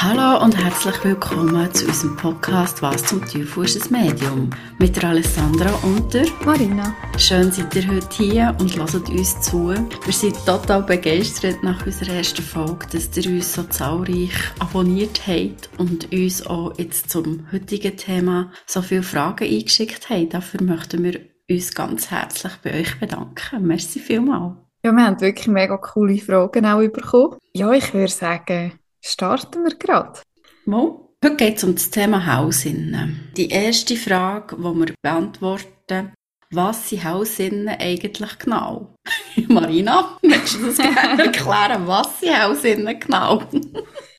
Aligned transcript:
Hallo 0.00 0.44
und 0.44 0.56
herzlich 0.56 0.94
willkommen 1.02 1.74
zu 1.74 1.86
unserem 1.86 2.16
Podcast 2.16 2.80
«Was 2.82 3.04
zum 3.04 3.20
Teufel 3.20 3.64
ist 3.64 3.90
ein 3.90 4.06
Medium?» 4.06 4.50
mit 4.78 4.94
der 4.94 5.08
Alessandra 5.08 5.74
und 5.82 6.14
der 6.14 6.26
Marina. 6.44 6.94
Schön 7.16 7.50
seid 7.50 7.74
ihr 7.74 7.88
heute 7.88 8.06
hier 8.16 8.56
und 8.60 8.76
hört 8.76 9.08
uns 9.08 9.40
zu. 9.40 9.70
Wir 9.70 10.12
sind 10.12 10.36
total 10.46 10.84
begeistert 10.84 11.64
nach 11.64 11.84
unserer 11.84 12.14
ersten 12.14 12.42
Folge, 12.42 12.86
dass 12.92 13.16
ihr 13.16 13.28
uns 13.28 13.52
so 13.52 13.64
zahlreich 13.64 14.30
abonniert 14.60 15.26
habt 15.26 15.68
und 15.78 16.12
uns 16.12 16.46
auch 16.46 16.78
jetzt 16.78 17.10
zum 17.10 17.48
heutigen 17.50 17.96
Thema 17.96 18.52
so 18.66 18.82
viele 18.82 19.02
Fragen 19.02 19.52
eingeschickt 19.52 20.10
habt. 20.10 20.32
Dafür 20.32 20.62
möchten 20.62 21.02
wir 21.02 21.18
uns 21.50 21.74
ganz 21.74 22.12
herzlich 22.12 22.52
bei 22.62 22.82
euch 22.82 23.00
bedanken. 23.00 23.66
Merci 23.66 23.98
vielmals. 23.98 24.54
Ja, 24.84 24.92
wir 24.92 25.04
haben 25.04 25.20
wirklich 25.20 25.48
mega 25.48 25.76
coole 25.76 26.18
Fragen 26.18 26.66
auch 26.66 26.78
bekommen. 26.88 27.38
Ja, 27.52 27.72
ich 27.72 27.92
würde 27.92 28.12
sagen, 28.12 28.78
starten 29.00 29.64
wir 29.64 29.76
gerade. 29.76 30.20
Mo? 30.64 31.14
Heute 31.24 31.36
geht 31.36 31.56
es 31.56 31.64
um 31.64 31.74
das 31.74 31.90
Thema 31.90 32.36
Hausinnen. 32.36 33.32
Die 33.36 33.48
erste 33.48 33.96
Frage, 33.96 34.56
die 34.56 34.62
wir 34.62 34.94
beantworten, 35.02 36.12
was 36.50 36.88
sind 36.88 37.04
Hausinnen 37.04 37.68
eigentlich 37.68 38.38
genau? 38.38 38.94
Marina, 39.48 40.18
möchtest 40.22 40.60
du 40.60 40.66
das 40.66 40.76
gerne 40.76 41.24
erklären? 41.24 41.86
Was 41.86 42.20
sind 42.20 42.42
Hausinnen 42.42 42.98
genau? 42.98 43.38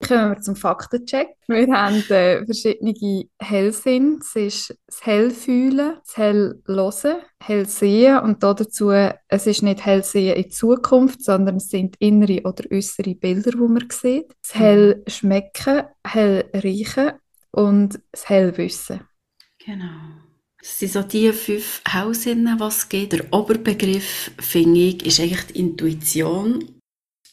Kommen 0.07 0.31
wir 0.31 0.39
zum 0.41 0.55
Faktencheck. 0.55 1.29
Wir 1.47 1.67
haben 1.73 2.03
äh, 2.09 2.45
verschiedene 2.45 3.25
Hellsinn. 3.39 4.19
Es 4.21 4.35
ist 4.35 4.77
das 4.87 5.05
Hellfühlen, 5.05 5.95
das 6.05 6.17
Hellhören, 6.17 7.21
Hellsehen 7.41 8.19
und 8.19 8.41
dazu, 8.43 8.91
es 8.91 9.47
ist 9.47 9.63
nicht 9.63 9.85
Hellsehen 9.85 10.35
in 10.35 10.51
Zukunft, 10.51 11.23
sondern 11.23 11.57
es 11.57 11.69
sind 11.69 11.95
innere 11.99 12.41
oder 12.43 12.63
äußere 12.71 13.15
Bilder, 13.15 13.51
die 13.51 13.57
man 13.57 13.87
sieht. 13.91 14.33
Das 14.41 14.55
mhm. 14.55 14.59
Hellschmecken, 14.59 15.83
Hellriechen 16.05 17.11
und 17.51 17.99
das 18.11 18.29
Hellwissen. 18.29 19.01
Genau. 19.63 20.28
Das 20.61 20.79
sind 20.79 20.91
so 20.91 21.01
die 21.03 21.31
fünf 21.31 21.81
Hausinnen, 21.91 22.59
was 22.59 22.77
es 22.77 22.89
gibt. 22.89 23.13
Der 23.13 23.31
Oberbegriff, 23.31 24.31
finde 24.39 24.79
ich, 24.79 25.05
ist 25.05 25.19
eigentlich 25.19 25.45
die 25.47 25.59
Intuition 25.59 26.79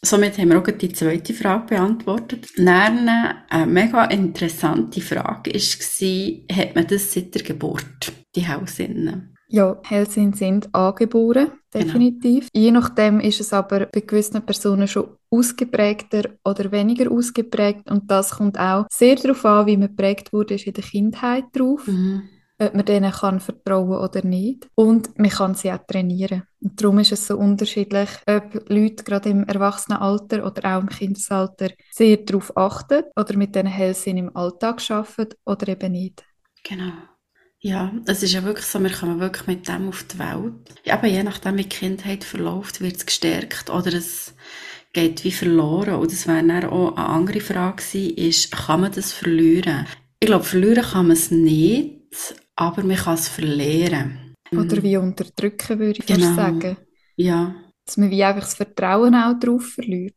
Somit 0.07 0.39
haben 0.39 0.51
wir 0.51 0.59
auch 0.59 0.67
die 0.67 0.93
zweite 0.93 1.35
Frage 1.35 1.75
beantwortet. 1.75 2.47
Dann 2.57 3.09
eine 3.49 3.67
mega 3.67 4.05
interessante 4.05 5.01
Frage 5.01 5.53
war, 5.53 6.57
hat 6.57 6.75
man 6.75 6.87
das 6.87 7.13
seit 7.13 7.35
der 7.35 7.43
Geburt, 7.43 8.13
die 8.35 8.47
Hellsinnen? 8.47 9.35
Ja, 9.49 9.81
Hellsinn 9.85 10.33
sind 10.33 10.73
angeboren, 10.75 11.51
genau. 11.73 11.85
definitiv. 11.85 12.49
Genau. 12.53 12.65
Je 12.65 12.71
nachdem 12.73 13.21
ist 13.21 13.41
es 13.41 13.53
aber 13.53 13.87
bei 13.87 14.01
gewissen 14.01 14.43
Personen 14.43 14.87
schon 14.87 15.09
ausgeprägter 15.31 16.31
oder 16.45 16.71
weniger 16.71 17.11
ausgeprägt 17.11 17.91
und 17.91 18.11
das 18.11 18.31
kommt 18.31 18.59
auch 18.59 18.87
sehr 18.93 19.17
darauf 19.17 19.45
an, 19.45 19.67
wie 19.67 19.77
man 19.77 19.89
geprägt 19.89 20.33
wurde, 20.33 20.55
ist 20.55 20.67
in 20.67 20.75
der 20.75 20.85
Kindheit 20.85 21.45
drauf. 21.53 21.87
Mhm 21.87 22.29
ob 22.59 22.75
man 22.75 22.85
denen 22.85 23.13
kann 23.13 23.41
vertrauen 23.41 23.99
oder 23.99 24.25
nicht. 24.25 24.69
Und 24.75 25.19
man 25.19 25.31
kann 25.31 25.55
sie 25.55 25.73
auch 25.73 25.87
trainieren. 25.87 26.45
Und 26.61 26.81
darum 26.81 26.99
ist 26.99 27.13
es 27.13 27.27
so 27.27 27.37
unterschiedlich, 27.37 28.09
ob 28.27 28.69
Leute 28.69 29.05
gerade 29.05 29.29
im 29.29 29.45
Erwachsenenalter 29.45 30.47
oder 30.47 30.77
auch 30.77 30.81
im 30.81 30.89
Kindesalter 30.89 31.71
sehr 31.91 32.17
darauf 32.19 32.57
achten 32.57 33.05
oder 33.15 33.37
mit 33.37 33.55
diesen 33.55 33.67
Hellsinn 33.67 34.17
im 34.17 34.37
Alltag 34.37 34.83
arbeiten 34.91 35.35
oder 35.45 35.69
eben 35.69 35.93
nicht. 35.93 36.25
Genau. 36.65 36.93
Ja, 37.61 37.93
es 38.07 38.23
ist 38.23 38.33
ja 38.33 38.45
wirklich 38.45 38.67
so, 38.67 38.81
wir 38.83 38.93
kommen 38.93 39.19
wirklich 39.19 39.47
mit 39.47 39.67
dem 39.67 39.89
auf 39.89 40.05
die 40.05 40.19
Welt. 40.19 40.53
Aber 40.89 41.07
je 41.07 41.23
nachdem, 41.23 41.57
wie 41.57 41.63
die 41.63 41.69
Kindheit 41.69 42.23
verläuft, 42.23 42.81
wird 42.81 42.97
es 42.97 43.07
gestärkt 43.07 43.71
oder 43.71 43.93
es 43.93 44.35
geht 44.93 45.25
wie 45.25 45.33
verloren. 45.33 45.97
Und 45.97 46.13
das 46.13 46.27
wäre 46.27 46.47
dann 46.47 46.65
auch 46.65 46.97
eine 46.97 47.07
andere 47.07 47.41
Frage 47.41 47.83
gewesen, 47.83 48.17
ist, 48.17 48.53
kann 48.53 48.83
man 48.83 48.93
das 48.93 49.13
verlieren? 49.13 49.87
Ich 50.21 50.27
glaube, 50.27 50.45
verlieren 50.45 50.85
kann 50.85 51.09
man 51.09 51.17
es 51.17 51.31
nicht, 51.31 51.97
aber 52.57 52.83
man 52.83 52.97
kann 52.97 53.15
es 53.15 53.29
verlieren. 53.29 54.35
Oder 54.53 54.83
wie 54.83 54.97
unterdrücken, 54.97 55.79
würde 55.79 56.01
ich 56.01 56.07
genau. 56.07 56.35
sagen. 56.35 56.77
Ja. 57.17 57.55
Dass 57.85 57.97
man 57.97 58.11
wie 58.11 58.25
einfach 58.25 58.43
das 58.43 58.55
Vertrauen 58.55 59.15
auch 59.15 59.39
darauf 59.39 59.65
verliert 59.67 60.15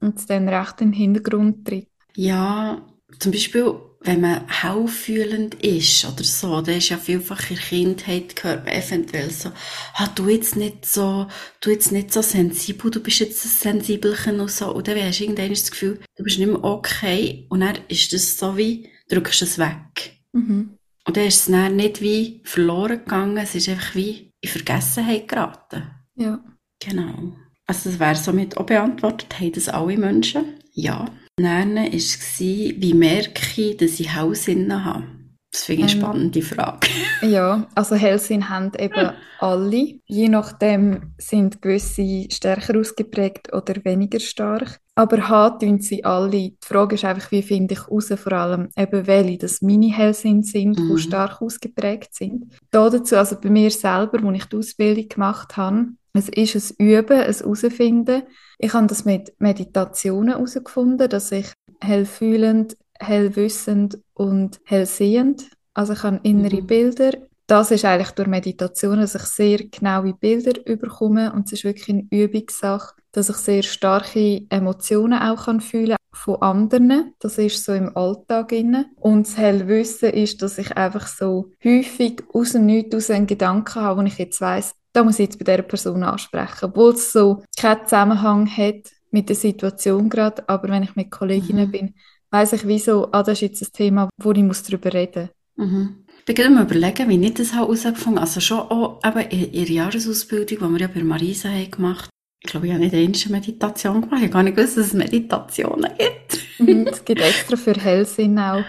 und 0.00 0.18
es 0.18 0.26
dann 0.26 0.48
recht 0.48 0.80
in 0.80 0.92
den 0.92 0.98
Hintergrund 0.98 1.66
tritt. 1.66 1.88
Ja, 2.14 2.86
zum 3.18 3.32
Beispiel, 3.32 3.74
wenn 4.00 4.20
man 4.20 4.46
haufühlend 4.62 5.54
ist 5.56 6.04
oder 6.04 6.24
so, 6.24 6.60
da 6.60 6.72
ist 6.72 6.88
ja 6.88 6.96
vielfach 6.96 7.50
in 7.50 7.56
der 7.56 7.64
Kindheit 7.64 8.36
gehört 8.36 8.64
man 8.64 8.74
eventuell 8.74 9.30
so, 9.30 9.50
ah, 9.94 10.08
du 10.14 10.28
jetzt 10.28 10.56
nicht 10.56 10.86
so, 10.86 11.26
du 11.60 11.70
jetzt 11.70 11.92
nicht 11.92 12.12
so 12.12 12.22
sensibel, 12.22 12.90
du 12.90 13.00
bist 13.00 13.20
jetzt 13.20 13.44
ein 13.44 13.48
Sensibelchen 13.48 14.40
und 14.40 14.50
so, 14.50 14.72
und 14.74 14.88
dann 14.88 14.98
hast 14.98 15.20
du 15.20 15.24
irgendwann 15.24 15.50
das 15.50 15.70
Gefühl, 15.70 16.00
du 16.16 16.24
bist 16.24 16.38
nicht 16.38 16.48
mehr 16.48 16.64
okay, 16.64 17.46
und 17.50 17.60
dann 17.60 17.78
ist 17.88 18.12
das 18.12 18.38
so 18.38 18.56
wie, 18.56 18.88
drückst 19.08 19.42
du 19.42 19.44
es 19.44 19.58
weg. 19.58 20.20
Mhm. 20.32 20.78
Und 21.06 21.16
dann 21.16 21.26
ist 21.26 21.40
es 21.40 21.52
dann 21.52 21.76
nicht 21.76 22.00
wie 22.00 22.40
verloren 22.44 22.98
gegangen, 22.98 23.36
es 23.38 23.54
ist 23.54 23.68
einfach 23.68 23.94
wie 23.94 24.30
in 24.40 24.50
Vergessenheit 24.50 25.28
geraten. 25.28 25.90
Ja. 26.16 26.40
Genau. 26.82 27.36
Also 27.66 27.90
das 27.90 28.00
wäre 28.00 28.16
somit 28.16 28.56
auch 28.56 28.66
beantwortet, 28.66 29.38
haben 29.38 29.52
das 29.52 29.68
alle 29.68 29.96
Menschen? 29.96 30.60
Ja. 30.72 31.06
Dann 31.36 31.76
war 31.76 31.92
es, 31.92 32.38
wie 32.40 32.94
merke 32.94 33.60
ich, 33.60 33.76
dass 33.76 34.00
ich 34.00 34.14
Hausinnen 34.14 34.84
habe? 34.84 35.04
Das 35.52 35.64
finde 35.64 35.86
ich 35.86 35.92
eine 35.92 36.00
ähm, 36.00 36.06
spannende 36.06 36.42
Frage. 36.42 36.88
ja, 37.22 37.66
also 37.74 37.96
Hellsinn 37.96 38.48
haben 38.48 38.70
eben 38.78 39.10
alle. 39.40 39.98
Je 40.06 40.28
nachdem 40.28 41.12
sind 41.18 41.60
gewisse 41.60 42.26
stärker 42.30 42.78
ausgeprägt 42.78 43.52
oder 43.52 43.74
weniger 43.84 44.20
stark. 44.20 44.78
Aber 44.94 45.28
haben 45.28 45.58
tun 45.58 45.80
sie 45.80 46.04
alle. 46.04 46.30
Die 46.30 46.56
Frage 46.62 46.94
ist 46.94 47.04
einfach, 47.04 47.32
wie 47.32 47.42
finde 47.42 47.74
ich 47.74 47.80
heraus, 47.80 48.12
vor 48.16 48.32
allem 48.32 48.68
eben 48.76 49.06
welche 49.06 49.38
das 49.38 49.60
meine 49.60 49.92
Hellsinn 49.92 50.44
sind, 50.44 50.78
mhm. 50.78 50.94
die 50.94 51.02
stark 51.02 51.42
ausgeprägt 51.42 52.14
sind. 52.14 52.52
Da 52.70 52.88
dazu, 52.88 53.16
also 53.16 53.36
bei 53.40 53.50
mir 53.50 53.70
selber, 53.70 54.22
wo 54.22 54.30
ich 54.30 54.44
die 54.44 54.56
Ausbildung 54.56 55.08
gemacht 55.08 55.56
habe, 55.56 55.88
es 56.12 56.28
ist 56.28 56.54
ein 56.80 56.86
Üben, 56.86 57.20
ein 57.20 57.34
Herausfinden. 57.34 58.22
Ich 58.58 58.72
habe 58.72 58.86
das 58.86 59.04
mit 59.04 59.32
Meditationen 59.38 60.34
herausgefunden, 60.34 61.08
dass 61.08 61.32
ich 61.32 61.52
hellfühlend 61.80 62.76
hellwissend 63.00 63.98
und 64.14 64.60
hellsehend. 64.64 65.50
Also 65.74 65.94
ich 65.94 66.02
habe 66.02 66.20
innere 66.22 66.62
mhm. 66.62 66.66
Bilder. 66.66 67.12
Das 67.46 67.72
ist 67.72 67.84
eigentlich 67.84 68.12
durch 68.12 68.28
Meditation, 68.28 69.00
dass 69.00 69.16
ich 69.16 69.22
sehr 69.22 69.58
genaue 69.58 70.14
Bilder 70.14 70.64
überkomme 70.66 71.32
und 71.32 71.46
es 71.46 71.54
ist 71.54 71.64
wirklich 71.64 71.88
eine 71.88 72.06
Übungssache, 72.10 72.94
dass 73.10 73.28
ich 73.28 73.36
sehr 73.36 73.62
starke 73.64 74.42
Emotionen 74.50 75.18
auch 75.18 75.46
kann 75.46 75.60
fühlen 75.60 75.96
von 76.12 76.40
anderen. 76.42 77.14
Das 77.18 77.38
ist 77.38 77.64
so 77.64 77.72
im 77.72 77.96
Alltag 77.96 78.52
inne. 78.52 78.86
Und 78.96 79.26
das 79.26 79.36
Hellwissen 79.36 80.10
ist, 80.10 80.42
dass 80.42 80.58
ich 80.58 80.76
einfach 80.76 81.06
so 81.06 81.50
häufig 81.64 82.22
aus 82.32 82.52
dem 82.52 82.66
Nichts 82.66 82.94
aus 82.94 83.10
einen 83.10 83.26
Gedanken 83.26 83.80
habe, 83.80 84.00
wo 84.00 84.06
ich 84.06 84.18
jetzt 84.18 84.40
weiss, 84.40 84.74
da 84.92 85.04
muss 85.04 85.18
ich 85.18 85.26
jetzt 85.26 85.38
bei 85.38 85.44
dieser 85.44 85.62
Person 85.62 86.02
ansprechen, 86.02 86.66
obwohl 86.66 86.92
es 86.92 87.12
so 87.12 87.42
keinen 87.58 87.84
Zusammenhang 87.84 88.46
hat 88.48 88.90
mit 89.10 89.28
der 89.28 89.36
Situation 89.36 90.08
gerade, 90.08 90.48
aber 90.48 90.68
wenn 90.68 90.82
ich 90.82 90.96
mit 90.96 91.10
Kolleginnen 91.10 91.68
mhm. 91.68 91.72
bin, 91.72 91.94
weiss 92.30 92.52
ich 92.52 92.66
wieso, 92.66 93.08
ah, 93.12 93.22
das 93.22 93.38
ist 93.38 93.40
jetzt 93.40 93.62
ein 93.62 93.72
Thema, 93.72 94.08
wo 94.18 94.32
ich 94.32 94.42
muss 94.42 94.62
darüber 94.62 94.92
reden 94.92 95.30
muss. 95.56 95.68
Mhm. 95.68 96.04
Ich 96.18 96.24
bin 96.24 96.34
gerade 96.34 96.62
überlegen, 96.62 97.08
wie 97.08 97.26
ich 97.26 97.34
das 97.34 97.54
herausgefunden 97.54 98.20
habe. 98.20 98.20
Also 98.20 98.40
schon 98.40 98.58
auch 98.58 99.00
eben 99.04 99.28
in 99.30 99.52
ihrer 99.52 99.70
Jahresausbildung, 99.70 100.58
die 100.58 100.72
wir 100.72 100.80
ja 100.80 100.88
bei 100.88 101.02
Marisa 101.02 101.48
haben 101.48 101.70
gemacht 101.70 102.10
ich 102.42 102.50
glaube, 102.50 102.66
ich 102.66 102.72
habe 102.72 102.82
nicht 102.82 102.94
eine 102.94 103.32
Meditation 103.36 104.00
gemacht. 104.00 104.16
Ich 104.16 104.22
habe 104.22 104.32
gar 104.32 104.42
nicht 104.42 104.56
gewusst, 104.56 104.76
dass 104.78 104.86
es 104.86 104.92
Meditationen 104.94 105.90
gibt. 105.98 106.40
Mhm, 106.58 106.86
es 106.86 107.04
gibt 107.04 107.20
extra 107.20 107.56
für 107.56 107.74
Hellsinn 107.74 108.38
auch 108.38 108.64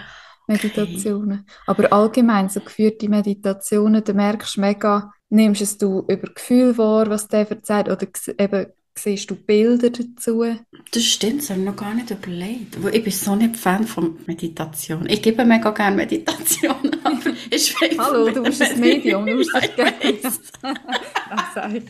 Meditationen. 0.46 1.46
Okay. 1.46 1.52
Aber 1.66 1.92
allgemein, 1.92 2.50
so 2.50 2.60
geführte 2.60 3.08
Meditationen, 3.08 4.04
da 4.04 4.12
merkst 4.12 4.56
du 4.56 4.60
mega, 4.60 5.10
nimmst 5.30 5.62
es 5.62 5.78
du 5.78 6.00
über 6.00 6.28
Gefühl 6.34 6.76
wahr, 6.76 7.08
was 7.08 7.28
der 7.28 7.50
erzählt, 7.50 7.88
oder 7.88 8.06
eben 8.38 8.66
Siehst 8.94 9.30
du 9.30 9.36
Bilder 9.36 9.90
dazu? 9.90 10.44
Das 10.90 11.02
stimmt, 11.02 11.40
das 11.40 11.50
habe 11.50 11.60
ich 11.60 11.66
noch 11.66 11.76
gar 11.76 11.94
nicht 11.94 12.10
überlegt. 12.10 12.76
Ich 12.92 13.02
bin 13.02 13.12
so 13.12 13.34
nicht 13.34 13.56
Fan 13.56 13.86
von 13.86 14.18
Meditation. 14.26 15.08
Ich 15.08 15.22
gebe 15.22 15.44
mega 15.46 15.70
gerne 15.70 15.96
Meditation, 15.96 16.90
aber 17.02 17.30
ich 17.50 17.74
weiß 17.74 17.98
Hallo, 17.98 18.30
du 18.30 18.42
bist 18.42 18.60
ein 18.60 18.78
Medium, 18.78 19.24
du 19.26 19.38
bist 19.38 19.50
das 19.54 19.74
gerne. 19.74 19.94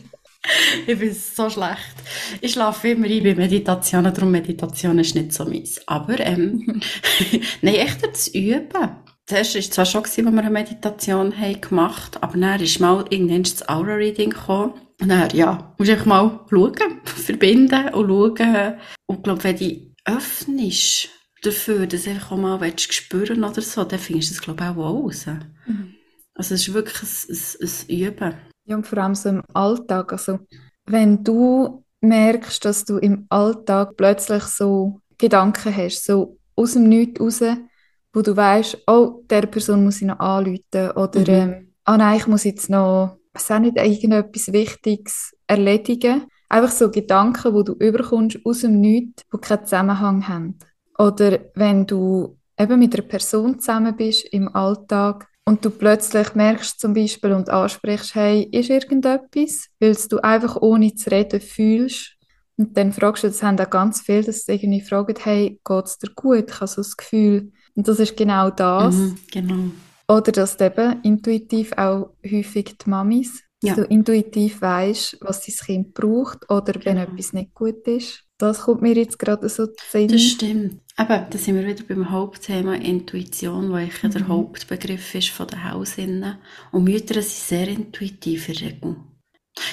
ich 0.87 0.99
bin 0.99 1.13
so 1.13 1.49
schlecht. 1.49 1.95
Ich 2.39 2.53
schlafe 2.53 2.89
immer 2.89 3.07
ein 3.07 3.23
bei 3.23 3.35
Meditationen, 3.35 4.13
darum 4.13 4.31
Meditation 4.31 4.97
ist 4.99 5.15
nicht 5.15 5.33
so 5.33 5.43
meins. 5.45 5.81
Aber, 5.85 6.19
ähm, 6.19 6.81
nein, 7.61 7.75
echt 7.75 8.05
das 8.05 8.29
Üben. 8.29 9.02
Zuerst 9.25 9.55
war 9.55 9.59
es 9.59 9.69
zwar 9.69 9.85
schon, 9.85 10.03
als 10.03 10.17
wir 10.17 10.27
eine 10.27 10.49
Meditation 10.49 11.37
haben 11.37 11.61
gemacht 11.61 12.15
haben, 12.15 12.23
aber 12.23 12.37
dann 12.37 12.59
ist 12.59 12.79
mal 12.79 13.05
irgendwann 13.09 13.43
das 13.43 13.67
Aura-Reading 13.69 14.31
gekommen. 14.31 14.73
Und 14.99 15.09
dann, 15.09 15.29
ja, 15.31 15.73
musst 15.77 15.89
du 15.89 15.93
einfach 15.93 16.05
mal 16.05 16.39
schauen, 16.49 17.01
verbinden 17.05 17.93
und 17.93 18.37
schauen. 18.37 18.77
Und 19.07 19.17
ich 19.17 19.23
glaube, 19.23 19.43
wenn 19.43 19.57
du 19.57 19.93
öffnest 20.05 21.09
dafür, 21.41 21.87
dass 21.87 22.03
du 22.03 22.09
einfach 22.09 22.31
auch 22.33 22.37
mal 22.37 22.59
willst, 22.59 22.93
spüren 22.93 23.43
oder 23.43 23.61
so, 23.61 23.83
dann 23.83 23.99
findest 23.99 24.31
du 24.31 24.33
das, 24.35 24.43
glaube 24.43 24.63
ich, 24.63 24.69
auch 24.69 24.77
raus. 24.77 25.25
Mhm. 25.67 25.95
Also 26.35 26.55
es 26.55 26.67
ist 26.67 26.73
wirklich 26.73 27.09
ein, 27.29 27.37
ein, 27.61 27.89
ein 27.89 28.07
Üben. 28.07 28.33
Ja, 28.65 28.75
und 28.75 28.87
vor 28.87 28.97
allem 28.97 29.15
so 29.15 29.29
im 29.29 29.43
Alltag. 29.53 30.11
Also, 30.11 30.39
wenn 30.85 31.23
du 31.23 31.83
merkst, 32.01 32.63
dass 32.65 32.85
du 32.85 32.97
im 32.97 33.25
Alltag 33.29 33.95
plötzlich 33.97 34.43
so 34.43 34.99
Gedanken 35.17 35.75
hast, 35.75 36.05
so 36.05 36.37
aus 36.55 36.73
dem 36.73 36.89
Nichts 36.89 37.21
raus, 37.21 37.41
wo 38.13 38.21
du 38.21 38.35
weißt, 38.35 38.83
oh, 38.87 39.21
der 39.29 39.43
Person 39.47 39.83
muss 39.83 40.01
ich 40.01 40.07
noch 40.07 40.19
anrufen 40.19 40.91
oder 40.95 41.19
Mhm. 41.19 41.25
ähm, 41.27 41.73
ah 41.85 41.97
nein, 41.97 42.17
ich 42.17 42.27
muss 42.27 42.43
jetzt 42.43 42.69
noch, 42.69 43.17
was 43.33 43.49
auch 43.51 43.59
nicht, 43.59 43.77
irgendetwas 43.77 44.53
Wichtiges 44.53 45.33
erledigen. 45.47 46.27
Einfach 46.49 46.71
so 46.71 46.91
Gedanken, 46.91 47.53
wo 47.53 47.63
du 47.63 47.73
überkommst 47.73 48.39
aus 48.45 48.61
dem 48.61 48.79
Nichts, 48.79 49.23
wo 49.31 49.37
keinen 49.39 49.65
Zusammenhang 49.65 50.27
haben. 50.27 50.57
Oder 50.99 51.39
wenn 51.55 51.87
du 51.87 52.37
eben 52.59 52.79
mit 52.79 52.93
einer 52.93 53.03
Person 53.07 53.59
zusammen 53.59 53.95
bist 53.97 54.25
im 54.31 54.53
Alltag 54.55 55.27
und 55.45 55.65
du 55.65 55.71
plötzlich 55.71 56.35
merkst 56.35 56.79
zum 56.79 56.93
Beispiel 56.93 57.31
und 57.33 57.49
ansprichst, 57.49 58.13
hey, 58.13 58.43
ist 58.51 58.69
irgendetwas, 58.69 59.67
weil 59.79 59.95
du 60.09 60.19
einfach 60.23 60.61
ohne 60.61 60.93
zu 60.93 61.09
reden 61.09 61.41
fühlst 61.41 62.15
und 62.57 62.77
dann 62.77 62.93
fragst 62.93 63.23
du, 63.23 63.27
das 63.27 63.41
haben 63.41 63.59
auch 63.59 63.69
ganz 63.69 64.01
viele, 64.01 64.23
dass 64.23 64.45
sie 64.45 64.53
irgendwie 64.53 64.81
fragen, 64.81 65.15
hey, 65.21 65.59
geht's 65.65 65.97
dir 65.97 66.11
gut? 66.15 66.45
Ich 66.49 66.55
habe 66.55 66.67
so 66.67 66.81
das 66.81 66.95
Gefühl. 66.95 67.51
Und 67.75 67.87
das 67.87 67.99
ist 67.99 68.15
genau 68.17 68.49
das. 68.49 68.95
Mhm, 68.95 69.17
genau. 69.31 69.63
Oder 70.07 70.31
dass 70.31 70.57
du 70.57 70.65
eben 70.65 71.01
intuitiv 71.03 71.71
auch 71.73 72.11
häufig 72.29 72.77
die 72.83 72.89
Mamis, 72.89 73.41
Ja. 73.63 73.75
dass 73.75 73.85
du 73.85 73.91
intuitiv 73.91 74.61
weißt, 74.61 75.17
was 75.21 75.45
dein 75.45 75.55
Kind 75.55 75.93
braucht 75.93 76.49
oder 76.51 76.73
wenn 76.83 76.97
Genau. 76.97 77.01
etwas 77.03 77.33
nicht 77.33 77.53
gut 77.53 77.87
ist. 77.87 78.23
Das 78.37 78.63
kommt 78.63 78.81
mir 78.81 78.93
jetzt 78.93 79.17
gerade 79.17 79.47
so 79.47 79.67
zu 79.67 79.75
Sinn. 79.89 80.09
Das 80.09 80.21
stimmt. 80.21 80.81
Aber 80.97 81.19
da 81.29 81.37
sind 81.37 81.55
wir 81.55 81.65
wieder 81.65 81.83
beim 81.87 82.11
Hauptthema 82.11 82.75
Intuition, 82.75 83.71
wo 83.71 83.77
ich 83.77 84.03
ja 84.03 84.09
der 84.09 84.21
Mhm. 84.23 84.27
Hauptbegriff 84.27 85.15
ist 85.15 85.29
von 85.29 85.47
den 85.47 85.71
Hausinnen. 85.71 86.35
Und 86.71 86.83
Mütter 86.83 87.15
sind 87.15 87.25
sehr 87.31 87.67
intuitiv 87.69 88.49
in 88.49 88.55
Regel. 88.57 88.95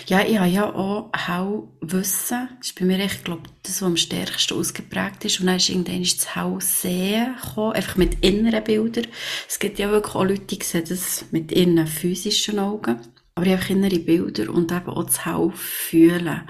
Ja, 0.07 0.27
ich 0.27 0.39
habe 0.39 0.51
ja 0.51 0.75
auch 0.75 1.11
Hauwissen. 1.15 2.49
Das 2.59 2.69
ist 2.69 2.79
bei 2.79 2.85
mir 2.85 2.99
echt, 2.99 3.25
glaube 3.25 3.43
das, 3.63 3.81
was 3.81 3.87
am 3.87 3.97
stärksten 3.97 4.59
ausgeprägt 4.59 5.25
ist. 5.25 5.41
Und 5.41 5.47
dann 5.47 5.57
ist 5.57 5.69
irgendwann 5.69 6.03
das 6.03 6.37
Haus 6.37 6.83
sehen 6.83 7.37
gekommen, 7.43 7.73
einfach 7.73 7.97
mit 7.97 8.23
inneren 8.25 8.65
Bildern. 8.65 9.07
Es 9.49 9.59
gibt 9.59 9.79
ja 9.79 9.91
wirklich 9.91 10.15
auch 10.15 10.25
Leute, 10.25 10.57
die 10.57 10.63
sehen 10.63 10.85
das 10.89 11.25
mit 11.31 11.53
ihren 11.53 11.87
physischen 11.87 12.59
Augen. 12.59 13.01
Aber 13.35 13.47
ich 13.47 13.53
habe 13.53 13.73
innere 13.73 14.01
Bilder 14.01 14.53
und 14.53 14.71
eben 14.73 14.89
auch 14.89 15.05
das 15.05 15.25
Haus 15.25 15.55
fühlen. 15.55 16.43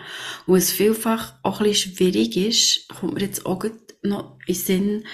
Und 0.47 0.57
es 0.57 0.73
vielfach 0.73 1.35
auch 1.43 1.61
ein 1.61 1.67
bisschen 1.67 1.95
schwierig 1.95 2.37
ist, 2.37 2.89
kommt 2.89 3.15
mir 3.15 3.21
jetzt 3.21 3.47
auch 3.47 3.63
noch 4.03 4.39
in 4.47 4.55
den 4.55 4.55
Sinn, 4.55 5.05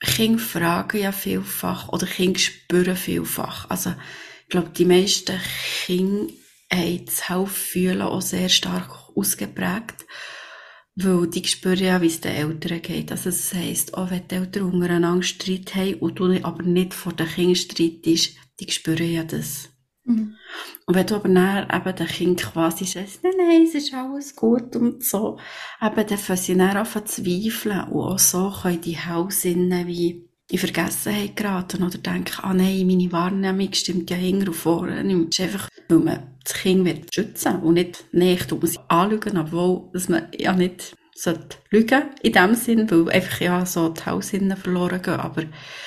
Kinder 0.00 0.38
fragen 0.38 1.00
ja 1.02 1.12
vielfach 1.12 1.88
oder 1.88 2.06
Kinder 2.06 2.38
spüren 2.38 2.96
vielfach. 2.96 3.70
Also, 3.70 3.94
ich 4.42 4.48
glaube, 4.48 4.70
die 4.70 4.84
meisten 4.84 5.38
Kinder 5.86 6.32
haben 6.72 7.04
das 7.04 7.28
Hauffühlen 7.28 8.02
auch 8.02 8.22
sehr 8.22 8.48
stark 8.48 8.90
ausgeprägt. 9.14 10.06
Weil 10.96 11.26
die 11.26 11.44
spüren 11.44 11.84
ja, 11.84 12.00
wie 12.00 12.06
es 12.06 12.20
den 12.20 12.36
Eltern 12.36 12.80
geht. 12.80 13.10
Also, 13.10 13.30
das 13.30 13.52
heisst, 13.52 13.94
auch 13.94 14.10
wenn 14.10 14.28
die 14.28 14.36
Eltern 14.36 14.72
untereinander 14.72 15.24
Streit 15.24 15.74
haben 15.74 15.94
und 15.94 16.20
du 16.20 16.32
aber 16.44 16.62
nicht 16.62 16.94
vor 16.94 17.12
den 17.12 17.26
Kindern 17.26 17.56
streitest, 17.56 18.36
die 18.60 18.70
spüren 18.70 19.10
ja 19.10 19.24
das. 19.24 19.70
Mhm. 20.04 20.36
Und 20.86 20.94
wenn 20.94 21.06
du 21.06 21.16
aber 21.16 21.28
dann 21.28 21.68
eben 21.68 21.96
den 21.96 22.06
Kind 22.06 22.42
quasi 22.42 22.84
sagst, 22.84 23.24
nein, 23.24 23.32
nein, 23.36 23.62
es 23.62 23.74
ist 23.74 23.94
alles 23.94 24.36
gut 24.36 24.76
und 24.76 25.02
so, 25.02 25.38
eben 25.82 26.06
dann 26.06 26.18
fangen 26.18 26.40
sie 26.40 26.56
dann 26.56 26.76
an 26.76 26.86
zu 26.86 27.04
zweifeln. 27.04 27.88
Und 27.88 28.00
auch 28.00 28.18
so 28.18 28.52
können 28.62 28.80
die 28.80 28.98
Hausinnen 28.98 29.86
wie 29.86 30.28
in 30.50 30.58
Vergessenheit 30.58 31.36
geraten 31.36 31.82
oder 31.82 31.98
denken, 31.98 32.40
ah 32.42 32.52
nein, 32.52 32.86
meine 32.86 33.10
Wahrnehmung 33.12 33.72
stimmt 33.72 34.10
ja 34.10 34.16
hinten 34.16 34.48
und 34.48 34.54
vorne 34.54 35.02
nicht. 35.02 35.28
Es 35.32 35.38
ist 35.38 35.54
einfach, 35.54 35.68
weil 35.88 35.98
man 35.98 36.36
das 36.44 36.54
Kind 36.54 36.84
wird 36.84 37.14
schützen 37.14 37.60
und 37.62 37.74
nicht 37.74 38.04
nicht, 38.12 38.52
um 38.52 38.64
sie 38.66 38.78
anlügen, 38.88 39.38
obwohl 39.38 39.90
dass 39.92 40.08
man 40.08 40.28
ja 40.36 40.52
nicht 40.52 40.94
sollte 41.14 41.58
lügen 41.70 42.02
in 42.22 42.32
dem 42.32 42.54
Sinn, 42.54 42.90
weil 42.90 43.08
einfach 43.10 43.40
ja 43.40 43.64
so 43.64 43.88
die 43.88 44.04
Hausinnen 44.04 44.56
verloren 44.56 45.00
gehen. 45.00 45.14
Aber 45.20 45.44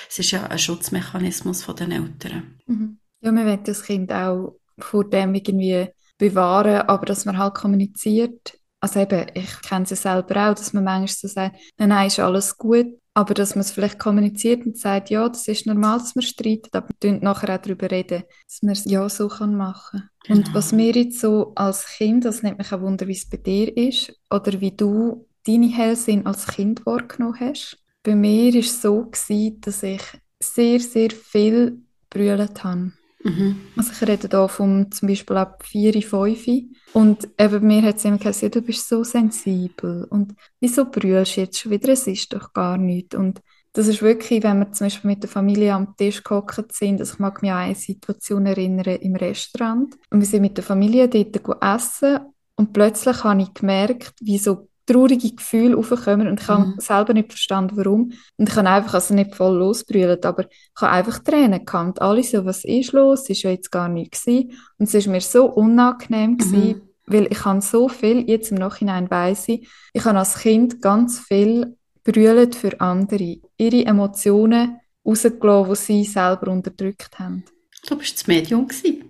es 0.10 0.20
ist 0.20 0.32
ja 0.32 0.44
ein 0.44 0.58
Schutzmechanismus 0.58 1.64
von 1.64 1.76
den 1.76 1.92
Eltern. 1.92 2.60
Mhm. 2.66 3.00
Ja, 3.22 3.32
man 3.32 3.46
will 3.46 3.60
das 3.64 3.84
Kind 3.84 4.12
auch 4.12 4.58
vor 4.80 5.10
dem 5.10 5.36
irgendwie 5.36 5.88
bewahren, 6.18 6.82
aber 6.88 7.06
dass 7.06 7.26
man 7.26 7.38
halt 7.38 7.56
kommuniziert. 7.56 8.58
Also 8.80 9.00
eben, 9.00 9.28
ich 9.34 9.62
kenne 9.62 9.84
es 9.84 9.90
ja 9.90 9.96
selber 9.96 10.50
auch, 10.50 10.56
dass 10.56 10.74
man 10.74 10.84
manchmal 10.84 11.08
so 11.08 11.28
sagt, 11.28 11.58
nein, 11.78 11.90
nein, 11.90 12.08
ist 12.08 12.20
alles 12.20 12.58
gut, 12.58 12.88
aber 13.18 13.34
dass 13.34 13.56
man 13.56 13.62
es 13.62 13.72
vielleicht 13.72 13.98
kommuniziert 13.98 14.64
und 14.68 14.78
sagt, 14.78 15.10
ja, 15.10 15.28
das 15.28 15.48
ist 15.48 15.66
normal, 15.66 15.98
dass 15.98 16.14
man 16.14 16.22
streitet, 16.22 16.76
aber 16.76 16.90
wir 17.02 17.14
nachher 17.14 17.56
auch 17.56 17.60
darüber 17.64 17.90
reden, 17.90 18.22
dass 18.46 18.62
man 18.62 18.74
es 18.74 18.86
ja 18.86 19.10
so 19.10 19.28
kann 19.28 19.56
machen. 19.56 20.08
Und 20.30 20.46
Genau. 20.46 20.54
was 20.56 20.72
mir 20.72 20.92
jetzt 20.92 21.20
so 21.20 21.52
als 21.56 21.88
Kind, 21.88 22.26
das 22.26 22.44
nimmt 22.44 22.60
mich 22.60 22.72
auch 22.72 22.82
Wunder, 22.82 23.08
wie 23.08 23.14
es 23.14 23.28
bei 23.28 23.38
dir 23.38 23.76
ist, 23.76 24.14
oder 24.30 24.62
wie 24.62 24.70
du 24.70 25.28
deine 25.48 25.66
Hellsinn 25.68 26.28
als 26.28 26.46
Kind 26.46 26.86
wahrgenommen 26.86 27.40
hast. 27.40 27.80
Bei 28.04 28.14
mir 28.14 28.54
war 28.54 28.60
es 28.60 28.84
so, 28.84 29.06
gewesen, 29.06 29.62
dass 29.62 29.82
ich 29.82 30.04
sehr, 30.40 30.80
sehr 30.80 31.10
viel 31.10 31.82
brüllt 32.12 32.64
habe. 32.64 32.92
Mhm. 33.24 33.62
Also 33.78 33.94
ich 33.94 34.08
rede 34.08 34.30
da 34.30 34.48
vom 34.48 34.92
zum 34.92 35.08
Beispiel 35.08 35.38
ab 35.38 35.66
4, 35.66 36.04
5. 36.04 36.46
Und 36.94 37.28
eben 37.38 37.68
mir 37.68 37.82
hat 37.84 37.98
es 37.98 38.06
immer 38.06 38.18
gesagt, 38.18 38.56
du 38.56 38.62
bist 38.62 38.88
so 38.88 39.04
sensibel. 39.04 40.06
Und 40.10 40.36
wieso 40.60 40.86
brüllst 40.86 41.38
du 41.38 41.42
jetzt 41.42 41.60
schon 41.60 41.72
wieder? 41.72 41.90
Es 41.90 42.08
ist 42.08 42.34
doch 42.34 42.54
gar 42.54 42.78
nichts. 42.78 43.16
Und 43.16 43.42
das 43.74 43.88
ist 43.88 44.02
wirklich, 44.02 44.44
wenn 44.44 44.60
wir 44.60 44.72
zum 44.72 44.88
Beispiel 44.88 45.12
mit 45.12 45.24
der 45.24 45.30
Familie 45.30 45.74
am 45.74 45.96
Tisch 45.96 46.24
gehockt 46.24 46.74
sind, 46.74 47.00
also 47.00 47.14
ich 47.14 47.20
mag 47.20 47.42
mich 47.42 47.52
an 47.52 47.58
eine 47.58 47.76
Situation 47.76 48.46
erinnern 48.46 48.96
im 49.02 49.16
Restaurant. 49.16 49.96
Und 50.10 50.20
wir 50.20 50.26
sind 50.26 50.42
mit 50.42 50.58
der 50.58 50.64
Familie 50.64 51.08
dort 51.08 51.64
essen 51.64 52.20
und 52.56 52.74
plötzlich 52.74 53.24
habe 53.24 53.42
ich 53.42 53.54
gemerkt, 53.54 54.16
wie 54.20 54.40
so 54.40 54.68
traurige 54.88 55.32
Gefühle 55.36 55.78
aufkommen 55.78 56.28
und 56.28 56.42
ich 56.42 56.48
habe 56.48 56.68
Mhm. 56.70 56.76
selber 56.80 57.14
nicht 57.14 57.30
verstanden, 57.32 57.78
warum. 57.78 58.14
Und 58.38 58.50
ich 58.50 58.56
habe 58.56 58.70
einfach, 58.70 58.96
also 58.96 59.14
nicht 59.14 59.36
voll 59.36 59.58
losbrüllt, 59.58 60.26
aber 60.26 60.46
ich 60.50 60.82
habe 60.82 60.92
einfach 60.94 61.20
Tränen 61.20 61.64
gehabt. 61.66 61.88
Und 61.88 62.02
alle 62.02 62.24
so, 62.24 62.44
was 62.46 62.64
ist 62.64 62.94
los? 62.94 63.24
Es 63.24 63.30
ist 63.30 63.44
ja 63.44 63.52
jetzt 63.52 63.72
gar 63.72 63.90
nichts 63.90 64.24
gewesen. 64.26 64.52
Und 64.80 64.88
es 64.88 64.94
ist 64.96 65.08
mir 65.08 65.22
so 65.22 65.46
unangenehm 65.46 66.38
gewesen, 66.38 66.82
weil 67.06 67.28
ich 67.30 67.46
habe 67.46 67.62
so 67.62 67.88
viel, 67.90 68.28
jetzt 68.30 68.52
im 68.52 68.58
Nachhinein 68.58 69.12
weiss 69.12 69.48
ich, 69.50 69.68
ich 69.94 70.04
habe 70.06 70.18
als 70.20 70.40
Kind 70.40 70.82
ganz 70.82 71.20
viel 71.20 71.76
brüllt 72.04 72.56
für 72.56 72.80
andere. 72.82 73.38
Ihre 73.58 73.86
Emotionen 73.86 74.80
rausgelassen, 75.06 75.70
die 75.70 75.76
sie 75.76 76.04
selber 76.06 76.52
unterdrückt 76.52 77.20
haben. 77.20 77.44
Du 77.88 77.96
bist 77.98 78.18
das 78.18 78.28
Medium 78.28 78.68
gewesen. 78.68 79.06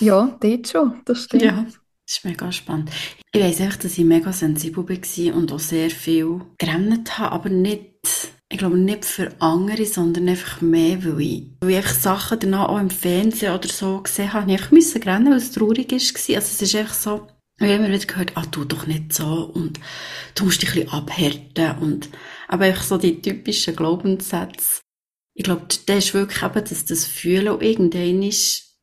Ja, 0.00 0.36
dort 0.40 0.68
schon, 0.68 1.00
das 1.04 1.22
stimmt. 1.24 1.42
Ja, 1.44 1.64
das 2.06 2.18
ist 2.18 2.24
mega 2.24 2.52
spannend. 2.52 2.90
Ich 3.32 3.42
weiss 3.42 3.60
einfach, 3.60 3.78
dass 3.78 3.98
ich 3.98 4.04
mega 4.04 4.32
sensibel 4.32 4.88
war 4.88 5.34
und 5.34 5.52
auch 5.52 5.58
sehr 5.58 5.90
viel 5.90 6.40
gerannt 6.56 7.18
habe, 7.18 7.32
aber 7.32 7.48
nicht, 7.48 8.30
ich 8.48 8.58
glaube 8.58 8.78
nicht 8.78 9.04
für 9.04 9.34
andere, 9.40 9.84
sondern 9.84 10.28
einfach 10.28 10.60
mehr, 10.60 11.04
weil 11.04 11.20
ich, 11.20 11.48
weil 11.60 11.80
ich 11.80 11.88
Sachen 11.88 12.38
danach 12.38 12.68
auch 12.68 12.78
im 12.78 12.90
Fernsehen 12.90 13.52
oder 13.52 13.68
so 13.68 14.02
gesehen 14.02 14.32
habe. 14.32 14.54
Ich 14.54 14.70
musste 14.70 15.04
rennen, 15.04 15.30
weil 15.30 15.38
es 15.38 15.50
traurig 15.50 15.90
war. 15.90 15.96
Also 15.98 16.36
es 16.36 16.62
ist 16.62 16.76
einfach 16.76 16.94
so, 16.94 17.26
ich 17.58 17.64
habe 17.64 17.74
immer 17.74 17.88
wieder 17.88 18.06
gehört, 18.06 18.36
ah, 18.36 18.46
tu 18.46 18.64
doch 18.64 18.86
nicht 18.86 19.12
so 19.12 19.50
und 19.52 19.80
du 20.36 20.44
musst 20.44 20.62
dich 20.62 20.68
ein 20.70 20.84
bisschen 20.84 20.92
abhärten 20.92 21.78
und 21.80 22.08
aber 22.46 22.66
einfach 22.66 22.84
so 22.84 22.98
die 22.98 23.20
typischen 23.20 23.74
Glaubenssätze. 23.74 24.80
Ich 25.34 25.42
glaube, 25.42 25.66
das 25.86 26.04
ist 26.04 26.14
wirklich 26.14 26.42
eben, 26.42 26.64
dass 26.64 26.84
das 26.84 27.04
Fühlen 27.04 27.60
irgendwann 27.60 28.22
ist, 28.22 28.76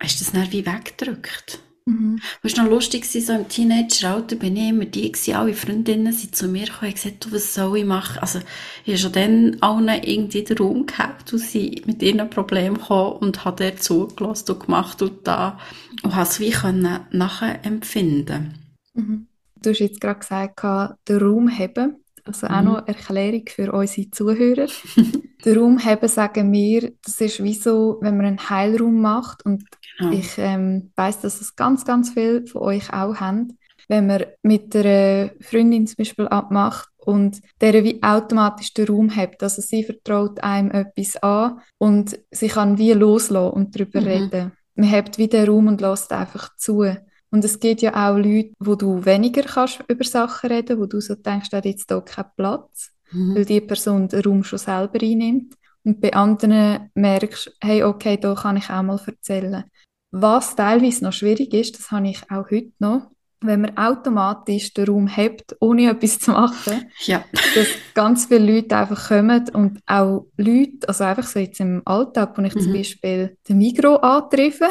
ist 0.00 0.20
das 0.20 0.30
dann 0.30 0.52
wie 0.52 0.64
weggedrückt. 0.64 1.60
Mhm. 1.88 2.20
War 2.42 2.64
noch 2.64 2.70
lustig, 2.70 3.02
gewesen, 3.02 3.26
so 3.26 3.32
im 3.32 3.48
Teenageralter 3.48 4.36
bin 4.36 4.56
ich 4.56 4.68
immer 4.68 4.84
die 4.84 5.10
gewesen, 5.10 5.34
alle 5.34 5.54
Freundinnen 5.54 6.12
sind 6.12 6.36
zu 6.36 6.46
mir 6.46 6.66
gekommen 6.66 6.80
und 6.80 6.88
haben 6.88 6.94
gesagt, 6.94 7.24
du, 7.24 7.32
was 7.32 7.54
soll 7.54 7.78
ich 7.78 7.84
machen? 7.86 8.18
Also, 8.18 8.40
ich 8.84 8.88
habe 8.88 8.98
schon 8.98 9.12
dann 9.12 9.56
allen 9.62 10.02
irgendwie 10.02 10.44
den 10.44 10.58
Raum 10.58 10.84
gehabt, 10.84 11.32
und 11.32 11.38
sie 11.38 11.82
mit 11.86 12.02
ihren 12.02 12.28
Problemen 12.28 12.76
gekommen 12.76 13.16
und 13.20 13.44
habe 13.46 13.64
dort 13.64 13.82
zugelassen 13.82 14.52
und 14.52 14.66
gemacht 14.66 15.00
und 15.00 15.26
da. 15.26 15.58
Und 16.02 16.14
habe 16.14 16.28
es 16.28 16.40
wie 16.40 16.50
können 16.50 17.00
nachempfinden. 17.10 18.54
Mhm. 18.94 19.28
Du 19.62 19.70
hast 19.70 19.78
jetzt 19.78 20.00
gerade 20.00 20.20
gesagt, 20.20 20.62
den 21.08 21.18
Raum 21.18 21.50
haben. 21.50 22.04
Also 22.24 22.48
auch 22.48 22.60
Mhm. 22.60 22.64
noch 22.64 22.86
Erklärung 22.86 23.44
für 23.48 23.72
unsere 23.72 24.10
Zuhörer. 24.10 24.68
den 25.44 25.58
Raum 25.58 25.84
haben, 25.84 26.08
sagen 26.08 26.52
wir, 26.52 26.92
das 27.04 27.20
ist 27.20 27.42
wie 27.42 27.54
so, 27.54 27.98
wenn 28.00 28.16
man 28.16 28.26
einen 28.26 28.50
Heilraum 28.50 29.00
macht 29.00 29.44
und 29.44 29.64
Genau. 29.98 30.12
ich 30.12 30.38
ähm, 30.38 30.92
weiß, 30.94 31.22
dass 31.22 31.40
es 31.40 31.56
ganz, 31.56 31.84
ganz 31.84 32.10
viele 32.10 32.46
von 32.46 32.62
euch 32.62 32.92
auch 32.92 33.16
haben. 33.16 33.58
Wenn 33.88 34.06
man 34.06 34.26
mit 34.42 34.76
einer 34.76 35.30
Freundin 35.40 35.86
zum 35.88 35.96
Beispiel 35.96 36.28
abmacht 36.28 36.88
und 36.98 37.40
der 37.60 37.82
wie 37.82 38.00
automatisch 38.02 38.72
den 38.74 38.86
Raum 38.86 39.14
hat, 39.16 39.42
also 39.42 39.60
sie 39.60 39.82
vertraut 39.82 40.40
einem 40.42 40.70
etwas 40.70 41.16
an 41.22 41.60
und 41.78 42.16
sie 42.30 42.48
kann 42.48 42.78
wie 42.78 42.92
loslassen 42.92 43.50
und 43.54 43.74
darüber 43.74 44.00
Mhm. 44.00 44.06
reden. 44.06 44.52
Man 44.76 44.90
hat 44.90 45.18
wie 45.18 45.26
den 45.26 45.48
Raum 45.48 45.66
und 45.66 45.80
lässt 45.80 46.12
einfach 46.12 46.54
zu. 46.56 46.84
Und 47.30 47.44
es 47.44 47.58
gibt 47.58 47.82
ja 47.82 47.92
auch 48.10 48.16
Leute, 48.16 48.52
wo 48.60 48.74
du 48.76 49.04
weniger 49.04 49.42
kannst 49.42 49.82
über 49.88 50.04
Sachen 50.04 50.50
reden, 50.50 50.78
wo 50.78 50.86
du 50.86 51.00
so 51.00 51.14
denkst, 51.16 51.50
da 51.50 51.56
hat 51.56 51.64
jetzt 51.64 51.90
hier 51.90 52.00
keinen 52.02 52.30
Platz, 52.36 52.90
weil 53.12 53.42
Mhm. 53.42 53.46
die 53.46 53.60
Person 53.60 54.08
den 54.08 54.20
Raum 54.22 54.44
schon 54.44 54.58
selber 54.58 55.00
einnimmt. 55.02 55.54
Und 55.84 56.00
bei 56.00 56.12
anderen 56.12 56.90
merkst 56.94 57.46
du, 57.46 57.50
hey, 57.60 57.82
okay, 57.82 58.16
da 58.20 58.34
kann 58.34 58.56
ich 58.56 58.68
auch 58.68 58.82
mal 58.82 59.00
erzählen. 59.06 59.64
Was 60.10 60.56
teilweise 60.56 61.04
noch 61.04 61.12
schwierig 61.12 61.52
ist, 61.54 61.78
das 61.78 61.90
habe 61.90 62.08
ich 62.08 62.22
auch 62.30 62.50
heute 62.50 62.72
noch, 62.78 63.10
wenn 63.40 63.60
man 63.60 63.76
automatisch 63.76 64.74
den 64.74 64.86
Raum 64.88 65.06
hebt, 65.06 65.54
ohne 65.60 65.90
etwas 65.90 66.18
zu 66.18 66.32
machen, 66.32 66.90
Ja. 67.06 67.24
dass 67.54 67.68
ganz 67.94 68.26
viele 68.26 68.52
Leute 68.54 68.76
einfach 68.76 69.08
kommen 69.08 69.48
und 69.52 69.80
auch 69.86 70.26
Leute, 70.36 70.88
also 70.88 71.04
einfach 71.04 71.26
so 71.26 71.38
jetzt 71.38 71.60
im 71.60 71.82
Alltag, 71.84 72.36
wo 72.36 72.42
ich 72.42 72.52
zum 72.54 72.72
Mhm. 72.72 72.76
Beispiel 72.76 73.36
den 73.48 73.58
Migro 73.58 73.96
antreffe 73.96 74.66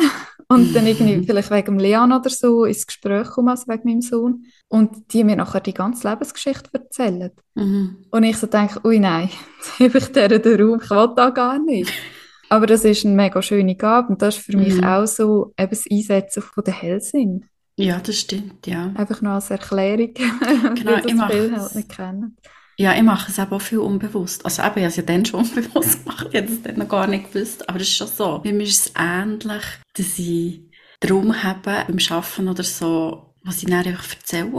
und 0.50 0.74
dann 0.75 0.88
irgendwie 0.88 1.25
vielleicht 1.25 1.51
wegen 1.51 1.80
Leon 1.80 2.12
oder 2.13 2.30
so 2.30 2.63
ins 2.66 2.88
Gespräch 2.88 3.27
komme, 3.27 3.51
also 3.51 3.68
wegen 3.68 3.84
meinem 3.89 4.01
Sohn, 4.01 4.46
und 4.70 5.13
die 5.13 5.24
mir 5.24 5.36
nachher 5.36 5.60
die 5.62 5.74
ganze 5.74 6.10
Lebensgeschichte 6.10 6.70
erzählen. 6.74 7.32
Mhm. 7.56 7.98
Und 8.12 8.24
ich 8.24 8.38
so 8.38 8.48
denke, 8.48 8.80
ui 8.86 9.00
nein, 9.00 9.30
jetzt 9.80 9.80
habe 9.94 9.98
ich 9.98 10.12
der 10.12 10.39
den 10.39 10.62
Raum, 10.62 10.80
ich 10.82 10.89
will 10.89 11.13
da 11.16 11.30
gar 11.32 11.60
nicht. 11.60 11.92
Aber 12.50 12.66
das 12.66 12.86
ist 12.86 13.06
eine 13.06 13.13
mega 13.16 13.42
schöne 13.42 13.75
Gabe 13.75 14.08
und 14.13 14.22
das 14.22 14.38
ist 14.38 14.46
für 14.46 14.58
mich 14.58 14.75
Mhm. 14.75 14.84
auch 14.86 15.06
so 15.06 15.54
eben 15.60 15.70
das 15.70 15.84
Einsetzen 15.92 16.42
von 16.42 16.63
der 16.63 16.74
Hellsinn. 16.82 17.46
Ja, 17.75 18.00
das 18.00 18.18
stimmt, 18.18 18.66
ja. 18.66 18.92
Einfach 18.96 19.22
noch 19.22 19.32
als 19.34 19.51
Erklärung, 19.51 20.13
Genau, 20.75 20.92
weil 20.92 21.01
das 21.01 21.12
ich 21.12 21.13
mache 21.16 21.34
viele 21.34 21.62
halt 21.62 21.75
nicht 21.75 21.89
kennen. 21.89 22.38
Ja, 22.79 22.93
ich 22.96 23.01
mache 23.01 23.31
es 23.31 23.39
eben 23.39 23.51
auch 23.51 23.62
viel 23.62 23.79
unbewusst. 23.79 24.46
Also 24.46 24.62
eben, 24.62 24.69
ich 24.72 24.75
habe 24.84 24.86
es 24.88 24.96
ja 24.98 25.03
dann 25.03 25.25
schon 25.25 25.39
unbewusst 25.43 26.03
gemacht, 26.03 26.27
ich 26.31 26.41
habe 26.41 26.51
es 26.51 26.62
dann 26.62 26.77
noch 26.77 26.88
gar 26.89 27.07
nicht 27.07 27.34
gewusst. 27.34 27.67
Aber 27.67 27.77
es 27.79 27.88
ist 27.88 27.96
schon 27.96 28.07
so. 28.07 28.39
Bei 28.43 28.53
mir 28.53 28.63
ist 28.63 28.88
es 28.88 28.93
ähnlich, 28.96 29.63
dass 29.96 30.19
ich 30.19 30.62
darum 31.00 31.43
habe, 31.43 31.60
beim 31.88 31.98
Arbeiten 32.10 32.48
oder 32.48 32.63
so, 32.63 33.34
was 33.43 33.63
ich 33.63 33.69
dann 33.69 33.86
einfach 33.86 34.13
erzähle. 34.13 34.51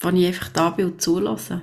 Wo 0.00 0.08
ich 0.08 0.26
einfach 0.26 0.48
da 0.48 0.70
bin 0.70 0.86
und 0.86 1.00
zulasse. 1.00 1.62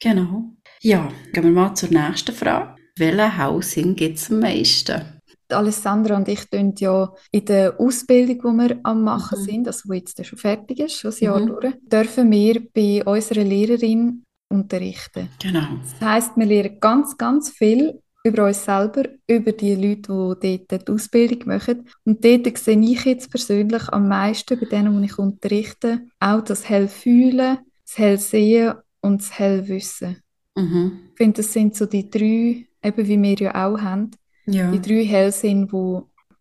Genau. 0.00 0.44
Ja, 0.82 1.08
gehen 1.32 1.44
wir 1.44 1.50
mal 1.50 1.74
zur 1.74 1.88
nächsten 1.90 2.34
Frage. 2.34 2.76
Welchen 2.96 3.38
Housing 3.42 3.96
gibt 3.96 4.18
es 4.18 4.30
am 4.30 4.40
meisten? 4.40 5.02
Alessandra 5.50 6.16
und 6.16 6.28
ich 6.28 6.44
tun 6.50 6.74
ja 6.78 7.10
in 7.30 7.44
der 7.46 7.80
Ausbildung, 7.80 8.36
die 8.38 8.68
wir 8.68 8.80
am 8.82 9.02
machen 9.02 9.40
Mhm. 9.40 9.44
sind, 9.44 9.66
also 9.66 9.88
die 9.90 9.96
jetzt 9.98 10.26
schon 10.26 10.38
fertig 10.38 10.78
ist, 10.80 10.98
schon 11.00 11.10
ein 11.10 11.24
Jahr 11.24 11.40
Mhm. 11.40 11.46
durch, 11.60 11.74
dürfen 11.90 12.30
wir 12.30 12.62
bei 12.74 13.02
unserer 13.04 13.44
Lehrerin 13.44 14.24
unterrichten. 14.48 15.28
Genau. 15.42 15.66
Das 16.00 16.08
heisst, 16.08 16.36
wir 16.36 16.46
lernen 16.46 16.80
ganz, 16.80 17.16
ganz 17.16 17.50
viel 17.50 18.00
über 18.24 18.46
uns 18.46 18.64
selber, 18.64 19.04
über 19.26 19.52
die 19.52 19.74
Leute, 19.74 20.36
die 20.42 20.66
dort 20.66 20.88
die 20.88 20.92
Ausbildung 20.92 21.46
machen. 21.46 21.88
Und 22.04 22.24
dort 22.24 22.58
sehe 22.58 22.78
ich 22.80 23.04
jetzt 23.04 23.30
persönlich 23.30 23.88
am 23.90 24.08
meisten 24.08 24.58
bei 24.58 24.66
denen, 24.66 25.00
die 25.00 25.06
ich 25.06 25.18
unterrichte, 25.18 26.02
auch 26.20 26.42
das 26.42 26.68
Hellfühlen, 26.68 27.58
das 27.86 27.98
Hellsehen 27.98 28.74
und 29.00 29.20
das 29.22 29.38
Hellwissen. 29.38 30.16
Mhm. 30.56 30.98
Ich 31.12 31.16
finde, 31.16 31.42
das 31.42 31.52
sind 31.52 31.76
so 31.76 31.86
die 31.86 32.10
drei, 32.10 32.66
eben 32.82 33.08
wie 33.08 33.22
wir 33.22 33.34
ja 33.36 33.66
auch 33.66 33.80
haben, 33.80 34.10
Ja. 34.46 34.70
die 34.70 34.80
drei 34.80 35.04
Hellsinn, 35.04 35.68
die 35.68 35.76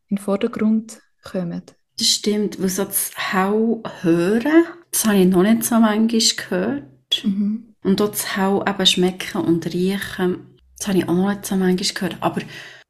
in 0.10 0.16
den 0.16 0.18
Vordergrund 0.18 1.00
kommen. 1.24 1.62
Das 1.98 2.08
stimmt, 2.08 2.60
weil 2.62 2.70
so 2.70 2.84
das 2.86 3.12
Hau 3.34 3.82
hören, 4.02 4.66
das 4.92 5.06
habe 5.06 5.18
ich 5.20 5.28
noch 5.28 5.44
nicht 5.44 5.64
so 5.64 5.80
manchmal 5.80 6.20
gehört. 6.36 6.84
Mhm. 7.24 7.76
Und 7.84 8.00
dort 8.00 8.14
das 8.14 8.36
Hau 8.36 8.66
eben 8.66 8.86
schmecken 8.86 9.42
und 9.42 9.66
riechen, 9.74 10.58
das 10.78 10.88
habe 10.88 11.00
ich 11.00 11.08
auch 11.08 11.14
noch 11.14 11.30
nicht 11.30 11.46
so 11.46 11.56
manchmal 11.56 11.94
gehört. 11.94 12.18
Aber 12.22 12.42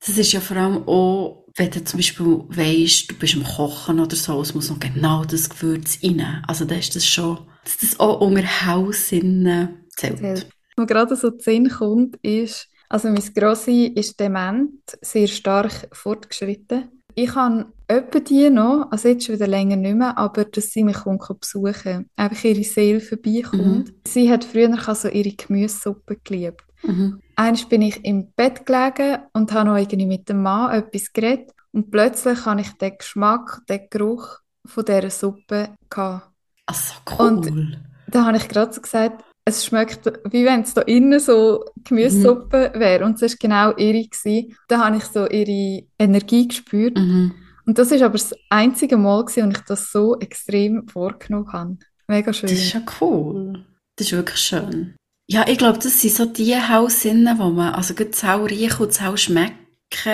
das 0.05 0.17
ist 0.17 0.31
ja 0.31 0.39
vor 0.39 0.57
allem 0.57 0.87
auch, 0.87 1.45
wenn 1.55 1.71
du 1.71 1.83
zum 1.83 1.97
Beispiel 1.97 2.25
weisst, 2.49 3.11
du 3.11 3.15
bist 3.15 3.35
am 3.35 3.43
Kochen 3.43 3.99
oder 3.99 4.15
so, 4.15 4.39
es 4.41 4.53
muss 4.53 4.69
noch 4.69 4.79
genau 4.79 5.25
das 5.25 5.49
Gewürz 5.49 5.99
rein. 6.03 6.43
Also 6.47 6.65
da 6.65 6.75
ist 6.75 6.95
das 6.95 7.05
schon, 7.05 7.39
dass 7.63 7.77
das 7.77 7.99
auch 7.99 8.21
unter 8.21 8.65
Haussinnen 8.65 9.85
zählt. 9.89 10.21
Hell. 10.21 10.43
Was 10.75 10.87
gerade 10.87 11.15
so 11.15 11.31
zu 11.31 11.43
Sinn 11.43 11.69
kommt, 11.69 12.17
ist, 12.17 12.67
also 12.89 13.09
mein 13.09 13.23
Grossi 13.33 13.91
ist 13.95 14.19
dement, 14.19 14.71
sehr 15.01 15.27
stark 15.27 15.89
fortgeschritten. 15.91 16.96
Ich 17.19 17.33
habe 17.33 17.65
etwa 17.87 18.19
die 18.19 18.51
noch, 18.51 18.91
also 18.91 19.07
jetzt 19.07 19.25
schon 19.25 19.33
wieder 19.33 19.47
länger 19.47 19.75
nicht 19.75 19.95
mehr, 19.95 20.15
aber 20.19 20.45
dass 20.45 20.69
sie 20.69 20.83
mich 20.83 20.97
kommt 20.97 21.39
besuchen, 21.39 22.07
einfach 22.15 22.43
ihre 22.43 22.63
Seele 22.63 22.99
vorbeikommt. 22.99 23.91
Sie 24.07 24.31
hat 24.31 24.43
früher 24.43 24.77
so 24.93 25.07
ihre 25.07 25.31
Gemüsesuppe 25.31 26.17
geliebt. 26.23 26.63
Mhm. 26.83 27.19
Einmal 27.35 27.65
bin 27.69 27.81
ich 27.81 28.05
im 28.05 28.31
Bett 28.33 28.67
gelegen 28.67 29.23
und 29.33 29.51
habe 29.51 29.67
noch 29.67 29.77
irgendwie 29.77 30.05
mit 30.05 30.29
dem 30.29 30.43
Mann 30.43 30.71
etwas 30.71 31.11
geredet 31.11 31.49
und 31.71 31.89
plötzlich 31.89 32.45
habe 32.45 32.61
ich 32.61 32.71
den 32.73 32.95
Geschmack, 32.99 33.61
den 33.67 33.87
Geruch 33.89 34.37
von 34.63 34.85
dieser 34.85 35.09
Suppe 35.09 35.69
gehabt. 35.89 36.29
Ach 36.67 36.75
so, 36.75 36.93
cool. 37.17 37.79
Da 38.05 38.25
habe 38.25 38.37
ich 38.37 38.47
gerade 38.47 38.73
so 38.73 38.79
gesagt, 38.79 39.23
es 39.47 39.65
schmeckt, 39.65 40.05
wie 40.31 40.45
wenn 40.45 40.61
es 40.61 40.73
da 40.73 40.81
innen 40.81 41.19
so 41.19 41.65
Gemüsesuppe 41.83 42.73
wäre. 42.75 43.05
Und 43.05 43.21
es 43.21 43.33
war 43.33 43.37
genau 43.39 43.77
ihre. 43.77 44.07
Gewesen. 44.07 44.55
Da 44.67 44.85
habe 44.85 44.97
ich 44.97 45.03
so 45.03 45.27
ihre 45.27 45.85
Energie 45.97 46.47
gespürt. 46.47 46.97
Mhm. 46.97 47.33
Und 47.65 47.77
das 47.77 47.91
ist 47.91 48.01
aber 48.01 48.13
das 48.13 48.33
einzige 48.49 48.97
Mal, 48.97 49.25
gewesen, 49.25 49.47
wo 49.47 49.51
ich 49.51 49.63
das 49.67 49.91
so 49.91 50.19
extrem 50.19 50.87
vorgenommen 50.87 51.51
habe. 51.51 51.77
Mega 52.07 52.31
schön. 52.31 52.49
Das 52.49 52.57
ist 52.57 52.73
ja 52.73 52.81
cool. 53.01 53.65
Das 53.95 54.07
ist 54.07 54.13
wirklich 54.13 54.39
schön. 54.39 54.95
Ja, 55.29 55.45
ich 55.47 55.57
glaube, 55.57 55.79
das 55.79 56.01
sind 56.01 56.13
so 56.13 56.25
die 56.25 56.55
Haussinnen, 56.55 57.37
wo 57.37 57.49
man, 57.49 57.73
also 57.73 57.93
das 57.93 58.23
Hau 58.23 58.45
riechen 58.45 58.85
und 58.85 59.01
Hau 59.01 59.17
schmecken, 59.17 59.57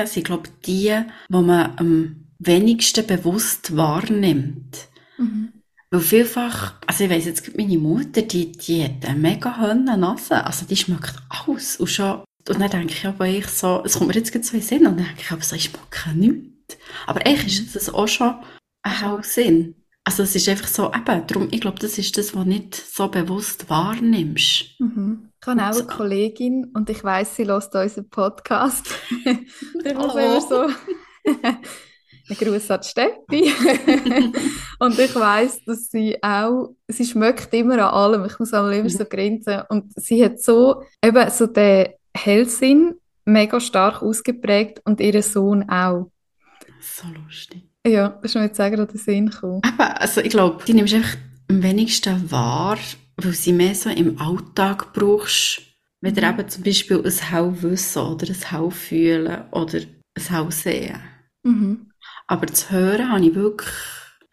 sind, 0.06 0.25
glaube 0.25 0.50
die, 0.66 0.96
wo 1.30 1.42
man 1.42 1.74
am 1.78 2.25
wenigsten 2.40 3.06
bewusst 3.06 3.78
wahrnimmt. 3.78 4.88
Mhm. 5.18 5.54
Weil 5.94 6.02
vielfach, 6.02 6.74
also 6.88 7.04
ich 7.04 7.10
weiss 7.12 7.26
jetzt, 7.26 7.56
meine 7.56 7.78
Mutter, 7.78 8.24
die, 8.24 8.52
die 8.52 8.84
hat 8.84 9.06
eine 9.06 9.20
mega 9.20 9.56
helle 9.60 9.96
Nase. 9.96 10.44
Also 10.44 10.66
die 10.66 10.76
schmeckt 10.76 11.14
alles. 11.30 11.78
Und 11.78 11.88
schon, 11.88 12.24
und 12.50 12.60
dann 12.60 12.72
denke 12.72 12.94
ich 12.94 13.06
aber 13.06 13.28
ich 13.28 13.46
so, 13.46 13.84
es 13.86 13.94
kommt 13.94 14.08
mir 14.08 14.16
jetzt 14.16 14.32
gerade 14.32 14.44
so 14.44 14.56
in 14.56 14.64
Sinn, 14.64 14.88
und 14.88 14.98
dann 14.98 15.06
denke 15.06 15.22
ich 15.22 15.32
aber 15.32 15.44
so, 15.44 15.56
ich 15.56 15.66
schmecke 15.66 16.18
nichts. 16.18 16.80
Aber 17.06 17.24
eigentlich 17.24 17.60
ist 17.60 17.76
das 17.76 17.94
auch 17.94 18.08
schon 18.08 18.34
ein 18.82 19.02
Haussinn. 19.02 19.76
Also 20.04 20.24
es 20.24 20.36
ist 20.36 20.50
einfach 20.50 20.68
so, 20.68 20.92
eben, 20.92 21.28
darum, 21.28 21.50
ich 21.52 21.62
glaube, 21.62 21.78
das 21.78 22.00
ist 22.00 22.18
das, 22.18 22.34
was 22.34 22.44
du 22.44 22.50
nicht 22.50 22.74
so 22.74 23.08
bewusst 23.10 23.70
wahrnimmst. 23.70 24.80
Mhm. 24.80 25.30
Ich 25.40 25.48
habe 25.48 25.62
auch 25.62 25.76
eine. 25.76 25.86
Kollegin 25.86 26.72
und 26.74 26.90
ich 26.90 27.04
weiß, 27.04 27.36
sie 27.36 27.46
hört 27.46 27.76
unseren 27.76 28.10
Podcast. 28.10 28.88
Hallo. 29.86 30.18
immer 30.18 30.42
so 30.42 30.70
Gruß 32.36 32.72
an 32.72 32.82
die 32.82 32.88
Steffi. 32.88 33.54
und 34.80 35.00
ich 35.00 35.16
weiß, 35.16 35.66
dass 35.66 35.90
sie 35.90 36.18
auch, 36.22 36.75
sie 36.88 37.06
schmeckt 37.06 37.54
immer 37.54 37.74
an 37.75 37.94
allem. 37.94 38.25
Ich 38.25 38.40
muss 38.40 38.54
einmal 38.54 38.74
immer 38.74 38.90
so 38.90 39.06
grinsen. 39.06 39.62
Und 39.70 39.94
sie 40.02 40.24
hat 40.24 40.40
so, 40.40 40.84
eben 41.04 41.30
so 41.30 41.48
den 41.48 41.88
Hellsinn 42.16 42.96
mega 43.25 43.60
stark 43.60 44.02
ausgeprägt 44.02 44.82
und 44.86 45.00
ihr 45.00 45.22
Sohn 45.24 45.70
auch. 45.70 46.12
So 46.80 47.08
lustig. 47.24 47.63
Ja, 47.86 48.10
das 48.10 48.32
ist 48.32 48.36
mir 48.36 48.44
jetzt 48.46 48.60
auch 48.62 48.70
gerade 48.70 48.84
in 48.84 48.88
den 48.90 48.98
Sinn 48.98 49.30
gekommen. 49.30 49.62
Eben, 49.66 49.80
also 49.80 50.22
ich 50.22 50.30
glaube, 50.30 50.63
die 50.66 50.74
nimmst 50.74 50.94
du 50.94 50.98
einfach 50.98 51.18
am 51.50 51.63
wenigsten 51.63 52.32
wahr, 52.32 52.78
weil 53.18 53.34
sie 53.34 53.54
mehr 53.54 53.75
so 53.75 53.90
im 53.90 54.20
Alltag 54.20 54.94
brauchst. 54.94 55.62
Wenn 56.02 56.13
du 56.16 56.22
Mhm. 56.22 56.28
eben 56.40 56.50
zum 56.50 56.63
Beispiel 56.63 56.98
ein 57.06 57.32
Hauwissen 57.32 58.02
oder 58.02 58.28
ein 58.28 58.52
Haufühlen 58.52 59.44
oder 59.52 59.80
ein 59.80 60.30
Hausehen. 60.38 61.00
Mhm. 61.44 61.90
Aber 62.27 62.46
das 62.46 62.72
Hören 62.72 63.12
habe 63.12 63.25
ich 63.25 63.36
wirklich 63.36 63.70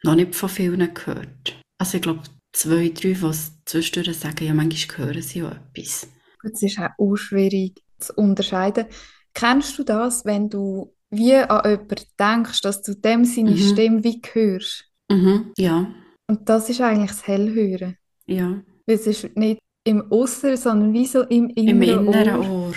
noch 0.03 0.15
nicht 0.15 0.35
von 0.35 0.49
vielen 0.49 0.95
gehört. 0.95 1.59
Also 1.79 1.97
ich 1.97 2.03
glaube, 2.03 2.21
zwei, 2.53 2.89
drei, 2.89 3.13
die 3.13 3.27
es 3.27 3.53
zwischendurch 3.65 4.17
sagen, 4.19 4.45
ja, 4.47 4.55
manchmal 4.55 5.07
hören 5.07 5.23
sie 5.23 5.43
auch 5.43 5.53
etwas. 5.53 6.09
Es 6.43 6.63
ist 6.63 6.79
auch, 6.79 7.17
schwierig 7.17 7.83
zu 7.99 8.15
unterscheiden. 8.15 8.87
Kennst 9.35 9.79
du 9.79 9.85
das, 9.85 10.25
wenn 10.25 10.49
du 10.49 10.95
wie 11.11 11.35
an 11.35 11.63
jemanden 11.71 12.05
denkst, 12.19 12.61
dass 12.63 12.83
du 12.83 12.95
dem 12.95 13.25
seine 13.25 13.51
Mhm. 13.51 13.57
Stimme 13.57 14.05
wie 14.05 14.21
hörst? 14.33 14.85
Mhm, 15.11 15.53
ja, 15.59 15.93
Und 16.29 16.49
das 16.49 16.71
ist 16.71 16.81
eigentlich 16.81 17.11
das 17.11 17.27
Hellhören. 17.27 17.97
ja. 18.27 18.63
Weil 18.87 18.97
es 18.97 19.07
ist 19.07 19.37
nicht 19.37 19.59
im 19.85 20.05
Äußeren, 20.11 20.57
sondern 20.57 20.93
wie 20.93 21.07
so 21.07 21.23
im 21.23 21.49
Im 21.51 21.83
inneren 21.83 22.07
inneren 22.07 22.41
Ohr. 22.41 22.67
Ohr. 22.69 22.75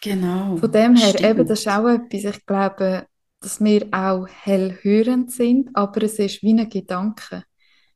Genau. 0.00 0.56
Von 0.56 0.72
dem 0.72 0.96
her, 0.96 1.08
Stimmt. 1.10 1.24
eben, 1.30 1.46
das 1.46 1.60
ist 1.60 1.68
auch 1.68 1.86
etwas, 1.88 2.24
ich 2.36 2.46
glaube, 2.46 3.06
dass 3.42 3.60
wir 3.62 3.88
auch 3.92 4.26
hellhörend 4.28 5.30
sind, 5.32 5.70
aber 5.74 6.02
es 6.04 6.18
ist 6.18 6.42
wie 6.42 6.52
ein 6.54 6.68
Gedanke. 6.68 7.44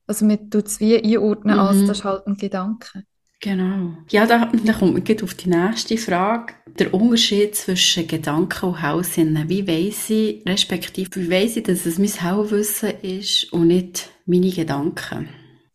Also 0.06 0.24
man 0.26 0.50
tut 0.50 0.66
es 0.66 0.80
wie 0.80 0.96
einordnen, 0.98 1.58
als 1.58 1.82
Mhm. 1.82 1.86
das 1.86 1.98
ist 1.98 2.04
halt 2.04 2.26
ein 2.26 2.36
Gedanke. 2.36 3.04
Genau. 3.40 3.96
Ja, 4.10 4.26
da, 4.26 4.46
da 4.64 4.72
kommt 4.72 4.94
man 4.94 5.04
gleich 5.04 5.22
auf 5.22 5.34
die 5.34 5.48
nächste 5.50 5.98
Frage. 5.98 6.54
Der 6.78 6.92
Unterschied 6.94 7.54
zwischen 7.54 8.06
Gedanken 8.06 8.66
und 8.66 8.82
Haussinnen. 8.82 9.48
Wie 9.48 9.66
weiss 9.68 10.08
ich, 10.10 10.42
respektive, 10.46 11.10
wie 11.16 11.30
weiss 11.30 11.56
ich, 11.56 11.64
dass 11.64 11.86
es 11.86 11.98
mein 11.98 12.22
Hauwissen 12.22 12.90
ist 13.02 13.52
und 13.52 13.68
nicht 13.68 14.10
meine 14.24 14.50
Gedanken? 14.50 15.28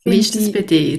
Wie 0.04 0.18
ist 0.18 0.34
das 0.34 0.50
bei 0.50 0.62
dir? 0.62 0.98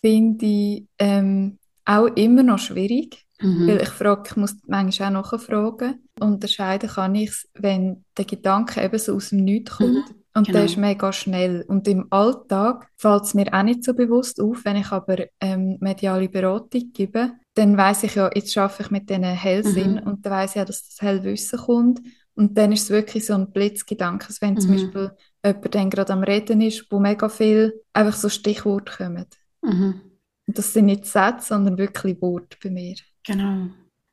Finde 0.00 0.44
ich 0.46 0.84
ähm, 0.98 1.58
auch 1.86 2.06
immer 2.08 2.42
noch 2.42 2.58
schwierig. 2.58 3.24
Mhm. 3.42 3.66
Weil 3.66 3.82
ich 3.82 3.88
frage, 3.88 4.22
ich 4.30 4.36
muss 4.36 4.56
manchmal 4.66 5.16
auch 5.16 5.32
nachfragen. 5.32 6.08
Unterscheiden 6.20 6.88
kann 6.90 7.14
ich 7.14 7.30
es, 7.30 7.48
wenn 7.54 8.04
der 8.16 8.24
Gedanke 8.24 8.82
eben 8.82 8.98
so 8.98 9.14
aus 9.14 9.30
dem 9.30 9.44
Nichts 9.44 9.72
kommt. 9.76 9.94
Mhm, 9.94 10.04
Und 10.34 10.46
genau. 10.46 10.58
der 10.58 10.64
ist 10.64 10.76
mega 10.76 11.12
schnell. 11.12 11.64
Und 11.68 11.86
im 11.88 12.06
Alltag 12.10 12.88
fällt 12.96 13.24
es 13.24 13.34
mir 13.34 13.52
auch 13.52 13.62
nicht 13.62 13.84
so 13.84 13.94
bewusst 13.94 14.40
auf. 14.40 14.64
Wenn 14.64 14.76
ich 14.76 14.90
aber 14.92 15.16
ähm, 15.40 15.76
mediale 15.80 16.28
Beratung 16.28 16.92
gebe, 16.92 17.32
dann 17.54 17.76
weiß 17.76 18.04
ich 18.04 18.14
ja, 18.14 18.30
jetzt 18.34 18.56
arbeite 18.56 18.82
ich 18.84 18.90
mit 18.90 19.10
diesen 19.10 19.24
Hellsinn 19.24 19.92
Mhm. 19.94 20.02
und 20.06 20.24
dann 20.26 20.32
weiß 20.32 20.50
ich 20.52 20.56
ja, 20.56 20.64
dass 20.64 20.88
das 20.88 21.02
Hellwissen 21.02 21.58
kommt. 21.58 22.00
Und 22.34 22.56
dann 22.56 22.72
ist 22.72 22.84
es 22.84 22.90
wirklich 22.90 23.26
so 23.26 23.34
ein 23.34 23.50
Blitzgedanke. 23.50 24.26
Also 24.28 24.38
wenn 24.40 24.58
zum 24.58 24.70
Mhm. 24.70 24.74
Beispiel 24.76 25.10
jemand 25.44 25.74
dann 25.74 25.90
gerade 25.90 26.12
am 26.14 26.22
Reden 26.22 26.60
ist, 26.62 26.86
wo 26.90 26.98
mega 26.98 27.28
viel 27.28 27.74
einfach 27.92 28.16
so 28.16 28.28
Stichworte 28.30 28.92
kommen. 28.96 29.26
Mhm. 29.62 30.00
Und 30.46 30.58
das 30.58 30.72
sind 30.72 30.86
nicht 30.86 31.04
Sätze, 31.06 31.48
sondern 31.48 31.76
wirklich 31.78 32.20
Worte 32.22 32.56
bei 32.62 32.70
mir. 32.70 32.94
Genau. 33.26 33.68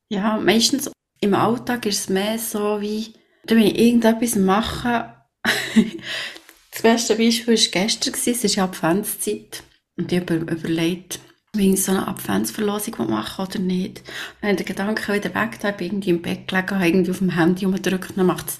Ja, 0.09 0.37
meistens 0.37 0.91
im 1.21 1.33
Alltag 1.33 1.85
ist 1.85 1.99
es 1.99 2.09
mehr 2.09 2.39
so 2.39 2.81
wie, 2.81 3.13
wenn 3.45 3.59
ich 3.59 3.77
irgendetwas 3.77 4.35
mache, 4.35 5.13
das 6.71 6.81
beste 6.81 7.15
Beispiel 7.15 7.57
war 7.57 7.71
gestern, 7.71 8.13
es 8.13 8.27
ist 8.27 8.55
ja 8.55 8.65
Adventszeit. 8.65 9.63
Und 9.97 10.11
ich 10.11 10.21
habe 10.21 10.35
überlegt, 10.35 11.19
wie 11.53 11.73
ich 11.73 11.83
so 11.83 11.91
eine 11.91 12.07
Adventsverlosung 12.07 13.09
machen 13.09 13.45
oder 13.45 13.59
nicht. 13.59 13.99
Und 13.99 14.47
dann 14.47 14.55
der 14.55 14.65
Gedanke 14.65 15.13
wieder 15.13 15.33
weg, 15.35 15.59
da 15.59 15.71
bin 15.71 15.87
irgendwie 15.87 16.09
im 16.11 16.21
Bett 16.21 16.47
gelegen, 16.47 16.69
habe 16.69 16.87
irgendwie 16.87 17.11
auf 17.11 17.17
dem 17.17 17.31
Handy 17.31 17.65
umgedrückt 17.65 18.11
und 18.11 18.17
dann 18.17 18.27
macht 18.27 18.47
es, 18.47 18.59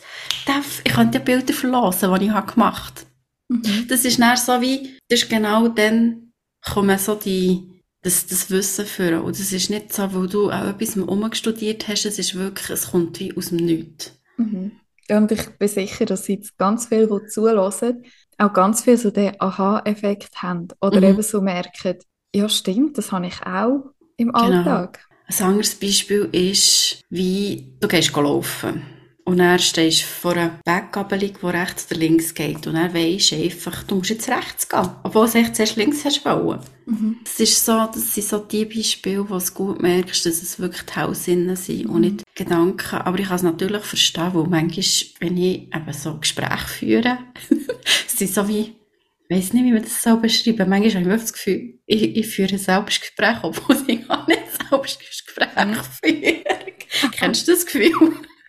ich 0.84 0.94
könnte 0.94 1.20
ja 1.20 1.24
Bilder 1.24 1.54
verlosen, 1.54 2.14
die 2.20 2.26
ich 2.26 2.32
habe 2.32 2.52
gemacht 2.52 3.06
habe. 3.50 3.62
Mhm. 3.62 3.88
Das 3.88 4.06
ist 4.06 4.20
dann 4.20 4.38
so 4.38 4.62
wie, 4.62 4.98
das 5.08 5.22
ist 5.22 5.30
genau 5.30 5.68
dann, 5.68 6.34
kommen 6.62 6.98
so 6.98 7.16
die, 7.16 7.69
das, 8.02 8.28
das 8.28 8.50
Wissen 8.50 8.86
führen. 8.86 9.22
Und 9.22 9.40
das 9.40 9.52
ist 9.52 9.70
nicht 9.70 9.94
so, 9.94 10.14
weil 10.14 10.28
du 10.28 10.52
auch 10.52 10.68
etwas 10.68 10.96
umgestudiert 10.96 11.88
hast, 11.88 12.06
es 12.06 12.20
ist 12.20 12.36
wirklich, 12.36 12.70
es 12.70 12.92
kommt 12.92 13.20
wie 13.20 13.36
aus 13.36 13.50
dem 13.50 13.58
Nichts. 13.58 14.14
Mhm. 14.38 14.72
Ja, 15.10 15.18
und 15.18 15.32
ich 15.32 15.50
bin 15.58 15.68
sicher, 15.68 16.06
dass 16.06 16.28
jetzt 16.28 16.58
ganz 16.58 16.88
viele, 16.88 17.08
die 17.08 17.28
zuhören, 17.28 18.04
auch 18.38 18.54
ganz 18.54 18.84
viel 18.84 18.98
so 18.98 19.12
den 19.12 19.34
Aha-Effekt 19.40 20.42
haben. 20.42 20.68
Oder 20.82 21.02
Mhm. 21.02 21.04
eben 21.04 21.22
so 21.24 21.42
merken, 21.42 21.98
ja 22.34 22.48
stimmt, 22.48 22.98
das 22.98 23.12
habe 23.12 23.28
ich 23.28 23.42
auch 23.46 23.92
im 24.18 24.32
Genau. 24.32 24.40
Alltag. 24.42 25.06
Ein 25.28 25.46
anderes 25.46 25.76
Beispiel 25.76 26.30
ist, 26.32 27.02
wie 27.10 27.74
du 27.80 27.88
gehst 27.88 28.16
laufen. 28.16 28.82
Und 29.30 29.38
dann 29.38 29.60
stehst 29.60 30.02
du 30.02 30.06
vor 30.06 30.32
einer 30.32 30.60
Weggabelung, 30.66 31.34
die 31.40 31.46
rechts 31.46 31.86
oder 31.92 32.00
links 32.00 32.34
geht. 32.34 32.66
Und 32.66 32.74
dann 32.74 32.96
weisst 32.96 33.30
du 33.30 33.36
einfach, 33.36 33.84
du 33.84 33.98
musst 33.98 34.10
jetzt 34.10 34.28
rechts 34.28 34.68
gehen. 34.68 34.90
Obwohl 35.04 35.28
du 35.28 35.38
eigentlich 35.38 35.54
zuerst 35.54 35.76
links 35.76 36.04
hast 36.04 36.26
wollen. 36.26 36.60
Mhm. 36.88 37.18
Das, 37.24 37.40
ist 37.40 37.64
so, 37.64 37.74
das 37.94 38.16
sind 38.16 38.26
so 38.26 38.40
die 38.40 38.66
Beispiele, 38.66 39.30
wo 39.30 39.38
du 39.38 39.54
gut 39.54 39.84
merkst, 39.84 40.26
dass 40.26 40.42
es 40.42 40.58
wirklich 40.60 40.82
die 40.82 41.00
Haussinnen 41.00 41.56
sind 41.56 41.86
und 41.86 42.02
nicht 42.02 42.24
Gedanken. 42.34 42.96
Aber 42.96 43.20
ich 43.20 43.28
kann 43.28 43.36
es 43.36 43.44
natürlich 43.44 43.84
verstehen, 43.84 44.32
weil 44.34 44.48
manchmal, 44.48 44.86
wenn 45.20 45.38
ich 45.38 45.76
eben 45.76 45.94
so 45.94 46.18
Gespräche 46.18 46.68
führe, 46.68 47.20
es 48.08 48.18
sind 48.18 48.34
so 48.34 48.48
wie, 48.48 48.62
ich 48.62 49.38
weiss 49.38 49.54
nicht, 49.54 49.64
wie 49.64 49.74
man 49.74 49.84
das 49.84 50.02
so 50.02 50.18
beschreiben 50.18 50.68
Manchmal 50.68 50.90
habe 50.90 51.02
ich 51.02 51.06
wirklich 51.06 51.22
das 51.22 51.34
Gefühl, 51.34 51.80
ich, 51.86 52.18
ich 52.18 52.28
führe 52.28 52.58
selbst 52.58 53.02
Gespräche, 53.02 53.44
obwohl 53.44 53.78
ich 53.86 54.08
gar 54.08 54.28
nicht 54.28 54.42
selbst 54.72 55.00
Gespräche 55.00 55.84
führe. 56.02 57.12
Kennst 57.12 57.48
du 57.48 57.52
das 57.52 57.68
Gefühl? 57.68 57.92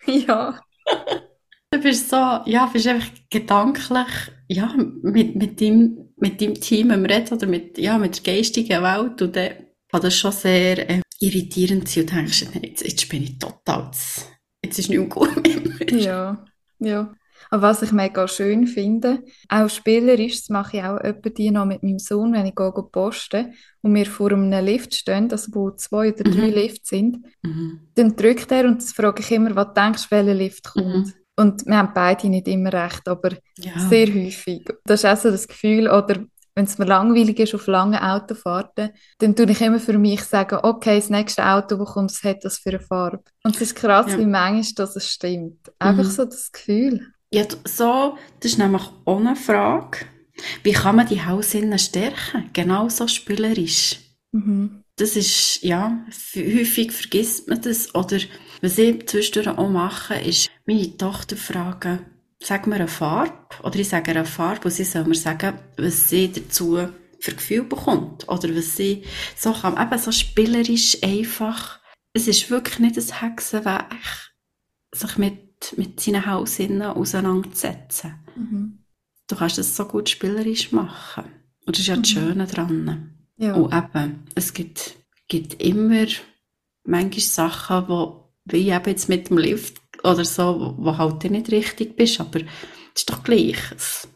Ja. 0.07 0.59
Du 1.73 1.79
bist 1.79 2.09
so, 2.09 2.15
ja, 2.15 2.69
bist 2.71 2.87
einfach 2.87 3.11
gedanklich, 3.29 4.07
ja, 4.49 4.75
mit, 5.03 5.35
mit 5.35 5.61
deinem, 5.61 6.13
mit 6.17 6.41
deinem 6.41 6.55
Team 6.55 6.91
am 6.91 7.05
Reden 7.05 7.33
oder 7.33 7.47
mit, 7.47 7.77
ja, 7.77 7.97
mit 7.97 8.25
der 8.25 8.35
geistigen 8.35 8.83
Welt 8.83 9.21
und 9.21 9.35
dann 9.35 9.51
kann 9.89 10.01
das 10.01 10.15
schon 10.17 10.33
sehr 10.33 10.89
äh, 10.89 11.01
irritierend 11.19 11.87
sein 11.87 12.03
und 12.03 12.13
denkst, 12.13 12.45
jetzt, 12.61 12.83
jetzt 12.83 13.09
bin 13.09 13.23
ich 13.23 13.39
total, 13.39 13.89
jetzt, 14.63 14.79
ist 14.79 14.89
nichts 14.89 15.15
gut 15.15 15.33
mit 15.35 15.91
mir. 15.91 16.01
Ja, 16.01 16.45
ja. 16.79 17.13
Aber 17.53 17.63
was 17.63 17.81
ich 17.81 17.91
mega 17.91 18.27
schön 18.29 18.65
finde, 18.65 19.23
auch 19.49 19.69
spielerisch, 19.69 20.37
das 20.39 20.49
mache 20.49 20.77
ich 20.77 20.83
auch 20.83 20.97
etwa 21.01 21.29
die 21.29 21.51
noch 21.51 21.65
mit 21.65 21.83
meinem 21.83 21.99
Sohn, 21.99 22.31
wenn 22.33 22.45
ich 22.45 22.55
gehe, 22.55 22.71
gehe 22.73 22.83
posten 22.83 23.53
und 23.81 23.93
wir 23.93 24.05
vor 24.05 24.31
einem 24.31 24.49
Lift 24.65 24.95
stehen, 24.95 25.29
also 25.29 25.51
wo 25.53 25.71
zwei 25.71 26.13
oder 26.13 26.23
drei 26.23 26.47
Mhm. 26.47 26.53
Lifts 26.53 26.89
sind, 26.89 27.17
Mhm. 27.43 27.79
dann 27.95 28.15
drückt 28.15 28.51
er 28.53 28.65
und 28.65 28.77
das 28.81 28.93
frage 28.93 29.21
ich 29.21 29.31
immer, 29.31 29.53
was 29.55 29.73
denkst 29.73 30.03
du, 30.09 30.15
welcher 30.15 30.33
Lift 30.33 30.63
kommt? 30.73 30.85
Mhm. 31.07 31.13
Und 31.35 31.65
wir 31.65 31.77
haben 31.77 31.91
beide 31.93 32.29
nicht 32.29 32.47
immer 32.47 32.71
recht, 32.71 33.05
aber 33.07 33.31
Ja. 33.57 33.77
sehr 33.89 34.07
häufig. 34.07 34.69
Das 34.85 35.03
ist 35.03 35.09
auch 35.09 35.17
so 35.17 35.29
das 35.29 35.47
Gefühl, 35.47 35.89
oder 35.89 36.23
wenn 36.55 36.65
es 36.65 36.77
mir 36.77 36.85
langweilig 36.85 37.39
ist 37.39 37.55
auf 37.55 37.67
langen 37.67 37.99
Autofahrten, 37.99 38.91
dann 39.19 39.35
tue 39.35 39.49
ich 39.51 39.59
immer 39.61 39.79
für 39.79 39.97
mich 39.97 40.23
sagen, 40.23 40.59
okay, 40.63 40.97
das 40.99 41.09
nächste 41.09 41.45
Auto, 41.45 41.75
das 41.77 41.89
kommt, 41.89 42.11
was 42.11 42.23
hat 42.23 42.45
das 42.45 42.59
für 42.59 42.69
eine 42.69 42.79
Farbe? 42.79 43.23
Und 43.43 43.55
es 43.55 43.61
ist 43.61 43.75
krass, 43.75 44.11
Ja. 44.11 44.19
wie 44.19 44.25
manchmal 44.25 44.73
dass 44.75 44.95
es 44.95 45.09
stimmt. 45.09 45.71
Einfach 45.79 46.03
Mhm. 46.05 46.09
so 46.09 46.25
das 46.25 46.51
Gefühl. 46.51 47.07
Ja, 47.33 47.45
so, 47.63 48.17
das 48.39 48.51
ist 48.51 48.57
nämlich 48.57 48.83
auch 49.05 49.19
eine 49.19 49.35
Frage. 49.35 49.99
Wie 50.63 50.73
kann 50.73 50.97
man 50.97 51.07
die 51.07 51.23
Hausinnen 51.23 51.79
stärken? 51.79 52.49
Genau 52.53 52.89
so 52.89 53.07
spielerisch. 53.07 53.99
Mhm. 54.31 54.83
Das 54.97 55.15
ist, 55.15 55.63
ja, 55.63 56.05
häufig 56.35 56.91
vergisst 56.91 57.47
man 57.47 57.61
das. 57.61 57.95
Oder 57.95 58.19
was 58.61 58.77
ich 58.77 59.07
zwischendurch 59.07 59.57
auch 59.57 59.69
mache, 59.69 60.15
ist, 60.15 60.49
meine 60.65 60.97
Tochter 60.97 61.37
fragen, 61.37 62.05
sag 62.41 62.67
mir 62.67 62.75
eine 62.75 62.87
Farbe. 62.87 63.33
Oder 63.63 63.77
ich 63.77 63.89
sage 63.89 64.11
eine 64.11 64.25
Farbe 64.25 64.65
und 64.65 64.71
sie 64.71 64.83
soll 64.83 65.05
mir 65.05 65.15
sagen, 65.15 65.57
was 65.77 66.09
sie 66.09 66.31
dazu 66.31 66.89
für 67.19 67.31
Gefühl 67.33 67.63
bekommt. 67.63 68.27
Oder 68.27 68.55
was 68.55 68.75
sie 68.75 69.03
so 69.37 69.53
kann. 69.53 69.81
Eben 69.81 69.99
so 69.99 70.11
spielerisch 70.11 70.97
einfach. 71.01 71.79
Es 72.13 72.27
ist 72.27 72.49
wirklich 72.49 72.79
nicht 72.79 72.97
ein 72.97 73.21
Hexenweg, 73.21 73.85
sich 74.93 75.17
mit, 75.17 75.39
mit 75.77 75.99
seinen 75.99 76.25
Hausinnen 76.25 76.83
auseinanderzusetzen. 76.83 78.15
Mhm. 78.35 78.79
Du 79.27 79.35
kannst 79.35 79.57
das 79.57 79.75
so 79.75 79.85
gut 79.85 80.09
spielerisch 80.09 80.71
machen. 80.71 81.23
Und 81.65 81.75
das 81.77 81.81
ist 81.81 81.87
ja 81.87 81.95
das 81.95 82.09
Mhm. 82.09 82.13
Schöne 82.13 82.47
dran. 82.47 83.15
Ja. 83.37 83.53
Und 83.55 83.73
eben, 83.73 84.23
es 84.35 84.53
gibt, 84.53 84.95
gibt 85.27 85.61
immer 85.63 86.05
manchmal 86.83 87.19
Sachen, 87.21 87.87
wo, 87.87 88.33
wie 88.45 88.69
eben 88.69 88.85
jetzt 88.89 89.09
mit 89.09 89.29
dem 89.29 89.37
Lift 89.37 89.81
oder 90.03 90.25
so, 90.25 90.75
wo, 90.77 90.85
wo 90.85 90.97
halt 90.97 91.23
nicht 91.29 91.51
richtig 91.51 91.95
bist, 91.95 92.19
aber 92.19 92.39
es 92.39 93.01
ist 93.01 93.09
doch 93.09 93.23
gleich. 93.23 93.57
Es 93.75 94.07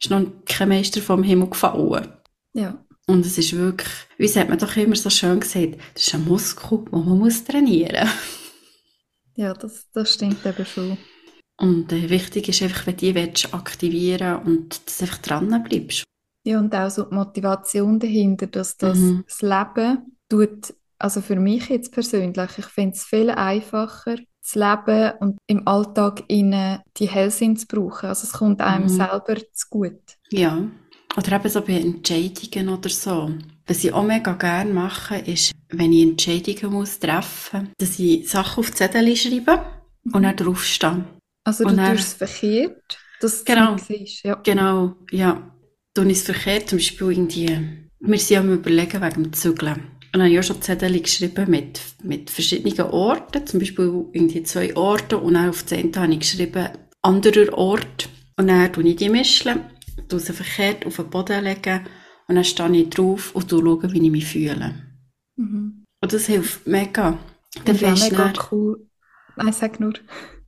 ist 0.00 0.10
noch 0.10 0.24
kein 0.46 0.68
Meister 0.68 1.00
vom 1.00 1.22
Himmel 1.22 1.48
gefallen. 1.48 2.08
ja. 2.54 2.78
Und 3.08 3.26
es 3.26 3.36
ist 3.36 3.52
wirklich, 3.54 3.90
wie 4.16 4.28
hat 4.38 4.48
man 4.48 4.58
doch 4.58 4.76
immer 4.76 4.94
so 4.94 5.10
schön 5.10 5.40
gesagt, 5.40 5.76
das 5.94 6.06
ist 6.06 6.14
ein 6.14 6.24
Muskel, 6.24 6.84
den 6.84 7.04
man 7.04 7.18
muss 7.18 7.42
trainieren 7.42 8.08
Ja, 9.36 9.54
das, 9.54 9.90
das 9.92 10.14
stimmt 10.14 10.44
eben 10.46 10.64
schon. 10.66 10.98
Und 11.60 11.92
äh, 11.92 12.10
wichtig 12.10 12.48
ist 12.48 12.62
einfach, 12.62 12.86
wenn 12.86 12.96
du 12.96 13.06
die 13.06 13.14
willst, 13.14 13.54
aktivieren 13.54 14.42
und 14.44 14.86
dass 14.86 14.98
du 14.98 15.04
einfach 15.04 15.18
dran 15.18 15.64
bleibst. 15.64 16.04
Ja, 16.44 16.58
und 16.58 16.74
auch 16.74 16.90
so 16.90 17.04
die 17.04 17.14
Motivation 17.14 18.00
dahinter, 18.00 18.46
dass 18.48 18.76
das, 18.76 18.98
Mhm. 18.98 19.24
das 19.26 19.42
Leben 19.42 20.18
tut, 20.28 20.74
also 20.98 21.20
für 21.20 21.36
mich 21.36 21.68
jetzt 21.68 21.92
persönlich, 21.92 22.58
ich 22.58 22.66
finde 22.66 22.96
es 22.96 23.04
viel 23.04 23.30
einfacher, 23.30 24.16
das 24.16 24.54
Leben 24.56 25.12
und 25.20 25.38
im 25.46 25.66
Alltag 25.68 26.24
innen 26.28 26.80
die 26.96 27.08
Hellsinn 27.08 27.56
zu 27.56 27.66
brauchen. 27.66 28.08
Also 28.08 28.26
es 28.26 28.32
kommt 28.32 28.60
einem 28.60 28.84
Mhm. 28.84 28.88
selber 28.88 29.36
zu 29.52 29.68
gut. 29.70 30.00
Ja. 30.30 30.68
Oder 31.16 31.32
eben 31.36 31.48
so 31.48 31.60
bei 31.60 31.74
Entscheidungen 31.74 32.70
oder 32.70 32.88
so. 32.88 33.30
Was 33.72 33.82
ich 33.84 33.92
auch 33.94 34.04
mega 34.04 34.34
gerne 34.34 34.70
mache, 34.70 35.16
ist, 35.16 35.52
wenn 35.70 35.94
ich 35.94 36.02
Entscheidungen 36.02 36.74
muss 36.74 36.98
treffen 36.98 37.60
muss, 37.62 37.70
dass 37.78 37.98
ich 37.98 38.28
Sachen 38.28 38.60
auf 38.60 38.66
die 38.70 38.74
Zettel 38.76 39.16
schreibe 39.16 39.64
und 40.12 40.22
dann 40.24 40.36
draufstehe. 40.36 41.06
Also 41.42 41.64
du 41.64 41.74
dann- 41.74 41.96
tust 41.96 42.08
es 42.08 42.12
verkehrt, 42.12 42.98
dass 43.22 43.42
du 43.42 43.54
Genau. 43.54 43.74
es 43.76 43.88
nicht 43.88 43.98
siehst. 44.10 44.24
Ja. 44.26 44.34
Genau, 44.44 44.96
ja. 45.10 45.56
Tun 45.94 46.10
ich 46.10 46.18
es 46.18 46.24
verkehrt, 46.24 46.68
zum 46.68 46.76
Beispiel 46.80 47.12
irgendwie, 47.12 47.58
wir 48.00 48.18
sind 48.18 48.36
am 48.40 48.52
überlegen 48.52 49.00
wegen 49.00 49.22
dem 49.22 49.32
Zügeln. 49.32 49.72
Und 49.76 49.82
dann 50.12 50.20
habe 50.24 50.30
ich 50.32 50.38
auch 50.38 50.42
schon 50.42 50.60
Zettel 50.60 51.00
geschrieben 51.00 51.50
mit, 51.50 51.80
mit 52.02 52.28
verschiedenen 52.28 52.90
Orten, 52.90 53.46
zum 53.46 53.58
Beispiel 53.58 54.04
irgendwie 54.12 54.42
zwei 54.42 54.76
Orte 54.76 55.16
und 55.16 55.32
dann 55.32 55.48
auf 55.48 55.62
den 55.62 55.96
habe 55.96 56.12
ich 56.12 56.20
geschrieben, 56.20 56.68
anderer 57.00 57.56
Ort. 57.56 58.10
Und 58.36 58.48
dann 58.48 58.70
tue 58.70 58.86
ich 58.86 58.96
die 58.96 59.08
mischen, 59.08 59.60
tue 60.10 60.20
sie 60.20 60.34
verkehrt 60.34 60.84
auf 60.84 60.96
den 60.96 61.08
Boden 61.08 61.42
legen 61.42 61.80
und 62.32 62.36
dann 62.36 62.44
stehe 62.44 62.74
ich 62.76 62.88
drauf 62.88 63.34
und 63.34 63.50
schaue, 63.50 63.92
wie 63.92 64.02
ich 64.06 64.10
mich 64.10 64.24
fühle. 64.24 64.74
Mhm. 65.36 65.84
Und 66.00 66.12
das 66.12 66.26
hilft 66.26 66.66
mega. 66.66 67.18
Das 67.66 67.78
du 67.78 67.86
mega 67.86 68.28
dann- 68.28 68.38
cool. 68.50 68.86
Nein, 69.36 69.52
sag 69.52 69.78
nur. 69.80 69.92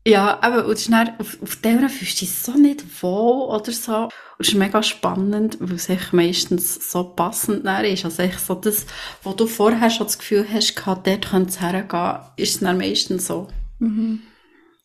Ja, 0.06 0.38
aber 0.42 0.66
und 0.66 0.92
dann, 0.92 1.10
auf, 1.18 1.36
auf 1.42 1.56
der 1.56 1.88
fühlst 1.90 2.20
du 2.20 2.24
dich 2.24 2.34
so 2.34 2.52
nicht 2.52 3.02
wohl 3.02 3.48
oder 3.54 3.70
so. 3.72 4.04
Und 4.04 4.10
es 4.38 4.48
ist 4.48 4.54
mega 4.54 4.82
spannend, 4.82 5.58
weil 5.60 5.74
es 5.76 5.90
echt 5.90 6.14
meistens 6.14 6.90
so 6.90 7.04
passend 7.04 7.66
dann 7.66 7.84
ist. 7.84 8.04
Also 8.06 8.22
echt 8.22 8.40
so 8.40 8.54
das, 8.54 8.86
wo 9.22 9.32
du 9.32 9.46
vorher 9.46 9.90
schon 9.90 10.06
das 10.06 10.18
Gefühl 10.18 10.46
hast, 10.50 10.76
gehabt, 10.76 11.06
dort 11.06 11.28
könnte 11.30 11.50
es 11.50 11.60
hergehen, 11.60 12.18
ist 12.36 12.54
es 12.54 12.60
dann 12.60 12.78
meistens 12.78 13.26
so. 13.26 13.48
Mhm. 13.78 14.20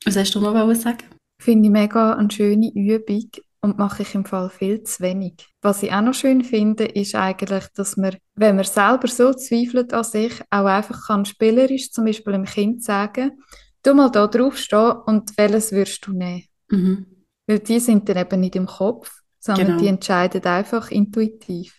Was 0.06 0.18
hast 0.18 0.36
du 0.36 0.42
noch 0.42 0.74
sagen? 0.76 1.06
Finde 1.42 1.68
ich 1.68 1.72
mega 1.72 2.14
eine 2.14 2.30
schöne 2.30 2.72
Übung 2.74 3.30
und 3.62 3.78
mache 3.78 4.04
ich 4.04 4.16
im 4.16 4.26
Fall 4.26 4.50
viel 4.50 4.84
zu 4.84 5.04
wenig. 5.04 5.48
Was 5.62 5.84
ich 5.84 5.92
auch 5.92 6.02
noch 6.02 6.14
schön 6.14 6.44
finde, 6.44 6.86
ist 6.86 7.16
eigentlich, 7.16 7.66
dass 7.76 7.98
man, 7.98 8.16
wenn 8.36 8.56
man 8.56 8.66
selber 8.66 9.08
so 9.08 9.34
zweifelt 9.34 9.94
an 9.94 10.04
sich, 10.04 10.34
auch 10.50 10.66
einfach 10.66 11.08
kann 11.08 11.26
spielerisch 11.26 11.92
zum 11.92 12.06
Beispiel 12.06 12.34
dem 12.34 12.46
Kind 12.46 12.84
sagen, 12.84 13.32
du 13.84 13.94
mal 13.94 14.10
da 14.10 14.28
drauf 14.28 14.58
stehen 14.58 14.94
und 15.06 15.38
welches 15.38 15.72
würdest 15.72 16.06
du 16.06 16.14
nehmen? 16.14 16.44
Mhm. 16.70 17.06
Weil 17.48 17.60
die 17.60 17.80
sind 17.80 18.08
dann 18.08 18.18
eben 18.18 18.40
nicht 18.40 18.56
im 18.56 18.68
Kopf, 18.68 19.12
sondern 19.40 19.68
Genau. 19.68 19.80
die 19.80 19.88
entscheiden 19.88 20.44
einfach 20.44 20.92
intuitiv. 20.92 21.76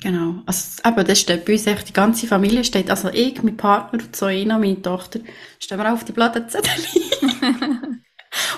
Genau. 0.00 0.42
Also, 0.44 0.82
eben, 0.86 1.06
das 1.06 1.20
steht 1.20 1.44
bei 1.44 1.54
uns 1.54 1.66
echt, 1.66 1.88
die 1.88 1.92
ganze 1.92 2.26
Familie 2.26 2.64
steht, 2.64 2.90
also 2.90 3.08
ich, 3.08 3.42
mein 3.42 3.56
Partner, 3.56 4.00
Zoina, 4.12 4.58
meine 4.58 4.82
Tochter, 4.82 5.20
stehen 5.58 5.78
wir 5.78 5.88
auch 5.88 5.94
auf 5.94 6.04
die 6.04 6.12
Platte 6.12 6.46
Zettel. 6.46 6.72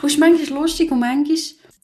und 0.02 0.06
es 0.06 0.12
ist 0.12 0.18
manchmal 0.18 0.62
lustig 0.62 0.90
und 0.90 1.00
manchmal 1.00 1.36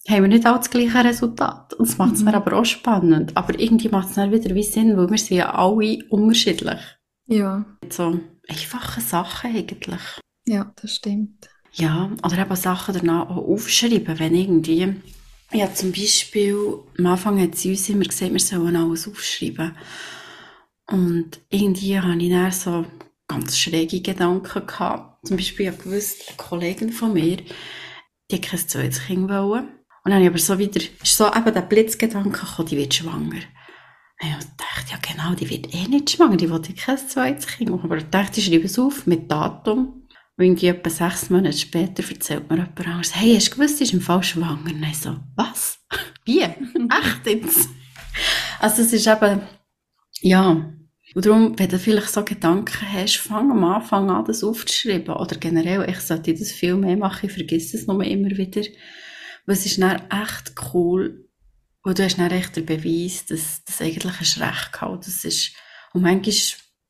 haben 0.09 0.23
wir 0.23 0.29
nicht 0.29 0.47
auch 0.47 0.57
das 0.59 0.71
gleiche 0.71 1.05
Resultat. 1.05 1.75
Und 1.75 1.89
das 1.89 1.99
macht 1.99 2.15
es 2.17 2.23
Mhm. 2.23 2.27
dann 2.27 2.35
aber 2.35 2.55
auch 2.59 2.65
spannend. 2.65 3.37
Aber 3.37 3.59
irgendwie 3.59 3.89
macht 3.89 4.09
es 4.11 4.15
dann 4.17 4.33
wieder 4.33 4.55
wie 4.55 4.63
Sinn, 4.65 4.97
weil 4.97 5.11
wir 5.11 5.19
sind 5.19 5.37
ja 5.39 5.55
alle 5.55 6.05
unterschiedlich. 6.11 6.81
Ja, 7.27 7.65
So 7.91 8.21
einfache 8.49 9.01
Sachen 9.01 9.55
eigentlich. 9.57 10.01
ja, 10.47 10.73
das 10.81 10.97
stimmt. 10.97 11.49
Ja, 11.75 12.11
oder 12.25 12.39
eben 12.39 12.57
Sachen 12.57 12.95
danach 12.95 13.31
auch 13.31 13.37
aufschreiben, 13.49 14.19
wenn 14.19 14.35
irgendwie... 14.35 14.95
Ja, 15.53 15.73
zum 15.75 15.93
Beispiel, 15.93 16.57
am 16.99 17.07
Anfang 17.07 17.41
hat 17.41 17.57
sie 17.57 17.71
uns 17.71 17.89
immer 17.89 18.05
gesagt, 18.05 18.33
wir 18.33 18.41
sollen 18.41 18.77
alles 18.77 19.07
aufschreiben. 19.07 19.77
Und 20.91 21.41
irgendwie 21.51 21.99
habe 22.01 22.23
ich 22.23 22.31
dann 22.31 22.53
so 22.53 22.87
ganz 23.29 23.59
schräge 23.59 24.01
Gedanken 24.01 24.67
gehabt. 24.67 25.27
Zum 25.27 25.37
Beispiel, 25.37 25.69
ich 25.69 25.79
gewusst, 25.79 26.25
eine 26.29 26.37
Kollegin 26.37 26.93
von 26.93 27.13
mir, 27.13 27.39
die 28.31 28.41
kein 28.41 28.59
zweites 28.61 29.05
Kind 29.07 29.29
wollen. 29.29 29.69
Und 30.05 30.11
dann 30.11 30.19
habe 30.19 30.29
aber 30.29 30.39
so 30.39 30.59
wieder, 30.59 30.81
ist 30.81 31.17
so 31.17 31.29
eben 31.29 31.55
der 31.55 31.63
Blitzgedanke 31.63 32.31
gekommen, 32.31 32.69
die 32.69 32.77
wird 32.77 32.95
schwanger. 32.95 33.41
Und 34.23 34.39
ich 34.39 34.47
dachte, 34.57 34.93
ja 34.93 34.99
genau, 35.01 35.35
die 35.35 35.51
wird 35.51 35.75
eh 35.75 35.89
nicht 35.89 36.11
schwanger, 36.11 36.37
die 36.37 36.51
will 36.51 36.61
kein 36.61 36.99
zweites 36.99 37.47
Kind. 37.47 37.71
Aber 37.71 37.97
ich 37.97 38.05
dachte, 38.05 38.41
ich 38.41 38.47
schreibe 38.47 38.65
es 38.65 38.79
auf 38.79 39.07
mit 39.07 39.31
Datum. 39.31 40.03
Und 40.37 40.45
irgendwie 40.45 40.69
etwa 40.69 40.91
sechs 40.91 41.29
Monate 41.31 41.57
später 41.57 42.03
erzählt 42.09 42.49
mir 42.49 42.57
jemand 42.57 42.87
anderes, 42.87 43.15
hey, 43.15 43.35
hast 43.35 43.51
du 43.51 43.57
gewusst, 43.57 43.79
sie 43.79 43.85
ist 43.85 43.93
im 43.93 44.01
Fall 44.01 44.23
schwanger? 44.23 44.65
Und 44.65 44.83
ich 44.83 44.99
so, 44.99 45.17
was? 45.37 45.79
Wie? 46.25 46.41
Echt 46.41 47.27
jetzt? 47.27 47.69
Also 48.61 48.83
es 48.83 48.93
ist 48.93 49.07
eben, 49.07 49.41
ja. 50.21 50.73
Und 51.15 51.27
darum, 51.27 51.59
wenn 51.59 51.69
du 51.69 51.79
vielleicht 51.79 52.09
so 52.09 52.25
Gedanken 52.25 52.93
hast, 52.93 53.17
fang 53.17 53.51
am 53.51 53.65
Anfang 53.65 54.11
an, 54.11 54.25
das 54.25 54.43
aufzuschreiben. 54.43 55.15
Oder 55.15 55.37
generell, 55.37 55.89
ich 55.89 56.01
sollte 56.01 56.33
das 56.33 56.53
viel 56.53 56.77
mehr 56.77 56.97
machen, 56.97 57.27
ich 57.27 57.33
vergesse 57.33 57.77
es 57.77 57.87
nur 57.87 58.03
immer 58.03 58.31
wieder. 58.31 58.63
Es 59.47 59.67
ist 59.67 59.81
dann 59.81 60.03
echt 60.11 60.55
cool, 60.73 61.29
weil 61.83 61.95
du 61.95 62.05
hast 62.05 62.19
dann 62.19 62.31
echt 62.31 62.57
den 62.57 62.67
Beweis, 62.67 63.27
dass 63.27 63.65
das 63.65 63.81
eigentlich 63.81 64.21
hast 64.21 64.41
recht 64.41 64.73
gehabt. 64.73 65.07
Das 65.07 65.25
ist, 65.25 65.53
und 65.93 66.03
manchmal 66.03 66.35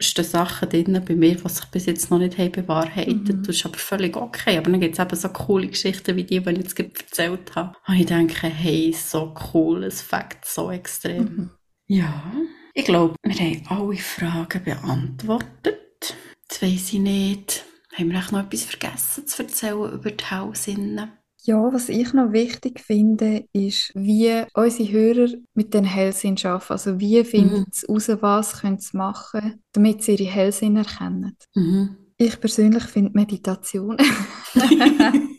stehen 0.01 0.25
Sachen 0.25 0.69
drin 0.69 1.03
bei 1.07 1.15
mir, 1.15 1.37
die 1.37 1.49
sich 1.49 1.65
bis 1.67 1.87
jetzt 1.87 2.11
noch 2.11 2.19
nicht 2.19 2.39
haben 2.39 2.53
bewahrheitet. 2.53 3.37
Mhm. 3.37 3.43
Das 3.43 3.57
ist 3.57 3.65
aber 3.65 3.79
völlig 3.79 4.17
okay. 4.17 4.59
Aber 4.59 4.71
dann 4.71 4.81
gibt 4.81 4.99
es 4.99 5.05
eben 5.05 5.17
so 5.17 5.29
coole 5.29 5.69
Geschichten 5.69 6.17
wie 6.17 6.25
die, 6.25 6.41
die 6.41 6.51
ich 6.51 6.59
jetzt 6.59 6.77
gerade 6.77 6.93
erzählt 6.95 7.55
habe. 7.55 7.77
Und 7.87 7.95
ich 7.95 8.07
denke, 8.07 8.49
hey, 8.49 8.93
so 8.93 9.35
cool, 9.53 9.85
es 9.85 10.03
fängt 10.03 10.45
so 10.45 10.71
extrem. 10.71 11.25
Mhm. 11.25 11.51
Ja, 11.87 12.33
ich 12.75 12.85
glaube, 12.85 13.17
wir 13.23 13.35
haben 13.35 13.63
alle 13.69 13.97
Fragen 13.97 14.65
beantwortet. 14.65 16.17
Jetzt 16.43 16.63
weiss 16.63 16.93
ich 16.93 17.01
nicht, 17.01 17.65
haben 17.95 18.11
wir 18.11 18.19
noch 18.19 18.45
etwas 18.45 18.65
vergessen 18.65 19.27
zu 19.27 19.43
erzählen 19.43 19.93
über 19.93 20.11
die 20.11 20.25
Hausinnen? 20.25 21.13
Ja, 21.45 21.73
was 21.73 21.89
ich 21.89 22.13
noch 22.13 22.33
wichtig 22.33 22.79
finde, 22.79 23.47
ist, 23.53 23.91
wie 23.95 24.45
unsere 24.55 24.93
Hörer 24.93 25.29
mit 25.55 25.75
den 25.75 25.85
Hellsinn 25.85 26.37
arbeiten. 26.45 26.73
Also 26.73 27.01
wie 27.01 27.25
finden 27.25 27.67
sie 27.73 27.87
raus, 27.89 28.09
was 28.21 28.61
können 28.61 28.79
sie 28.79 28.97
machen, 28.97 29.61
damit 29.73 30.05
sie 30.05 30.13
ihre 30.13 30.31
Hellsinn 30.31 30.77
erkennen. 30.77 31.37
Mhm. 31.55 31.97
Ich 32.17 32.39
persönlich 32.41 32.85
finde 32.85 33.11
Meditation. 33.15 33.97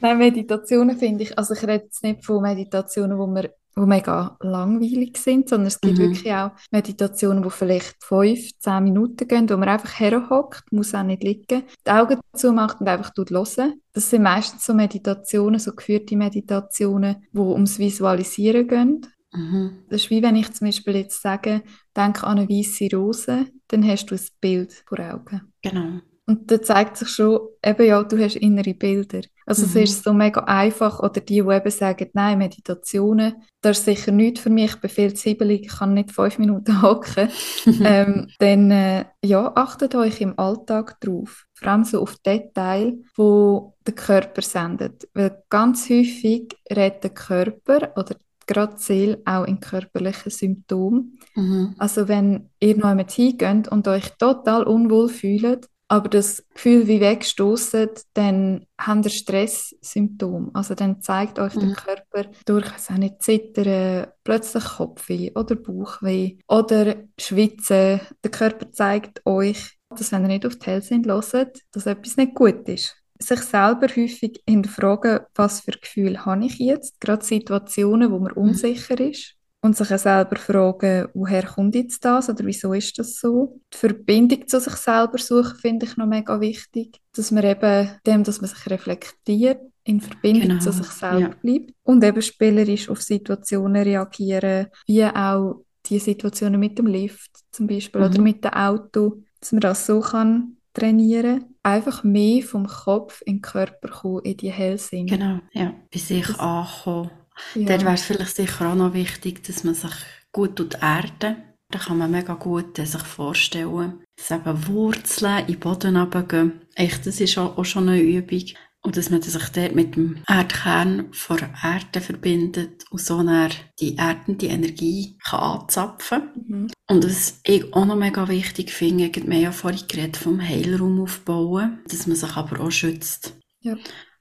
Nein, 0.00 0.18
Meditationen 0.18 0.98
finde 0.98 1.24
ich, 1.24 1.38
also 1.38 1.54
ich 1.54 1.62
rede 1.62 1.84
jetzt 1.84 2.02
nicht 2.02 2.24
von 2.24 2.42
Meditationen, 2.42 3.18
wo 3.18 3.26
wir 3.26 3.54
wo 3.74 3.86
mega 3.86 4.36
langweilig 4.40 5.16
sind, 5.18 5.48
sondern 5.48 5.68
es 5.68 5.80
gibt 5.80 5.98
Mhm. 5.98 6.02
wirklich 6.02 6.32
auch 6.32 6.50
Meditationen, 6.70 7.42
die 7.42 7.50
vielleicht 7.50 7.96
fünf, 8.02 8.50
zehn 8.58 8.84
Minuten 8.84 9.28
gehen, 9.28 9.48
wo 9.48 9.56
man 9.56 9.68
einfach 9.68 9.98
herhockt, 10.00 10.70
muss 10.72 10.94
auch 10.94 11.02
nicht 11.02 11.22
liegen, 11.22 11.62
die 11.86 11.90
Augen 11.90 12.20
zumacht 12.34 12.80
und 12.80 12.88
einfach 12.88 13.12
hören. 13.16 13.80
Das 13.92 14.10
sind 14.10 14.22
meistens 14.22 14.64
so 14.64 14.74
Meditationen, 14.74 15.60
so 15.60 15.72
geführte 15.72 16.16
Meditationen, 16.16 17.24
die 17.32 17.38
ums 17.38 17.78
Visualisieren 17.78 18.66
gehen. 18.68 19.06
Mhm. 19.32 19.84
Das 19.88 20.02
ist 20.02 20.10
wie 20.10 20.22
wenn 20.22 20.36
ich 20.36 20.52
zum 20.52 20.66
Beispiel 20.66 20.96
jetzt 20.96 21.22
sage, 21.22 21.62
denk 21.96 22.24
an 22.24 22.38
eine 22.38 22.48
weiße 22.48 22.88
Rose, 22.94 23.46
dann 23.68 23.86
hast 23.86 24.06
du 24.06 24.16
ein 24.16 24.20
Bild 24.40 24.72
vor 24.86 24.98
Augen. 24.98 25.52
Genau. 25.62 26.00
Und 26.30 26.50
da 26.50 26.62
zeigt 26.62 26.96
sich 26.96 27.08
schon, 27.08 27.40
eben 27.64 27.86
ja, 27.86 28.02
du 28.04 28.16
hast 28.22 28.36
innere 28.36 28.72
Bilder. 28.74 29.22
Also 29.46 29.64
es 29.64 29.74
Mhm. 29.74 29.82
ist 29.82 30.04
so 30.04 30.12
mega 30.12 30.40
einfach. 30.44 31.00
Oder 31.00 31.20
die, 31.20 31.42
die 31.42 31.54
eben 31.54 31.70
sagen, 31.70 32.08
nein, 32.12 32.38
Meditationen, 32.38 33.34
das 33.62 33.78
ist 33.80 33.84
sicher 33.86 34.12
nichts 34.12 34.40
für 34.40 34.50
mich, 34.50 34.70
ich 34.70 34.80
bin 34.80 34.90
viel 34.90 35.12
zu 35.14 35.28
hibbelig, 35.28 35.62
ich 35.62 35.78
kann 35.78 35.94
nicht 35.94 36.12
fünf 36.12 36.38
Minuten 36.38 36.80
hocken. 36.82 37.28
ähm, 37.66 38.28
dann 38.38 38.70
äh, 38.70 39.04
ja, 39.24 39.50
achtet 39.56 39.94
euch 39.96 40.20
im 40.20 40.38
Alltag 40.38 41.00
drauf. 41.00 41.46
Vor 41.54 41.68
allem 41.68 41.84
so 41.84 42.00
auf 42.00 42.16
Detail, 42.24 42.98
wo 43.16 43.74
der 43.86 43.94
Körper 43.94 44.42
sendet. 44.42 45.08
Weil 45.14 45.42
ganz 45.48 45.90
häufig 45.90 46.56
redet 46.70 47.02
der 47.02 47.10
Körper 47.10 47.92
oder 47.96 48.14
gerade 48.46 48.74
die 48.76 48.82
Seele 48.82 49.22
auch 49.24 49.44
in 49.44 49.58
körperlichen 49.60 50.30
Symptomen. 50.30 51.18
Mhm. 51.34 51.74
Also 51.78 52.06
wenn 52.08 52.50
ihr 52.60 52.76
noch 52.76 52.86
einmal 52.90 53.06
hingeht 53.08 53.68
und 53.68 53.86
euch 53.88 54.10
total 54.18 54.62
unwohl 54.64 55.08
fühlt, 55.08 55.66
aber 55.90 56.08
das 56.08 56.44
Gefühl 56.54 56.86
wie 56.86 57.00
wegstoßet, 57.00 58.04
dann 58.14 58.64
habt 58.80 59.06
ihr 59.06 59.10
Stresssymptome. 59.10 60.50
Also 60.54 60.76
dann 60.76 61.02
zeigt 61.02 61.40
euch 61.40 61.52
der 61.54 61.70
Mhm. 61.70 61.74
Körper 61.74 62.30
durch 62.46 62.88
nicht 62.96 63.20
Zittern, 63.20 64.06
plötzlich 64.22 64.64
Kopfweh 64.64 65.32
oder 65.34 65.56
Bauchweh 65.56 66.38
oder 66.46 66.94
Schwitzen. 67.18 68.00
Der 68.22 68.30
Körper 68.30 68.70
zeigt 68.70 69.26
euch, 69.26 69.78
dass 69.88 70.12
wenn 70.12 70.22
ihr 70.22 70.28
nicht 70.28 70.46
auf 70.46 70.56
die 70.56 70.66
Hellsinn 70.66 71.04
hört, 71.04 71.58
dass 71.72 71.86
etwas 71.86 72.16
nicht 72.16 72.36
gut 72.36 72.68
ist. 72.68 72.96
Sich 73.18 73.40
selber 73.40 73.88
häufig 73.88 74.40
hinterfragen, 74.48 75.20
was 75.34 75.62
für 75.62 75.72
Gefühl 75.72 76.24
habe 76.24 76.46
ich 76.46 76.58
jetzt, 76.58 77.00
gerade 77.00 77.24
Situationen, 77.24 78.12
wo 78.12 78.20
man 78.20 78.32
unsicher 78.32 78.98
ist 79.00 79.39
und 79.62 79.76
sich 79.76 79.92
auch 79.92 79.98
selber 79.98 80.36
fragen, 80.36 81.08
woher 81.14 81.42
kommt 81.44 81.74
jetzt 81.74 82.04
das 82.04 82.28
oder 82.30 82.44
wieso 82.46 82.72
ist 82.72 82.98
das 82.98 83.16
so. 83.16 83.60
Die 83.72 83.76
Verbindung 83.76 84.46
zu 84.48 84.58
sich 84.60 84.72
selber 84.74 85.18
suchen 85.18 85.56
finde 85.56 85.86
ich 85.86 85.96
noch 85.96 86.06
mega 86.06 86.40
wichtig, 86.40 86.98
dass 87.14 87.30
man 87.30 87.44
eben 87.44 87.90
dem, 88.06 88.24
dass 88.24 88.40
man 88.40 88.48
sich 88.50 88.70
reflektiert, 88.70 89.60
in 89.84 90.00
Verbindung 90.00 90.48
Genau, 90.48 90.60
zu 90.60 90.72
sich 90.72 90.86
selber 90.86 91.20
ja. 91.20 91.28
bleibt 91.42 91.72
und 91.82 92.04
eben 92.04 92.22
spielerisch 92.22 92.88
auf 92.88 93.02
Situationen 93.02 93.82
reagieren, 93.82 94.66
wie 94.86 95.04
auch 95.04 95.64
die 95.86 95.98
Situationen 95.98 96.60
mit 96.60 96.78
dem 96.78 96.86
Lift 96.86 97.30
zum 97.50 97.66
Beispiel 97.66 98.00
oder 98.02 98.18
Mhm. 98.18 98.24
mit 98.24 98.44
dem 98.44 98.52
Auto, 98.52 99.22
dass 99.40 99.52
man 99.52 99.60
das 99.62 99.86
so 99.86 100.00
kann 100.00 100.56
trainieren, 100.74 101.56
einfach 101.62 102.04
mehr 102.04 102.42
vom 102.42 102.66
Kopf 102.66 103.22
in 103.26 103.36
den 103.36 103.42
Körper 103.42 103.88
kommen, 103.88 104.22
in 104.24 104.36
die 104.36 104.52
Hellsinn. 104.52 105.06
Genau, 105.06 105.40
ja. 105.52 105.74
Bei 105.92 105.98
sich 105.98 106.26
Das- 106.26 106.38
ankommen. 106.38 107.10
Ja. 107.54 107.66
Dort 107.66 107.82
wäre 107.82 107.94
es 107.94 108.02
vielleicht 108.02 108.36
sicher 108.36 108.70
auch 108.70 108.74
noch 108.74 108.94
wichtig, 108.94 109.42
dass 109.44 109.64
man 109.64 109.74
sich 109.74 109.94
gut 110.32 110.56
tut 110.56 110.74
erden. 110.82 111.36
Da 111.70 111.78
kann 111.78 111.98
man 111.98 112.10
mega 112.10 112.34
gut 112.34 112.78
äh, 112.78 112.84
sich 112.84 113.02
vorstellen, 113.02 114.02
dass 114.16 114.30
eben 114.30 114.66
Wurzeln 114.66 115.40
in 115.40 115.54
den 115.54 115.60
Boden 115.60 115.96
runtergehen. 115.96 116.62
Echt, 116.74 117.06
das 117.06 117.20
ist 117.20 117.38
auch, 117.38 117.56
auch 117.56 117.64
schon 117.64 117.88
eine 117.88 118.00
Übung. 118.00 118.44
Und 118.82 118.96
dass 118.96 119.10
man 119.10 119.20
sich 119.20 119.48
dort 119.50 119.74
mit 119.74 119.94
dem 119.94 120.22
Erdkern 120.26 121.12
von 121.12 121.36
der 121.36 121.52
Erde 121.62 122.00
verbindet 122.00 122.84
und 122.90 123.00
so 123.00 123.22
dann 123.22 123.50
die 123.78 123.96
erdende 123.96 124.46
Energie 124.46 125.18
kann 125.22 125.40
anzapfen 125.40 126.22
Mhm. 126.48 126.70
Und 126.88 127.04
was 127.04 127.40
ich 127.44 127.72
auch 127.72 127.84
noch 127.84 127.94
mega 127.94 128.26
wichtig 128.28 128.72
finde, 128.72 129.14
wir 129.14 129.22
haben 129.22 129.32
ja 129.32 129.52
vorhin 129.52 129.86
geredet 129.86 130.16
vom 130.16 130.40
Heilraum 130.40 131.02
aufbauen, 131.02 131.78
dass 131.88 132.08
man 132.08 132.16
sich 132.16 132.36
aber 132.36 132.60
auch 132.60 132.70
schützt. 132.72 133.34
Ja. 133.60 133.76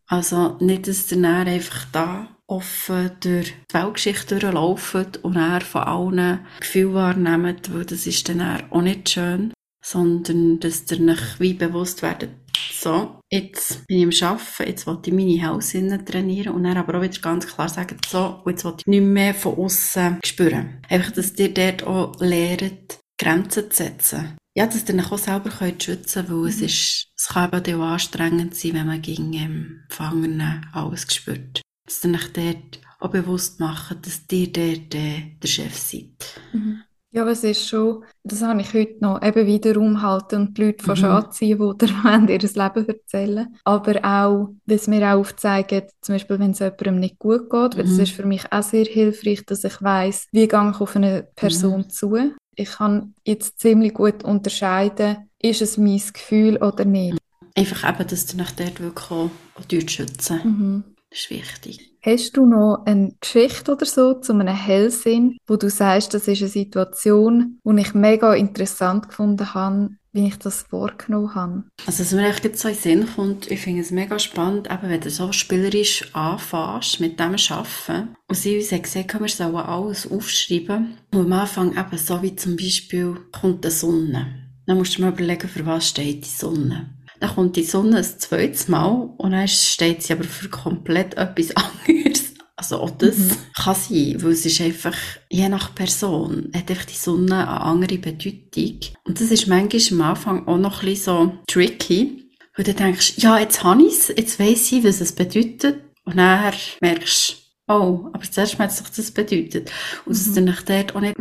Also 0.06 0.58
nicht, 0.60 0.88
dass 0.88 1.12
ihr 1.12 1.22
dann 1.22 1.48
einfach 1.48 1.86
da 1.92 2.28
offen 2.50 3.12
durch 3.22 3.54
die 3.70 3.74
Weltgeschichte 3.74 4.40
durchlauft 4.40 5.18
und 5.24 5.36
dann 5.36 5.62
von 5.62 5.82
allen 5.84 6.40
Gefühle 6.60 6.94
wahrnehmt, 6.94 7.74
weil 7.74 7.86
das 7.86 8.08
ist 8.08 8.28
dann 8.30 8.42
auch 8.72 8.82
nicht 8.82 9.10
schön, 9.10 9.54
sondern 9.86 10.60
dass 10.60 10.90
ihr 10.92 11.08
euch 11.10 11.40
wie 11.40 11.54
bewusst 11.54 12.02
werdet, 12.02 12.32
so, 12.74 13.20
jetzt 13.32 13.86
bin 13.88 14.10
ich 14.10 14.24
am 14.24 14.32
Arbeiten, 14.38 14.70
jetzt 14.70 14.88
will 14.88 14.98
ich 15.06 15.14
meine 15.14 15.48
Hausinnen 15.48 16.06
trainieren 16.06 16.54
und 16.56 16.64
dann 16.64 16.78
aber 16.78 16.98
auch 16.98 17.02
wieder 17.02 17.20
ganz 17.22 17.46
klar 17.48 17.70
sagen, 17.70 17.98
so, 18.08 18.42
jetzt 18.46 18.64
will 18.66 18.74
ich 18.80 18.88
nicht 18.88 19.04
mehr 19.04 19.34
von 19.34 19.58
außen 19.58 20.20
spüren. 20.26 20.82
Einfach, 20.90 21.12
dass 21.12 21.38
ihr 21.38 21.54
dort 21.54 21.84
auch 21.84 22.20
lernt, 22.20 23.00
Grenzen 23.20 23.70
zu 23.70 23.76
setzen. 23.84 24.38
Ja, 24.58 24.66
dass 24.66 24.88
ihr 24.90 24.96
euch 24.96 25.12
auch 25.12 25.18
selber 25.18 25.50
könnt 25.50 25.84
schützen 25.84 26.26
könnt, 26.26 26.42
weil 26.42 26.50
es 26.50 26.60
Mhm. 26.60 26.66
ist, 26.66 27.08
es 27.18 27.28
kann 27.28 27.54
eben 27.54 27.82
auch 27.82 27.86
anstrengend 27.88 28.56
sein, 28.56 28.74
wenn 28.74 28.88
man 28.88 29.02
gegen 29.02 29.34
ähm, 29.34 29.82
Gefangenen 29.90 30.66
alles 30.74 31.14
spürt. 31.14 31.62
Dass 31.90 32.06
ihr 32.06 32.14
euch 32.14 32.34
dort 32.34 32.80
auch 33.00 33.10
bewusst 33.10 33.60
macht, 33.60 34.06
dass 34.06 34.22
ihr 34.32 34.52
dort 34.54 34.94
äh, 34.94 35.24
der 35.42 35.48
Chef 35.48 35.76
seid. 35.76 36.40
Mhm. 36.54 36.82
Ja, 37.12 37.24
aber 37.24 37.32
es 37.32 37.44
ist 37.44 37.68
schon, 37.68 38.04
das 38.24 38.44
habe 38.44 38.62
ich 38.62 38.72
heute 38.76 38.98
noch, 39.02 39.24
eben 39.24 39.48
wieder 39.48 39.76
umhalten 39.82 40.36
und 40.42 40.56
die 40.58 40.66
Leute 40.66 40.86
fast 40.86 41.02
Mhm. 41.02 41.08
anziehen, 41.10 41.58
die 41.58 41.88
dir 41.88 41.88
ihr 42.30 42.40
Leben 42.40 42.88
erzählen 42.88 43.48
Aber 43.64 44.06
auch, 44.06 44.54
dass 44.68 44.86
mir 44.88 45.02
auch 45.08 45.20
aufzeigen, 45.22 45.82
zum 46.02 46.14
Beispiel, 46.14 46.38
wenn 46.38 46.52
es 46.52 46.60
jemandem 46.60 47.00
nicht 47.00 47.18
gut 47.18 47.50
geht, 47.50 47.76
weil 47.78 47.84
das 47.86 47.94
Mhm. 47.94 48.00
ist 48.02 48.12
für 48.12 48.26
mich 48.28 48.52
auch 48.52 48.62
sehr 48.62 48.86
hilfreich, 48.86 49.44
dass 49.48 49.64
ich 49.64 49.82
weiss, 49.82 50.28
wie 50.32 50.48
gehe 50.48 50.70
ich 50.72 50.80
auf 50.82 50.96
eine 50.96 51.28
Person 51.36 51.80
Mhm. 51.80 51.90
zu. 51.90 52.16
Ich 52.56 52.70
kann 52.74 53.16
jetzt 53.26 53.60
ziemlich 53.60 53.96
gut 53.96 54.24
unterscheiden, 54.24 55.30
ist 55.42 55.64
es 55.64 55.80
mein 55.80 56.00
Gefühl 56.14 56.58
oder 56.58 56.86
nicht. 56.86 57.18
Einfach 57.56 57.90
eben, 57.90 58.08
dass 58.08 58.32
ihr 58.36 58.42
euch 58.42 58.52
dort 58.52 58.80
wirklich 58.80 59.10
auch, 59.10 59.32
auch 59.56 59.90
schützen 59.90 60.40
Mhm. 60.44 60.84
Das 61.10 61.22
ist 61.22 61.30
wichtig. 61.32 61.90
Hast 62.02 62.38
du 62.38 62.46
noch 62.46 62.84
eine 62.86 63.14
Geschichte 63.20 63.74
oder 63.74 63.86
so 63.86 64.14
zu 64.14 64.34
einem 64.34 64.48
Hellsinn, 64.48 65.38
wo 65.48 65.58
du 65.58 65.70
sagst, 65.70 66.14
das 66.14 66.28
ist 66.28 66.42
eine 66.42 66.50
Situation, 66.50 67.60
die 67.64 67.82
ich 67.82 67.94
mega 67.94 68.34
interessant 68.36 69.10
gefunden 69.10 69.54
habe, 69.54 69.90
wie 70.12 70.28
ich 70.28 70.38
das 70.38 70.64
vorgenommen 70.64 71.36
habe? 71.36 71.64
Also, 71.86 72.04
was 72.04 72.14
mir 72.14 72.30
echt 72.30 72.44
jetzt 72.44 72.62
so 72.62 72.68
in 72.68 72.76
den 72.76 72.82
Sinn 72.82 73.08
kommt, 73.16 73.52
ich 73.52 73.60
finde 73.60 73.82
es 73.82 73.92
mega 73.92 74.18
spannend, 74.18 74.72
eben, 74.72 74.90
wenn 74.90 75.02
du 75.02 75.10
so 75.10 75.32
spielerisch 75.32 76.14
anfängst 76.14 77.00
mit 77.00 77.20
dem 77.20 77.36
Arbeiten. 77.36 78.16
Und 78.28 78.36
sie 78.36 78.58
uns 78.58 78.72
hat 78.72 78.84
gesagt, 78.84 79.20
wir 79.20 79.28
sollen 79.28 79.56
alles 79.56 80.10
aufschreiben. 80.10 80.98
Und 81.12 81.26
am 81.26 81.34
Anfang 81.34 81.78
eben 81.78 81.98
so 81.98 82.22
wie 82.22 82.36
zum 82.36 82.56
Beispiel 82.56 83.18
kommt 83.32 83.66
die 83.66 83.72
Sonne. 83.72 84.50
Dann 84.66 84.78
musst 84.78 84.98
du 84.98 85.02
mal 85.02 85.12
überlegen, 85.12 85.48
für 85.48 85.66
was 85.66 85.90
steht 85.90 86.26
die 86.26 86.30
Sonne. 86.30 86.90
Dann 87.20 87.36
kommt 87.36 87.56
die 87.56 87.64
Sonne 87.64 87.98
ein 87.98 88.04
zweites 88.04 88.68
Mal 88.68 89.10
und 89.18 89.32
dann 89.32 89.48
steht 89.48 90.04
sie 90.04 90.14
aber 90.14 90.24
für 90.24 90.50
komplett 90.50 91.16
etwas 91.16 91.52
anderes. 91.56 92.34
Also 92.56 92.82
auch 92.82 92.90
das 92.92 93.18
mhm. 93.18 93.32
kann 93.56 93.76
sein, 93.76 94.16
weil 94.18 94.32
es 94.32 94.46
ist 94.46 94.60
einfach, 94.60 94.96
je 95.30 95.48
nach 95.48 95.74
Person, 95.76 96.52
hat 96.54 96.70
einfach 96.70 96.86
die 96.86 96.96
Sonne 96.96 97.48
eine 97.48 97.62
andere 97.62 97.98
Bedeutung. 97.98 98.80
Und 99.06 99.22
das 99.22 99.32
ist 99.32 99.48
manchmal 99.48 99.82
am 99.92 100.10
Anfang 100.10 100.48
auch 100.48 100.58
noch 100.58 100.82
ein 100.82 100.90
bisschen 100.90 101.04
so 101.06 101.32
tricky, 101.48 102.30
weil 102.56 102.66
du 102.66 102.74
denkst, 102.74 103.14
ja, 103.18 103.40
jetzt 103.40 103.64
habe 103.64 103.82
ich 103.84 103.94
es, 103.94 104.08
jetzt 104.10 104.40
weiss 104.40 104.70
ich, 104.74 104.84
was 104.84 105.00
es 105.00 105.14
bedeutet. 105.14 105.78
Und 106.04 106.18
dann 106.18 106.54
merkst 106.82 107.30
du, 107.30 107.49
Oh, 107.70 108.10
aber 108.14 108.24
zuerst 108.24 108.58
mal 108.58 108.68
hat 108.68 108.98
das 108.98 109.12
bedeutet. 109.12 109.72
Und 110.06 110.18
dass 110.18 110.26
mhm. 110.26 110.48
ihr 110.48 110.54
euch 110.54 110.62
dort 110.64 110.96
auch 110.96 111.02
nicht 111.02 111.16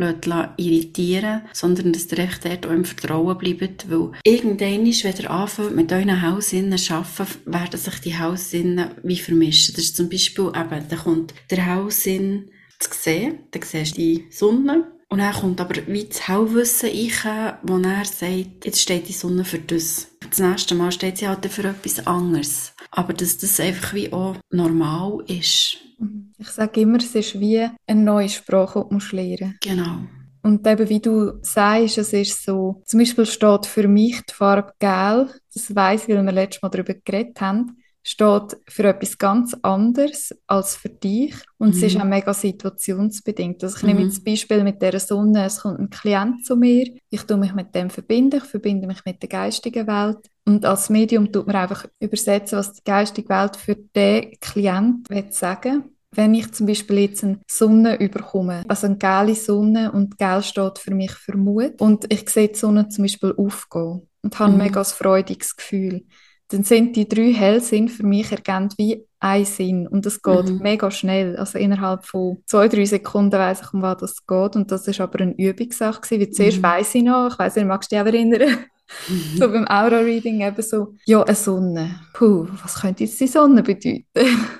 irritieren 0.57 1.41
sondern 1.53 1.93
dass 1.93 2.11
ihr 2.11 2.19
echt 2.19 2.43
dort 2.43 2.65
auch 2.65 2.71
im 2.71 2.85
Vertrauen 2.85 3.37
bleibt, 3.37 3.89
weil 3.89 4.11
irgendwann, 4.23 4.83
wenn 4.83 4.85
ihr 4.87 5.29
anfängt 5.29 5.75
mit 5.75 5.93
euren 5.93 6.21
Hausinnen 6.23 6.79
zu 6.79 6.95
arbeiten, 6.95 7.37
werden 7.45 7.79
sich 7.79 7.99
die 7.99 8.17
Hausinnen 8.17 8.89
wie 9.03 9.17
vermischen. 9.17 9.75
Das 9.75 9.85
ist 9.85 9.95
zum 9.95 10.09
Beispiel 10.09 10.47
eben, 10.47 10.85
da 10.89 10.95
kommt 10.95 11.35
der 11.51 11.75
Haussinn 11.75 12.49
zu 12.79 12.89
sehen, 12.93 13.39
dann 13.51 13.61
siehst 13.61 13.95
du 13.95 14.01
die 14.01 14.25
Sonne, 14.31 14.87
und 15.11 15.19
dann 15.19 15.33
kommt 15.33 15.59
aber 15.59 15.75
wie 15.87 16.05
das 16.05 16.27
Hellwissen 16.27 16.89
rein, 17.23 17.57
wo 17.63 17.77
er 17.79 18.05
sagt, 18.05 18.65
jetzt 18.65 18.81
steht 18.81 19.07
die 19.07 19.13
Sonne 19.13 19.43
für 19.43 19.57
das. 19.57 20.07
Das 20.29 20.39
nächste 20.39 20.75
Mal 20.75 20.91
steht 20.91 21.17
sie 21.17 21.27
halt 21.27 21.45
für 21.47 21.63
etwas 21.63 22.05
anderes. 22.05 22.73
Aber 22.91 23.13
dass 23.13 23.39
das 23.39 23.59
einfach 23.59 23.95
wie 23.95 24.13
auch 24.13 24.35
normal 24.51 25.23
ist. 25.27 25.77
Mhm. 25.99 26.33
Ich 26.37 26.49
sage 26.49 26.81
immer, 26.81 26.97
es 26.97 27.13
ist 27.15 27.39
wie 27.39 27.67
eine 27.87 28.01
neue 28.01 28.29
Sprache, 28.29 28.85
die 28.89 28.97
du 28.97 29.15
lernen 29.15 29.49
musst. 29.49 29.61
Genau. 29.61 29.99
Und 30.41 30.65
eben, 30.65 30.89
wie 30.89 31.01
du 31.01 31.33
sagst, 31.41 31.97
es 31.97 32.13
ist 32.13 32.45
so, 32.45 32.81
zum 32.85 32.99
Beispiel 32.99 33.25
steht 33.25 33.65
für 33.65 33.87
mich 33.87 34.21
die 34.21 34.33
Farbe 34.33 34.71
Gel, 34.79 35.29
das 35.53 35.69
ich, 35.69 35.75
weil 35.75 36.25
wir 36.25 36.31
letztes 36.31 36.61
Mal 36.61 36.69
darüber 36.69 36.93
geredet 36.93 37.41
haben, 37.41 37.77
steht 38.01 38.57
für 38.67 38.85
etwas 38.85 39.17
ganz 39.17 39.55
anderes 39.61 40.33
als 40.47 40.75
für 40.75 40.89
dich. 40.89 41.35
Und 41.57 41.69
mhm. 41.69 41.73
es 41.75 41.83
ist 41.83 41.95
mhm. 41.95 42.01
auch 42.01 42.05
mega 42.05 42.33
situationsbedingt. 42.33 43.63
Also 43.63 43.77
ich 43.77 43.83
nehme 43.83 44.01
jetzt 44.01 44.19
mhm. 44.19 44.23
das 44.23 44.23
Beispiel 44.23 44.63
mit 44.63 44.81
der 44.81 44.99
Sonne, 44.99 45.45
es 45.45 45.61
kommt 45.61 45.79
ein 45.79 45.89
Klient 45.89 46.45
zu 46.45 46.55
mir, 46.55 46.87
ich 47.09 47.23
tue 47.23 47.37
mich 47.37 47.53
mit 47.53 47.75
dem 47.75 47.89
verbinden, 47.89 48.37
ich 48.37 48.45
verbinde 48.45 48.87
mich 48.87 49.03
mit 49.05 49.21
der 49.21 49.29
geistigen 49.29 49.87
Welt. 49.87 50.19
Und 50.49 50.65
als 50.65 50.89
Medium 50.89 51.31
tut 51.31 51.45
man 51.45 51.57
einfach 51.57 51.85
übersetzen, 51.99 52.57
was 52.57 52.73
die 52.73 52.83
geistige 52.83 53.29
Welt 53.29 53.55
für 53.55 53.75
den 53.75 54.31
Klient 54.39 55.07
will 55.07 55.31
sagen 55.31 55.83
wenn 56.11 56.33
ich 56.33 56.51
zum 56.51 56.65
Beispiel 56.65 56.97
jetzt 56.99 57.23
eine 57.23 57.39
Sonne 57.47 57.99
überkomme, 57.99 58.63
also 58.67 58.87
eine 58.87 58.97
gelbe 58.97 59.35
Sonne 59.35 59.91
und 59.91 60.17
gel 60.17 60.41
steht 60.41 60.79
für 60.79 60.91
mich 60.91 61.11
für 61.11 61.37
Mut 61.37 61.79
und 61.79 62.11
ich 62.11 62.27
sehe 62.29 62.47
die 62.47 62.55
Sonne 62.55 62.89
zum 62.89 63.03
Beispiel 63.03 63.31
aufgehen 63.37 64.07
und 64.23 64.39
habe 64.39 64.51
mhm. 64.51 64.59
ein 64.59 64.65
mega 64.65 64.83
freudiges 64.83 65.55
Gefühl, 65.55 66.05
dann 66.47 66.63
sind 66.63 66.95
die 66.95 67.07
drei 67.07 67.31
Hellsinn 67.31 67.89
für 67.89 68.07
mich 68.07 68.31
ergänzt 68.31 68.79
wie 68.79 69.05
ein 69.19 69.45
Sinn 69.45 69.87
und 69.87 70.03
das 70.07 70.23
geht 70.23 70.49
mhm. 70.49 70.57
mega 70.63 70.89
schnell, 70.89 71.37
also 71.37 71.59
innerhalb 71.59 72.05
von 72.05 72.41
zwei, 72.47 72.67
drei 72.67 72.85
Sekunden 72.85 73.37
weiß 73.37 73.61
ich, 73.61 73.73
um 73.73 73.83
was 73.83 73.97
das 73.97 74.25
geht 74.25 74.55
und 74.55 74.71
das 74.71 74.87
ist 74.87 74.99
aber 74.99 75.19
eine 75.19 75.37
Übungssache 75.37 76.01
gewesen, 76.01 76.33
zuerst 76.33 76.57
mhm. 76.57 76.63
weiss 76.63 76.95
ich 76.95 77.03
noch, 77.03 77.29
ich 77.31 77.37
weiss 77.37 77.55
nicht, 77.55 77.67
magst 77.67 77.91
du 77.91 77.95
dich 77.95 78.01
auch 78.01 78.07
erinnern? 78.07 78.65
Mhm. 79.07 79.37
So 79.37 79.51
beim 79.51 79.67
Aura-Reading 79.67 80.41
eben 80.41 80.61
so, 80.61 80.95
ja, 81.05 81.23
eine 81.23 81.35
Sonne. 81.35 81.99
Puh, 82.13 82.47
was 82.61 82.81
könnte 82.81 83.03
jetzt 83.03 83.19
die 83.19 83.27
Sonne 83.27 83.63
bedeuten? 83.63 84.05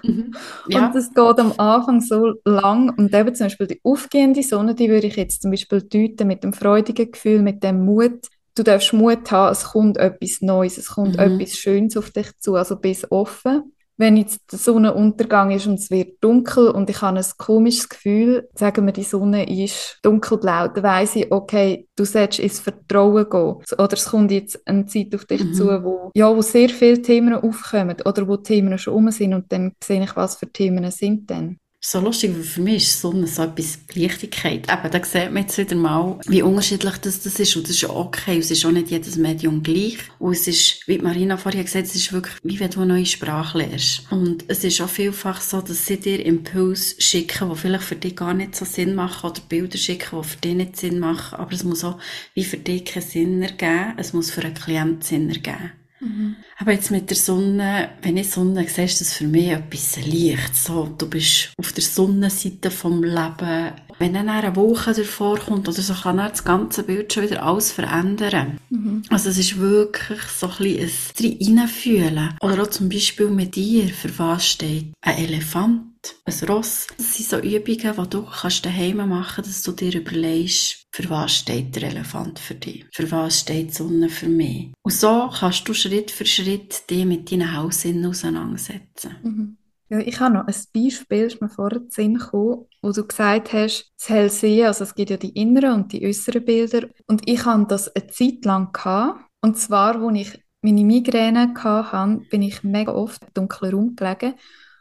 Mhm. 0.04 0.34
Ja. 0.68 0.86
Und 0.86 0.96
das 0.96 1.10
geht 1.10 1.39
am 1.39 1.54
Anfang 1.58 2.00
so 2.00 2.34
lang. 2.46 2.94
Und 2.96 3.13
eben 3.13 3.34
zum 3.34 3.48
Beispiel 3.48 3.68
die 3.68 3.82
aufgehende 3.84 4.44
Sonne, 4.44 4.76
die 4.76 4.89
würde 4.89 5.08
ich 5.08 5.15
jetzt 5.15 5.42
zum 5.42 5.52
Beispiel 5.52 5.82
deuten 5.82 6.28
mit 6.28 6.44
dem 6.44 6.54
freudigen 6.54 7.12
Gefühl, 7.12 7.42
mit 7.42 7.63
dem 7.63 7.86
Mut. 7.86 8.28
Du 8.56 8.63
darfst 8.63 8.94
Mut 8.94 9.32
haben, 9.32 9.52
es 9.52 9.63
kommt 9.63 9.98
etwas 9.98 10.42
Neues, 10.42 10.78
es 10.78 10.89
kommt 10.89 11.13
mhm. 11.13 11.20
etwas 11.20 11.58
Schönes 11.58 11.98
auf 11.98 12.12
dich 12.12 12.38
zu, 12.38 12.56
also 12.56 12.76
bist 12.76 13.12
offen 13.12 13.74
wenn 14.00 14.16
jetzt 14.16 14.52
der 14.52 14.58
Sonnenuntergang 14.58 15.52
ist 15.52 15.68
und 15.68 15.76
es 15.76 15.92
wird 15.92 16.24
dunkel 16.24 16.70
und 16.70 16.90
ich 16.90 17.02
habe 17.02 17.20
ein 17.20 17.26
komisches 17.38 17.90
Gefühl, 17.90 18.48
sagen 18.56 18.86
wir, 18.86 18.94
die 18.94 19.04
Sonne 19.04 19.64
ist 19.64 20.00
dunkelblau, 20.04 20.70
dann 20.70 20.84
weiss 20.84 21.18
ich, 21.18 21.30
okay, 21.32 21.86
du 21.98 22.06
sollst 22.06 22.40
ins 22.40 22.62
Vertrauen 22.62 23.30
gehen. 23.30 23.56
Oder 23.78 23.94
es 23.94 24.06
kommt 24.06 24.32
jetzt 24.32 24.66
eine 24.66 24.86
Zeit 24.86 25.14
auf 25.14 25.26
dich 25.26 25.44
mhm. 25.44 25.54
zu, 25.54 25.84
wo, 25.84 26.12
ja, 26.16 26.34
wo 26.34 26.42
sehr 26.42 26.70
viele 26.70 27.02
Themen 27.02 27.34
aufkommen 27.34 27.98
oder 28.06 28.26
wo 28.26 28.38
Themen 28.38 28.78
schon 28.78 28.94
um 28.94 29.12
sind 29.12 29.34
und 29.34 29.52
dann 29.52 29.74
sehe 29.84 30.02
ich, 30.02 30.16
was 30.16 30.38
für 30.38 30.50
Themen 30.50 30.90
sind 30.92 31.30
denn 31.30 31.58
so 31.82 32.02
lustig, 32.02 32.36
weil 32.36 32.44
für 32.44 32.62
mich 32.62 32.84
ist 32.84 33.00
Sonne 33.00 33.26
so 33.26 33.44
etwas 33.44 33.80
Leichtigkeit. 33.94 34.68
Eben, 34.70 34.92
da 34.92 35.04
sieht 35.04 35.32
man 35.32 35.44
jetzt 35.44 35.58
wieder 35.58 35.76
mal, 35.76 36.20
wie 36.28 36.42
unterschiedlich 36.42 36.98
das, 36.98 37.22
das 37.22 37.39
ist. 37.39 37.56
Und 37.56 37.63
das 37.63 37.72
ist 37.72 37.89
okay. 37.89 38.38
Es 38.38 38.52
ist 38.52 38.65
auch 38.65 38.72
nicht 38.72 38.92
jedes 38.92 39.15
Medium 39.15 39.63
gleich. 39.63 39.98
Und 40.20 40.34
es 40.34 40.48
ist, 40.48 40.88
wie 40.88 40.98
Marina 40.98 41.38
vorhin 41.38 41.63
gesagt 41.63 41.86
hat, 41.86 41.89
es 41.89 41.96
ist 41.96 42.12
wirklich, 42.12 42.36
wie 42.44 42.60
wenn 42.60 42.70
du 42.70 42.82
eine 42.82 42.94
neue 42.94 43.06
Sprache 43.06 43.60
lernst. 43.60 44.04
Und 44.12 44.44
es 44.50 44.63
ist 44.65 44.82
auch 44.82 44.89
vielfach 44.89 45.39
so, 45.39 45.62
dass 45.62 45.86
sie 45.86 45.98
dir 45.98 46.26
Impulse 46.26 47.00
schicken, 47.00 47.50
die 47.50 47.56
vielleicht 47.56 47.86
für 47.86 47.96
dich 47.96 48.15
gar 48.15 48.34
nicht 48.34 48.56
so 48.56 48.65
Sinn 48.65 48.94
machen, 48.96 49.30
oder 49.30 49.42
Bilder 49.48 49.78
schicken, 49.78 50.22
die 50.22 50.28
für 50.28 50.38
dich 50.38 50.56
nicht 50.56 50.76
Sinn 50.76 51.00
machen. 51.00 51.39
Aber 51.39 51.54
es 51.54 51.63
muss 51.63 51.86
auch 51.86 51.98
wie 52.34 52.44
für 52.44 52.58
dich 52.58 52.84
keinen 52.84 53.04
Sinn 53.04 53.42
ergeben. 53.42 53.94
Es 53.96 54.12
muss 54.12 54.32
für 54.32 54.42
einen 54.42 54.54
Klienten 54.54 55.02
Sinn 55.02 55.30
ergeben. 55.30 55.72
Mhm. 56.00 56.36
Aber 56.58 56.72
jetzt 56.72 56.92
mit 56.92 57.10
der 57.10 57.18
Sonne, 57.18 57.90
wenn 58.02 58.18
ich 58.18 58.32
Sonne 58.32 58.68
sehe, 58.68 58.86
ist 58.86 59.02
das 59.02 59.14
für 59.14 59.28
mich 59.28 59.50
etwas 59.50 59.98
Licht. 60.06 60.56
So, 60.56 60.90
du 60.98 61.10
bist 61.10 61.52
auf 61.58 61.74
der 61.74 61.84
Sonnenseite 61.84 62.72
vom 62.72 63.04
Leben. 63.04 63.74
Wenn 63.98 64.14
dann 64.14 64.30
eine 64.30 64.56
Woche 64.56 64.94
davor 64.94 65.38
kommt 65.40 65.68
oder 65.68 65.82
so, 65.82 65.94
kann 65.94 66.18
dann 66.18 66.30
das 66.30 66.46
ganze 66.46 66.84
Bild 66.84 67.12
schon 67.12 67.24
wieder 67.24 67.44
alles 67.44 67.72
verändern. 67.72 68.58
Mhm. 68.70 69.04
Also 69.10 69.30
es 69.30 69.38
ist 69.38 69.58
wirklich 69.58 70.22
so 70.22 70.48
ein 70.48 70.58
bisschen 70.58 71.52
ein 71.52 71.60
Reinfühlen. 71.60 72.36
Oder 72.42 72.64
auch 72.64 72.68
zum 72.68 72.88
Beispiel 72.88 73.28
mit 73.28 73.56
dir, 73.56 73.90
für 73.90 74.18
was 74.18 74.48
steht 74.48 74.94
ein 75.02 75.18
Elefant 75.18 75.90
ein 76.26 76.48
Ross. 76.48 76.88
Das 76.98 77.18
sind 77.18 77.30
so 77.30 77.38
Übungen, 77.40 77.96
die 77.98 78.10
du 78.10 78.26
kannst 78.26 78.66
daheim 78.66 78.98
machen 78.98 79.36
kannst, 79.36 79.50
dass 79.50 79.64
du 79.64 79.72
dir 79.74 80.00
überlegst, 80.00 80.79
für 80.91 81.10
was 81.10 81.36
steht 81.36 81.75
der 81.75 81.84
Elefant 81.89 82.39
für 82.39 82.56
dich? 82.56 82.86
Für 82.93 83.10
was 83.12 83.41
steht 83.41 83.69
die 83.69 83.73
Sonne 83.73 84.10
für 84.10 84.28
mich? 84.28 84.71
Und 84.82 84.93
so 84.93 85.30
kannst 85.32 85.67
du 85.67 85.73
Schritt 85.73 86.12
für 86.12 86.25
Schritt 86.25 86.89
dich 86.89 87.06
mit 87.06 87.32
deinen 87.32 87.56
Hausinnen 87.56 88.06
auseinandersetzen. 88.06 89.15
Mhm. 89.23 89.58
Ja, 89.91 89.99
ich 89.99 90.19
habe 90.19 90.36
noch 90.36 90.45
ein 90.45 90.56
Beispiel, 90.73 91.30
das 91.30 91.41
mir 91.41 91.49
vorher 91.49 91.82
in 91.82 91.89
Sinn 91.89 92.13
gekommen, 92.15 92.65
wo 92.82 92.91
du 92.91 93.08
gesagt 93.08 93.54
hast, 93.54 93.91
das 93.97 94.10
Hellsehen, 94.10 94.67
also 94.67 94.84
es 94.84 94.93
gibt 94.93 95.10
ja 95.10 95.17
die 95.17 95.30
inneren 95.30 95.73
und 95.73 95.91
die 95.91 96.06
äußeren 96.06 96.45
Bilder. 96.45 96.89
Und 97.08 97.28
ich 97.28 97.43
hatte 97.43 97.65
das 97.69 97.95
eine 97.95 98.08
Zeit 98.08 98.45
lang 98.45 98.71
gehabt. 98.71 99.21
Und 99.41 99.58
zwar, 99.58 99.99
als 99.99 100.17
ich 100.19 100.43
meine 100.62 100.84
Migräne 100.84 101.56
hatte, 101.56 102.21
bin 102.30 102.43
ich 102.43 102.63
mega 102.63 102.91
oft 102.91 103.23
im 103.23 103.34
dunklen 103.34 103.95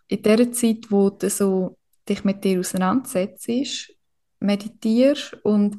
in 0.09 0.23
der 0.23 0.53
Zeit, 0.53 0.91
wo 0.91 1.11
du 1.11 1.31
so 1.31 1.79
dich 2.09 2.25
mit 2.25 2.45
dir 2.45 2.61
auseinandersetzt, 2.61 3.49
meditierst 4.41 5.35
und 5.43 5.79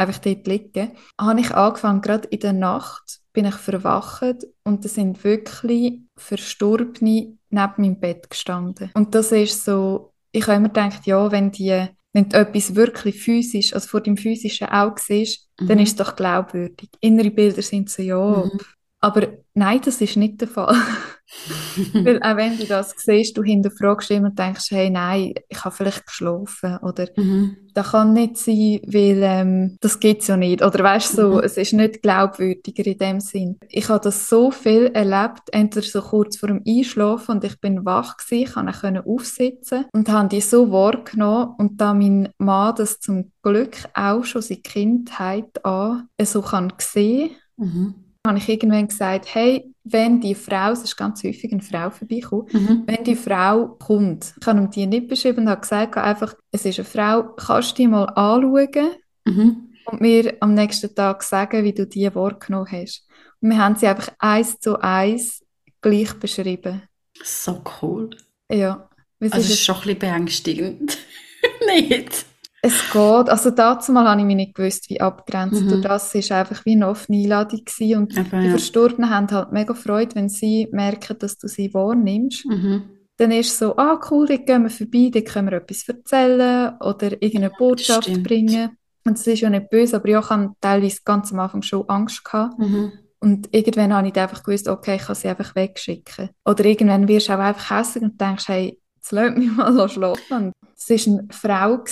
einfach 0.00 0.18
dort 0.18 0.46
liegen, 0.46 0.92
habe 1.20 1.40
ich 1.40 1.54
angefangen, 1.54 2.00
gerade 2.00 2.28
in 2.28 2.40
der 2.40 2.52
Nacht 2.52 3.20
bin 3.32 3.44
ich 3.44 3.54
verwacht 3.54 4.46
und 4.64 4.84
da 4.84 4.88
sind 4.88 5.22
wirklich 5.22 6.00
Verstorbene 6.16 7.36
neben 7.50 7.72
meinem 7.76 8.00
Bett 8.00 8.28
gestanden. 8.28 8.90
Und 8.94 9.14
das 9.14 9.30
ist 9.32 9.64
so, 9.64 10.12
ich 10.32 10.46
habe 10.46 10.56
immer 10.56 10.68
gedacht, 10.68 11.06
ja, 11.06 11.30
wenn 11.30 11.50
die 11.50 11.88
wenn 12.12 12.28
du 12.28 12.38
etwas 12.38 12.74
wirklich 12.74 13.22
physisch, 13.22 13.72
also 13.72 13.86
vor 13.88 14.00
dem 14.00 14.16
physischen 14.16 14.68
Auge 14.68 15.00
siehst, 15.00 15.48
mhm. 15.60 15.68
dann 15.68 15.78
ist 15.78 15.90
es 15.90 15.96
doch 15.96 16.16
glaubwürdig. 16.16 16.88
Innere 17.00 17.30
Bilder 17.30 17.62
sind 17.62 17.88
so, 17.88 18.02
ja, 18.02 18.18
mhm. 18.18 18.58
aber 18.98 19.28
nein, 19.54 19.80
das 19.84 20.00
ist 20.00 20.16
nicht 20.16 20.40
der 20.40 20.48
Fall. 20.48 20.74
Weil 21.92 22.22
auch 22.22 22.36
wenn 22.36 22.58
du 22.58 22.66
das 22.66 22.94
siehst, 22.96 23.36
du 23.36 23.42
hinterfragst 23.42 24.10
immer 24.10 24.28
und 24.28 24.38
denkst, 24.38 24.70
hey, 24.70 24.90
nein, 24.90 25.34
ich 25.48 25.64
habe 25.64 25.74
vielleicht 25.74 26.06
geschlafen 26.06 26.78
oder 26.82 27.06
mhm. 27.16 27.56
das 27.74 27.92
kann 27.92 28.12
nicht 28.12 28.36
sein, 28.36 28.80
weil 28.86 29.20
ähm, 29.22 29.76
das 29.80 29.98
es 30.02 30.26
ja 30.26 30.36
nicht. 30.36 30.62
Oder 30.62 30.82
weißt 30.82 31.12
du, 31.12 31.16
so, 31.16 31.28
mhm. 31.34 31.40
es 31.44 31.56
ist 31.56 31.72
nicht 31.72 32.02
glaubwürdiger 32.02 32.86
in 32.86 32.98
dem 32.98 33.20
Sinn. 33.20 33.58
Ich 33.68 33.88
habe 33.88 34.02
das 34.02 34.28
so 34.28 34.50
viel 34.50 34.86
erlebt, 34.92 35.42
entweder 35.52 35.86
so 35.86 36.00
kurz 36.02 36.36
vor 36.36 36.48
dem 36.48 36.62
Einschlafen 36.66 37.36
und 37.36 37.44
ich 37.44 37.60
bin 37.60 37.84
wach 37.84 38.16
gewesen, 38.16 38.68
ich 38.68 38.80
konnte 38.80 39.06
aufsitzen 39.06 39.84
und 39.92 40.08
habe 40.08 40.28
die 40.28 40.40
so 40.40 40.70
wahrgenommen 40.72 41.54
und 41.58 41.80
da 41.80 41.94
mein 41.94 42.30
Mann 42.38 42.74
das 42.76 43.00
zum 43.00 43.30
Glück 43.42 43.76
auch 43.94 44.24
schon 44.24 44.42
seit 44.42 44.64
Kindheit 44.64 45.64
an 45.64 46.08
so 46.22 46.42
kann 46.42 46.72
sehen, 46.78 47.30
mhm. 47.56 47.94
habe 48.26 48.38
ich 48.38 48.48
irgendwann 48.48 48.88
gesagt, 48.88 49.34
hey, 49.34 49.72
wenn 49.92 50.20
die 50.20 50.34
Frau, 50.34 50.72
es 50.72 50.82
ist 50.82 50.96
ganz 50.96 51.22
häufig 51.24 51.52
eine 51.52 51.62
Frau 51.62 51.90
vorbeikommt, 51.90 52.52
Mhm. 52.54 52.82
wenn 52.86 53.04
die 53.04 53.16
Frau 53.16 53.68
kommt, 53.78 54.34
ich 54.40 54.46
habe 54.46 54.58
ihm 54.60 54.70
die 54.70 54.86
nicht 54.86 55.08
beschrieben 55.08 55.40
und 55.44 55.48
habe 55.50 55.60
gesagt, 55.60 55.96
einfach, 55.96 56.34
es 56.52 56.64
ist 56.64 56.78
eine 56.78 56.84
Frau, 56.86 57.22
kannst 57.34 57.72
du 57.72 57.74
die 57.82 57.88
mal 57.88 58.04
anschauen 58.04 58.90
Mhm. 59.26 59.68
und 59.86 60.00
mir 60.00 60.36
am 60.40 60.54
nächsten 60.54 60.94
Tag 60.94 61.22
sagen, 61.22 61.64
wie 61.64 61.72
du 61.72 61.86
die 61.86 62.12
wahrgenommen 62.14 62.68
hast. 62.70 63.06
Und 63.40 63.50
wir 63.50 63.58
haben 63.58 63.76
sie 63.76 63.86
einfach 63.86 64.10
eins 64.18 64.58
zu 64.60 64.78
eins 64.80 65.42
gleich 65.80 66.12
beschrieben. 66.14 66.82
So 67.22 67.62
cool. 67.82 68.10
Ja. 68.50 68.88
Es 69.18 69.32
Also, 69.32 69.44
es 69.44 69.50
ist 69.50 69.54
ist 69.58 69.64
schon 69.64 69.74
ein 69.76 69.80
bisschen 69.82 69.98
beängstigend. 69.98 70.98
Nicht? 71.66 72.26
Es 72.62 72.92
geht. 72.92 73.28
Also 73.30 73.50
dazu 73.50 73.92
mal 73.92 74.06
habe 74.06 74.20
ich 74.20 74.26
mich 74.26 74.36
nicht 74.36 74.54
gewusst, 74.54 74.90
wie 74.90 75.00
abgrenzen. 75.00 75.66
Mhm. 75.66 75.70
Durch 75.70 75.82
das 75.82 76.14
ist 76.14 76.30
einfach 76.30 76.64
wie 76.66 76.74
eine 76.74 76.88
offene 76.88 77.22
Einladung 77.22 77.64
gewesen. 77.64 77.98
Und 77.98 78.16
Eben, 78.16 78.40
die 78.40 78.46
ja. 78.46 78.50
Verstorbenen 78.50 79.10
haben 79.10 79.30
halt 79.30 79.52
mega 79.52 79.74
Freude, 79.74 80.14
wenn 80.14 80.28
sie 80.28 80.68
merken, 80.72 81.18
dass 81.18 81.38
du 81.38 81.48
sie 81.48 81.72
wahrnimmst. 81.72 82.44
Mhm. 82.46 82.82
Dann 83.16 83.32
ist 83.32 83.48
es 83.48 83.58
so, 83.58 83.76
ah 83.76 84.00
cool, 84.10 84.26
dort 84.26 84.46
gehen 84.46 84.62
wir 84.62 84.70
vorbei, 84.70 85.10
dort 85.12 85.26
können 85.26 85.50
wir 85.50 85.58
etwas 85.58 85.86
erzählen 85.88 86.74
oder 86.80 87.12
irgendeine 87.22 87.50
Botschaft 87.50 88.04
stimmt. 88.04 88.26
bringen. 88.26 88.70
Und 89.04 89.18
das 89.18 89.26
ist 89.26 89.40
ja 89.40 89.50
nicht 89.50 89.70
böse, 89.70 89.96
aber 89.96 90.08
ja, 90.08 90.20
ich 90.20 90.30
hatte 90.30 90.52
teilweise 90.60 91.00
ganz 91.04 91.32
am 91.32 91.40
Anfang 91.40 91.62
schon 91.62 91.88
Angst 91.88 92.24
gehabt. 92.24 92.58
Mhm. 92.58 92.92
Und 93.20 93.48
irgendwann 93.54 93.92
habe 93.94 94.08
ich 94.08 94.16
einfach 94.16 94.42
gewusst, 94.42 94.68
okay, 94.68 94.96
ich 94.96 95.02
kann 95.02 95.14
sie 95.14 95.28
einfach 95.28 95.54
wegschicken. 95.54 96.30
Oder 96.46 96.64
irgendwann 96.64 97.06
wirst 97.08 97.28
du 97.28 97.34
auch 97.34 97.38
einfach 97.38 97.78
hässlich 97.78 98.02
und 98.02 98.18
denkst, 98.18 98.48
hey, 98.48 98.79
jetzt 99.00 99.12
lass 99.12 99.36
mich 99.36 99.50
mal 99.56 99.88
schlafen. 99.88 100.52
Es 100.76 100.88
war 100.88 101.18
eine 101.18 101.28
Frau 101.30 101.84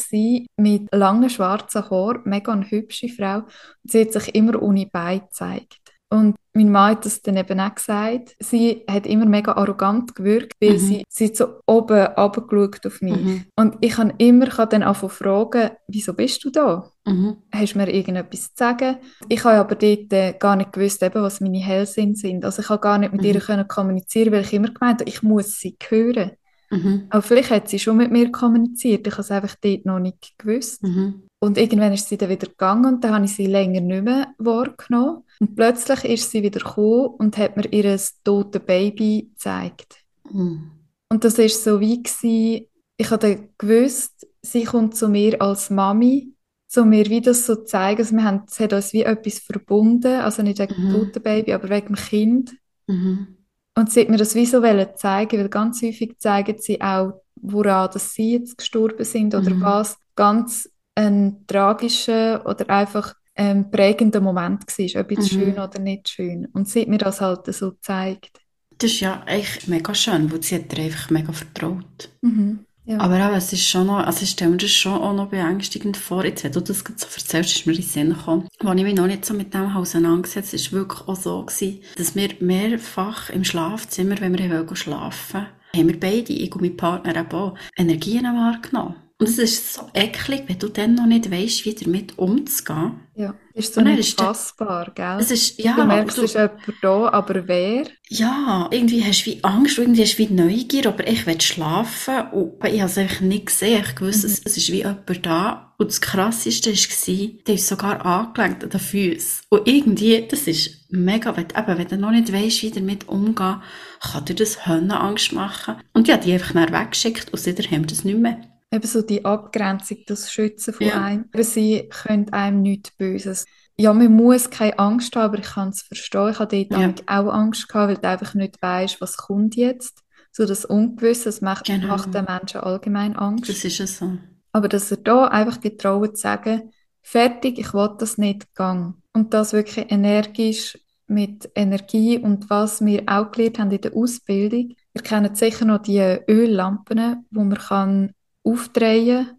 mit 0.56 0.88
langen 0.94 1.30
schwarzen 1.30 1.90
Haaren, 1.90 2.22
mega 2.24 2.52
eine 2.52 2.70
hübsche 2.70 3.08
Frau. 3.08 3.38
Und 3.38 3.46
sie 3.92 4.00
hat 4.02 4.12
sich 4.12 4.34
immer 4.34 4.62
ohne 4.62 4.86
Bein 4.86 5.20
gezeigt. 5.20 5.78
Und 6.10 6.36
mein 6.54 6.70
Mann 6.72 6.92
hat 6.92 7.04
das 7.04 7.20
dann 7.20 7.36
eben 7.36 7.60
auch 7.60 7.74
gesagt. 7.74 8.34
Sie 8.40 8.82
hat 8.90 9.06
immer 9.06 9.26
mega 9.26 9.52
arrogant 9.52 10.14
gewirkt, 10.14 10.54
weil 10.58 10.72
Mhm. 10.72 10.78
sie, 10.78 11.04
sie 11.06 11.34
so 11.34 11.60
oben 11.66 12.00
runtergeschaut 12.06 12.86
auf 12.86 13.02
mich. 13.02 13.14
Mhm. 13.14 13.44
Und 13.56 13.76
ich 13.82 13.92
kann 13.92 14.14
immer 14.16 14.46
kann 14.46 14.70
dann 14.70 14.82
anfangen 14.84 15.10
fragen, 15.12 15.70
wieso 15.86 16.14
bist 16.14 16.42
du 16.44 16.50
da? 16.50 16.90
Mhm. 17.06 17.36
hast 17.54 17.74
du 17.74 17.78
mir 17.78 17.90
irgendetwas 17.92 18.48
zu 18.48 18.52
sagen? 18.56 18.96
Ich 19.28 19.44
habe 19.44 19.56
aber 19.58 19.74
dort 19.74 20.12
äh, 20.12 20.32
gar 20.38 20.56
nicht 20.56 20.72
gewusst, 20.72 21.02
eben, 21.02 21.22
was 21.22 21.40
meine 21.40 21.58
Hellsinn 21.58 22.14
sind. 22.14 22.44
Also 22.44 22.62
ich 22.62 22.68
habe 22.70 22.80
gar 22.80 22.96
nicht 22.98 23.12
mit 23.12 23.20
Mhm. 23.22 23.26
ihr 23.28 23.40
können 23.40 23.68
kommunizieren, 23.68 24.32
weil 24.32 24.42
ich 24.42 24.52
immer 24.54 24.68
gemeint 24.68 25.00
habe, 25.00 25.08
ich 25.10 25.22
muss 25.22 25.58
sie 25.58 25.76
hören. 25.88 26.32
Mhm. 26.70 27.06
Aber 27.10 27.22
vielleicht 27.22 27.50
hat 27.50 27.68
sie 27.68 27.78
schon 27.78 27.96
mit 27.96 28.10
mir 28.10 28.30
kommuniziert, 28.30 29.06
ich 29.06 29.12
habe 29.12 29.22
es 29.22 29.30
einfach 29.30 29.54
dort 29.60 29.86
noch 29.86 29.98
nicht 29.98 30.34
gewusst. 30.38 30.82
Mhm. 30.82 31.22
Und 31.40 31.56
irgendwann 31.56 31.92
ist 31.92 32.08
sie 32.08 32.16
dann 32.18 32.30
wieder 32.30 32.48
gegangen 32.48 32.94
und 32.94 33.04
dann 33.04 33.14
habe 33.14 33.24
ich 33.24 33.34
sie 33.34 33.46
länger 33.46 33.80
nicht 33.80 34.04
mehr 34.04 34.34
wahrgenommen. 34.38 35.22
Und 35.40 35.54
plötzlich 35.54 36.04
ist 36.04 36.30
sie 36.30 36.42
wieder 36.42 36.60
gekommen 36.60 37.14
und 37.18 37.36
hat 37.38 37.56
mir 37.56 37.72
ihr 37.72 37.98
totes 38.24 38.62
Baby 38.64 39.30
gezeigt. 39.32 39.98
Mhm. 40.30 40.72
Und 41.10 41.24
das 41.24 41.38
ist 41.38 41.64
so 41.64 41.80
wie 41.80 42.02
gewesen, 42.02 42.66
ich 42.96 43.10
habe 43.10 43.18
dann 43.28 43.48
gewusst, 43.56 44.26
sie 44.42 44.64
kommt 44.64 44.96
zu 44.96 45.08
mir 45.08 45.40
als 45.40 45.70
Mami, 45.70 46.34
so 46.66 46.84
mir 46.84 47.06
wie 47.06 47.20
das 47.20 47.46
so 47.46 47.54
zeigen, 47.54 48.00
also 48.00 48.14
wir 48.14 48.24
haben, 48.24 48.42
es 48.46 48.60
hat 48.60 48.72
uns 48.72 48.92
wie 48.92 49.02
etwas 49.04 49.38
verbunden, 49.38 50.20
also 50.20 50.42
nicht 50.42 50.58
wegen 50.58 50.74
dem 50.74 50.84
Mhm. 50.88 50.92
toten 50.92 51.22
Baby, 51.22 51.52
aber 51.54 51.70
wegen 51.70 51.86
dem 51.86 51.96
Kind. 51.96 52.56
Mhm. 52.86 53.37
Und 53.78 53.92
sie 53.92 54.00
hat 54.00 54.08
mir 54.08 54.16
das 54.16 54.34
wollen 54.34 54.88
zeigen, 54.96 55.38
weil 55.38 55.48
ganz 55.48 55.80
häufig 55.82 56.18
zeigen 56.18 56.56
sie 56.58 56.80
auch, 56.80 57.22
woran 57.36 57.88
dass 57.92 58.12
sie 58.12 58.32
jetzt 58.32 58.58
gestorben 58.58 59.04
sind 59.04 59.36
oder 59.36 59.54
Mhm. 59.54 59.60
was 59.60 59.96
ganz 60.16 60.68
ein 60.96 61.46
tragischer 61.46 62.44
oder 62.44 62.68
einfach 62.70 63.14
ein 63.36 63.70
prägender 63.70 64.20
Moment 64.20 64.64
war, 64.66 65.00
ob 65.00 65.10
jetzt 65.12 65.32
Mhm. 65.32 65.36
schön 65.36 65.58
oder 65.60 65.78
nicht 65.78 66.08
schön. 66.08 66.46
Und 66.46 66.68
sie 66.68 66.80
hat 66.80 66.88
mir 66.88 66.98
das 66.98 67.20
halt 67.20 67.46
so 67.54 67.70
gezeigt. 67.70 68.40
Das 68.78 68.90
ist 68.90 68.98
ja 68.98 69.22
echt 69.26 69.68
mega 69.68 69.94
schön, 69.94 70.32
weil 70.32 70.42
sie 70.42 70.56
hat 70.56 70.72
dir 70.76 70.82
einfach 70.82 71.10
mega 71.10 71.32
vertraut. 71.32 72.10
Mhm. 72.22 72.64
Ja. 72.88 73.00
Aber 73.00 73.16
auch, 73.28 73.36
es 73.36 73.52
ist 73.52 73.68
schon 73.68 73.88
noch, 73.88 73.98
also 73.98 74.22
ich 74.22 74.30
stelle 74.30 74.52
mir 74.52 74.56
das 74.56 74.70
schon 74.70 74.94
auch 74.94 75.12
noch 75.12 75.28
beängstigend 75.28 75.98
vor. 75.98 76.24
Jetzt, 76.24 76.42
wenn 76.42 76.52
du 76.52 76.60
das 76.60 76.78
so 76.78 77.06
erzählst, 77.14 77.54
ist 77.54 77.66
mir 77.66 77.74
in 77.74 77.80
den 77.80 77.86
Sinn 77.86 78.08
gekommen. 78.14 78.48
Als 78.64 78.78
ich 78.78 78.82
mich 78.82 78.94
noch 78.94 79.06
nicht 79.06 79.26
so 79.26 79.34
mit 79.34 79.52
dem 79.52 79.76
auseinandergesetzt 79.76 80.54
habe, 80.54 80.62
war 80.62 80.80
wirklich 80.80 81.08
auch 81.08 81.16
so, 81.16 81.42
gewesen, 81.44 81.80
dass 81.98 82.16
wir 82.16 82.30
mehrfach 82.40 83.28
im 83.28 83.44
Schlafzimmer, 83.44 84.18
wenn 84.20 84.38
wir 84.38 84.50
wollten 84.50 84.74
schlafen, 84.74 85.46
haben 85.76 85.88
wir 85.88 86.00
beide, 86.00 86.32
ich 86.32 86.54
und 86.54 86.62
mein 86.62 86.78
Partner 86.78 87.26
auch, 87.30 87.58
Energien 87.76 88.24
wahrgenommen. 88.24 88.94
Und 89.20 89.28
es 89.28 89.38
ist 89.38 89.74
so 89.74 89.88
eklig, 89.94 90.44
wenn 90.46 90.60
du 90.60 90.68
dann 90.68 90.94
noch 90.94 91.06
nicht 91.06 91.28
weißt, 91.28 91.64
wie 91.64 91.74
damit 91.74 92.16
umzugehen. 92.18 93.00
Ja, 93.16 93.34
ist 93.52 93.74
so 93.74 93.80
nicht 93.80 94.20
fassbar, 94.20 94.92
gell? 94.94 95.16
Es 95.18 95.32
ist, 95.32 95.58
ja, 95.58 95.74
du 95.74 95.84
merkst, 95.84 96.18
du- 96.18 96.22
es 96.22 96.30
ist 96.30 96.34
jemand 96.36 96.60
da, 96.82 97.08
aber 97.10 97.48
wer? 97.48 97.84
Ja, 98.08 98.68
irgendwie 98.70 99.02
hast 99.04 99.22
du 99.24 99.32
wie 99.32 99.42
Angst, 99.42 99.76
irgendwie 99.76 100.02
hast 100.02 100.14
du 100.14 100.18
wie 100.18 100.32
Neugier, 100.32 100.86
aber 100.86 101.04
ich 101.08 101.26
will 101.26 101.40
schlafen 101.40 102.28
und 102.30 102.64
ich 102.64 102.80
habe 102.80 102.90
es 102.90 102.96
einfach 102.96 103.20
nicht 103.20 103.46
gesehen. 103.46 103.82
Ich 103.92 104.00
wusste, 104.00 104.28
es, 104.28 104.40
es 104.44 104.56
ist 104.56 104.70
wie 104.70 104.78
jemand 104.78 105.26
da. 105.26 105.74
Und 105.78 105.90
das 105.90 106.00
Krasseste 106.00 106.70
war, 106.72 107.28
der 107.46 107.54
ist 107.56 107.66
sogar 107.66 108.06
angelenkt 108.06 108.62
an 108.62 108.70
den 108.70 108.80
Füßen. 108.80 109.42
Und 109.48 109.66
irgendwie, 109.66 110.26
das 110.28 110.46
ist 110.46 110.86
mega, 110.90 111.36
wenn, 111.36 111.46
eben, 111.56 111.78
wenn 111.78 111.88
du 111.88 111.96
noch 111.96 112.10
nicht 112.12 112.32
weißt, 112.32 112.62
wie 112.62 112.70
damit 112.70 113.08
umgehen, 113.08 113.62
kann 114.00 114.24
dir 114.26 114.34
das 114.34 114.64
Hönnenangst 114.66 115.32
machen. 115.32 115.74
Und 115.92 116.08
habe 116.08 116.22
die 116.24 116.32
einfach 116.32 116.52
dann 116.52 116.72
weggeschickt 116.72 117.32
und 117.32 117.38
seitdem 117.40 117.66
haben 117.66 117.80
wir 117.82 117.88
das 117.88 118.04
nicht 118.04 118.18
mehr. 118.18 118.40
Eben 118.70 118.86
so 118.86 119.00
die 119.02 119.24
Abgrenzung, 119.24 119.98
das 120.06 120.30
Schützen 120.30 120.74
von 120.74 120.86
Ja. 120.86 121.02
einem. 121.02 121.24
Aber 121.32 121.42
sie 121.42 121.88
können 121.88 122.30
einem 122.32 122.60
nichts 122.62 122.90
Böses. 122.92 123.46
Ja, 123.78 123.94
man 123.94 124.12
muss 124.14 124.50
keine 124.50 124.78
Angst 124.78 125.14
haben, 125.16 125.24
aber 125.24 125.38
ich 125.38 125.46
kann 125.46 125.68
es 125.68 125.82
verstehen. 125.82 126.30
Ich 126.32 126.38
hatte 126.38 126.66
dort 126.66 127.00
Ja. 127.08 127.20
auch 127.20 127.32
Angst 127.32 127.68
gehabt, 127.68 127.88
weil 127.88 127.96
du 127.96 128.08
einfach 128.08 128.34
nicht 128.34 128.60
weißt, 128.60 129.00
was 129.00 129.16
kommt 129.16 129.56
jetzt. 129.56 130.02
So 130.32 130.44
das 130.44 130.64
Ungewisse, 130.64 131.24
das 131.26 131.40
macht, 131.40 131.64
Genau. 131.66 131.86
macht 131.88 132.12
den 132.12 132.24
Menschen 132.26 132.60
allgemein 132.60 133.16
Angst. 133.16 133.48
Das 133.48 133.64
ist 133.64 133.80
es 133.80 133.98
so. 133.98 134.18
Aber 134.52 134.68
dass 134.68 134.90
er 134.90 134.98
da 134.98 135.26
einfach 135.28 135.60
getraut 135.60 136.16
zu 136.16 136.22
sagen, 136.22 136.70
fertig, 137.02 137.58
ich 137.58 137.72
will 137.72 137.90
das 137.98 138.18
nicht 138.18 138.54
gang. 138.54 138.96
Und 139.14 139.32
das 139.32 139.52
wirklich 139.52 139.90
energisch 139.90 140.78
mit 141.06 141.48
Energie 141.54 142.18
und 142.18 142.50
was 142.50 142.84
wir 142.84 143.04
auch 143.06 143.30
gelernt 143.30 143.58
haben 143.58 143.70
in 143.70 143.80
der 143.80 143.96
Ausbildung. 143.96 144.74
Ihr 144.92 145.02
kennt 145.02 145.36
sicher 145.38 145.64
noch 145.64 145.78
die 145.82 145.98
Öllampen, 146.28 147.24
wo 147.30 147.44
man 147.44 147.56
kann 147.58 148.12
aufdrehen 148.52 149.30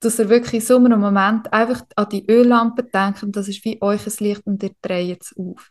dass 0.00 0.18
ihr 0.18 0.28
wirklich 0.28 0.54
in 0.60 0.60
so 0.60 0.76
einem 0.76 1.00
Moment 1.00 1.50
einfach 1.50 1.82
an 1.96 2.08
die 2.12 2.26
Öllampe 2.30 2.82
denkt 2.82 3.22
und 3.22 3.34
das 3.34 3.48
ist 3.48 3.64
wie 3.64 3.80
euch 3.80 4.06
ein 4.06 4.12
Licht 4.26 4.42
und 4.44 4.62
ihr 4.62 4.72
dreht 4.82 5.22
es 5.22 5.34
auf. 5.34 5.70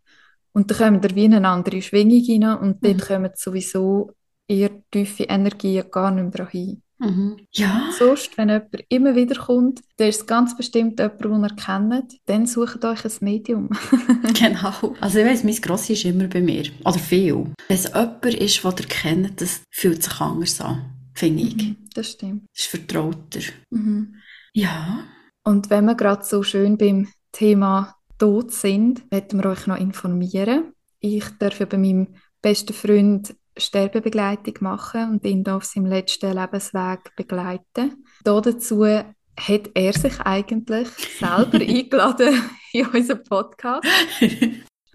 Und 0.54 0.72
dann 0.72 0.78
kommt 0.78 1.06
ihr 1.06 1.16
wie 1.16 1.26
in 1.26 1.36
eine 1.36 1.50
andere 1.50 1.82
Schwingung 1.84 2.24
rein 2.44 2.58
und 2.58 2.84
dort 2.84 2.96
Mhm. 2.98 3.02
kommen 3.02 3.32
sowieso 3.36 4.12
eher 4.48 4.72
tiefe 4.90 5.24
Energien 5.24 5.86
gar 5.92 6.10
nicht 6.10 6.36
mehr 6.36 6.48
hin. 6.48 6.82
Mhm. 6.98 7.38
Ja. 7.52 7.90
Sonst, 7.98 8.36
wenn 8.38 8.50
jemand 8.50 8.76
immer 8.90 9.16
wieder 9.16 9.36
kommt, 9.36 9.82
der 10.00 10.10
ist 10.10 10.26
ganz 10.26 10.58
bestimmt 10.58 11.00
jemand, 11.00 11.24
den 11.24 11.44
ihr 11.44 11.56
kennt, 11.56 12.14
dann 12.26 12.46
sucht 12.48 12.84
euch 12.86 13.06
ein 13.06 13.12
Medium. 13.22 13.70
Genau. 14.34 14.96
Also 15.00 15.20
ich 15.20 15.26
weiss, 15.26 15.44
mein 15.44 15.56
Grossi 15.56 15.94
ist 15.94 16.06
immer 16.06 16.28
bei 16.28 16.42
mir. 16.42 16.64
Oder 16.86 16.98
viel. 17.00 17.52
Wenn 17.68 17.78
es 17.78 17.84
jemand 17.86 18.26
ist, 18.26 18.64
den 18.64 18.72
ihr 18.80 18.88
kennt, 18.88 19.42
das 19.42 19.62
fühlt 19.70 20.02
sich 20.02 20.20
anders 20.20 20.60
an. 20.62 20.93
Finde 21.14 21.44
ich. 21.44 21.56
Mhm, 21.56 21.76
das 21.94 22.12
stimmt. 22.12 22.46
Das 22.54 22.66
ist 22.66 22.70
vertrauter. 22.70 23.40
Mhm. 23.70 24.16
Ja. 24.54 25.04
Und 25.44 25.70
wenn 25.70 25.86
wir 25.86 25.96
gerade 25.96 26.24
so 26.24 26.44
schön 26.44 26.78
beim 26.78 27.10
Thema 27.32 27.96
Tod 28.18 28.52
sind, 28.52 29.12
möchten 29.12 29.42
wir 29.44 29.50
euch 29.50 29.68
noch 29.68 29.80
informieren. 29.80 30.74
Ich 31.00 31.26
darf 31.40 31.60
bei 31.60 31.78
meinem 31.78 32.08
besten 32.42 32.74
Freund 32.74 33.36
Sterbebegleitung 33.58 34.56
machen 34.62 35.12
und 35.12 35.26
ihn 35.26 35.46
auf 35.48 35.66
seinem 35.66 35.88
letzten 35.88 36.34
Lebensweg 36.34 37.16
begleiten. 37.16 38.06
Da 38.24 38.40
dazu 38.42 38.86
hat 38.86 39.70
er 39.74 39.94
sich 39.94 40.20
eigentlich 40.22 40.88
selber 41.20 41.58
eingeladen 41.60 42.42
in 42.72 42.88
unseren 42.88 43.24
Podcast. 43.24 43.88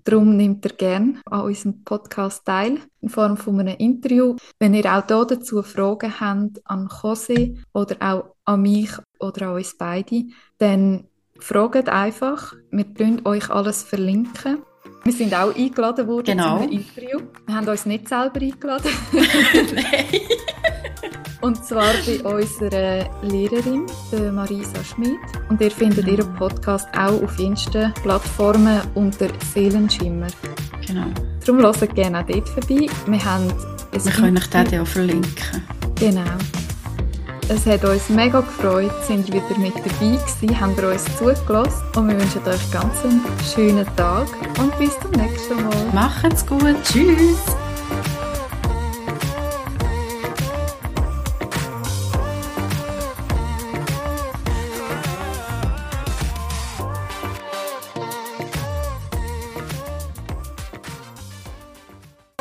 Darum 0.09 0.38
nimmt 0.38 0.64
er 0.64 0.73
gerne 0.73 1.21
an 1.27 1.42
unserem 1.42 1.85
Podcast 1.85 2.47
teil, 2.47 2.79
in 3.03 3.11
Form 3.11 3.37
von 3.37 3.61
einem 3.61 3.77
Interview. 3.77 4.37
Wenn 4.59 4.73
ihr 4.73 4.87
auch 4.87 5.07
hier 5.07 5.27
dazu 5.27 5.62
Fragen 5.62 6.18
habt 6.18 6.61
an 6.64 6.88
Jose 7.03 7.57
oder 7.75 7.97
auch 8.01 8.35
an 8.47 8.62
mich 8.62 8.88
oder 9.21 9.48
an 9.48 9.56
uns 9.56 9.77
beide, 9.77 10.25
dann 10.56 11.04
fragt 11.38 11.90
einfach. 11.90 12.54
Wir 12.71 12.87
verlinken 12.87 13.21
euch 13.27 13.50
alles 13.50 13.83
verlinken. 13.83 14.63
Wir 15.04 15.13
sind 15.13 15.35
auch 15.35 15.54
eingeladen 15.54 16.06
worden 16.06 16.25
Genau. 16.25 16.56
zu 16.56 16.63
einem 16.63 16.73
Interview. 16.73 17.21
Wir 17.46 17.54
haben 17.54 17.69
uns 17.69 17.85
nicht 17.85 18.09
selber 18.09 18.40
eingeladen. 18.40 18.90
Nein. 19.13 20.21
Und 21.40 21.64
zwar 21.64 21.92
bei 22.04 22.20
unserer 22.24 23.08
Lehrerin, 23.22 23.86
der 24.10 24.32
Marisa 24.32 24.82
Schmid. 24.84 25.18
Und 25.48 25.60
ihr 25.60 25.70
findet 25.70 26.04
Genau. 26.06 26.18
ihren 26.18 26.34
Podcast 26.34 26.88
auch 26.96 27.22
auf 27.22 27.38
insta 27.38 27.92
Plattformen 28.02 28.80
unter 28.94 29.28
Seelenschimmer. 29.54 30.26
Genau. 30.86 31.06
Darum 31.46 31.62
hört 31.62 31.94
gerne 31.94 32.20
auch 32.20 32.26
dort 32.26 32.48
vorbei. 32.48 32.86
Wir 33.06 33.24
haben 33.24 33.44
ein 33.92 34.04
Wir 34.04 34.12
können 34.12 34.36
euch 34.36 34.46
den 34.48 34.70
dann 34.70 34.80
auch 34.80 34.86
verlinken. 34.86 35.62
Genau. 35.94 36.22
Es 37.50 37.64
hat 37.64 37.82
uns 37.84 38.10
mega 38.10 38.40
gefreut, 38.40 38.90
sind 39.06 39.26
ihr 39.28 39.36
wieder 39.36 39.58
mit 39.58 39.74
dabei 39.76 39.88
gewesen, 40.18 40.60
haben 40.60 40.74
ihr 40.76 40.88
uns 40.90 41.04
zugelassen 41.16 41.82
und 41.96 42.08
wir 42.08 42.20
wünschen 42.20 42.42
euch 42.46 42.70
ganz 42.70 43.02
einen 43.04 43.22
schönen 43.54 43.86
Tag 43.96 44.26
und 44.60 44.78
bis 44.78 44.98
zum 45.00 45.10
nächsten 45.12 45.54
Mal. 45.56 45.86
Macht's 45.94 46.44
gut. 46.44 46.76
Tschüss. 46.84 47.38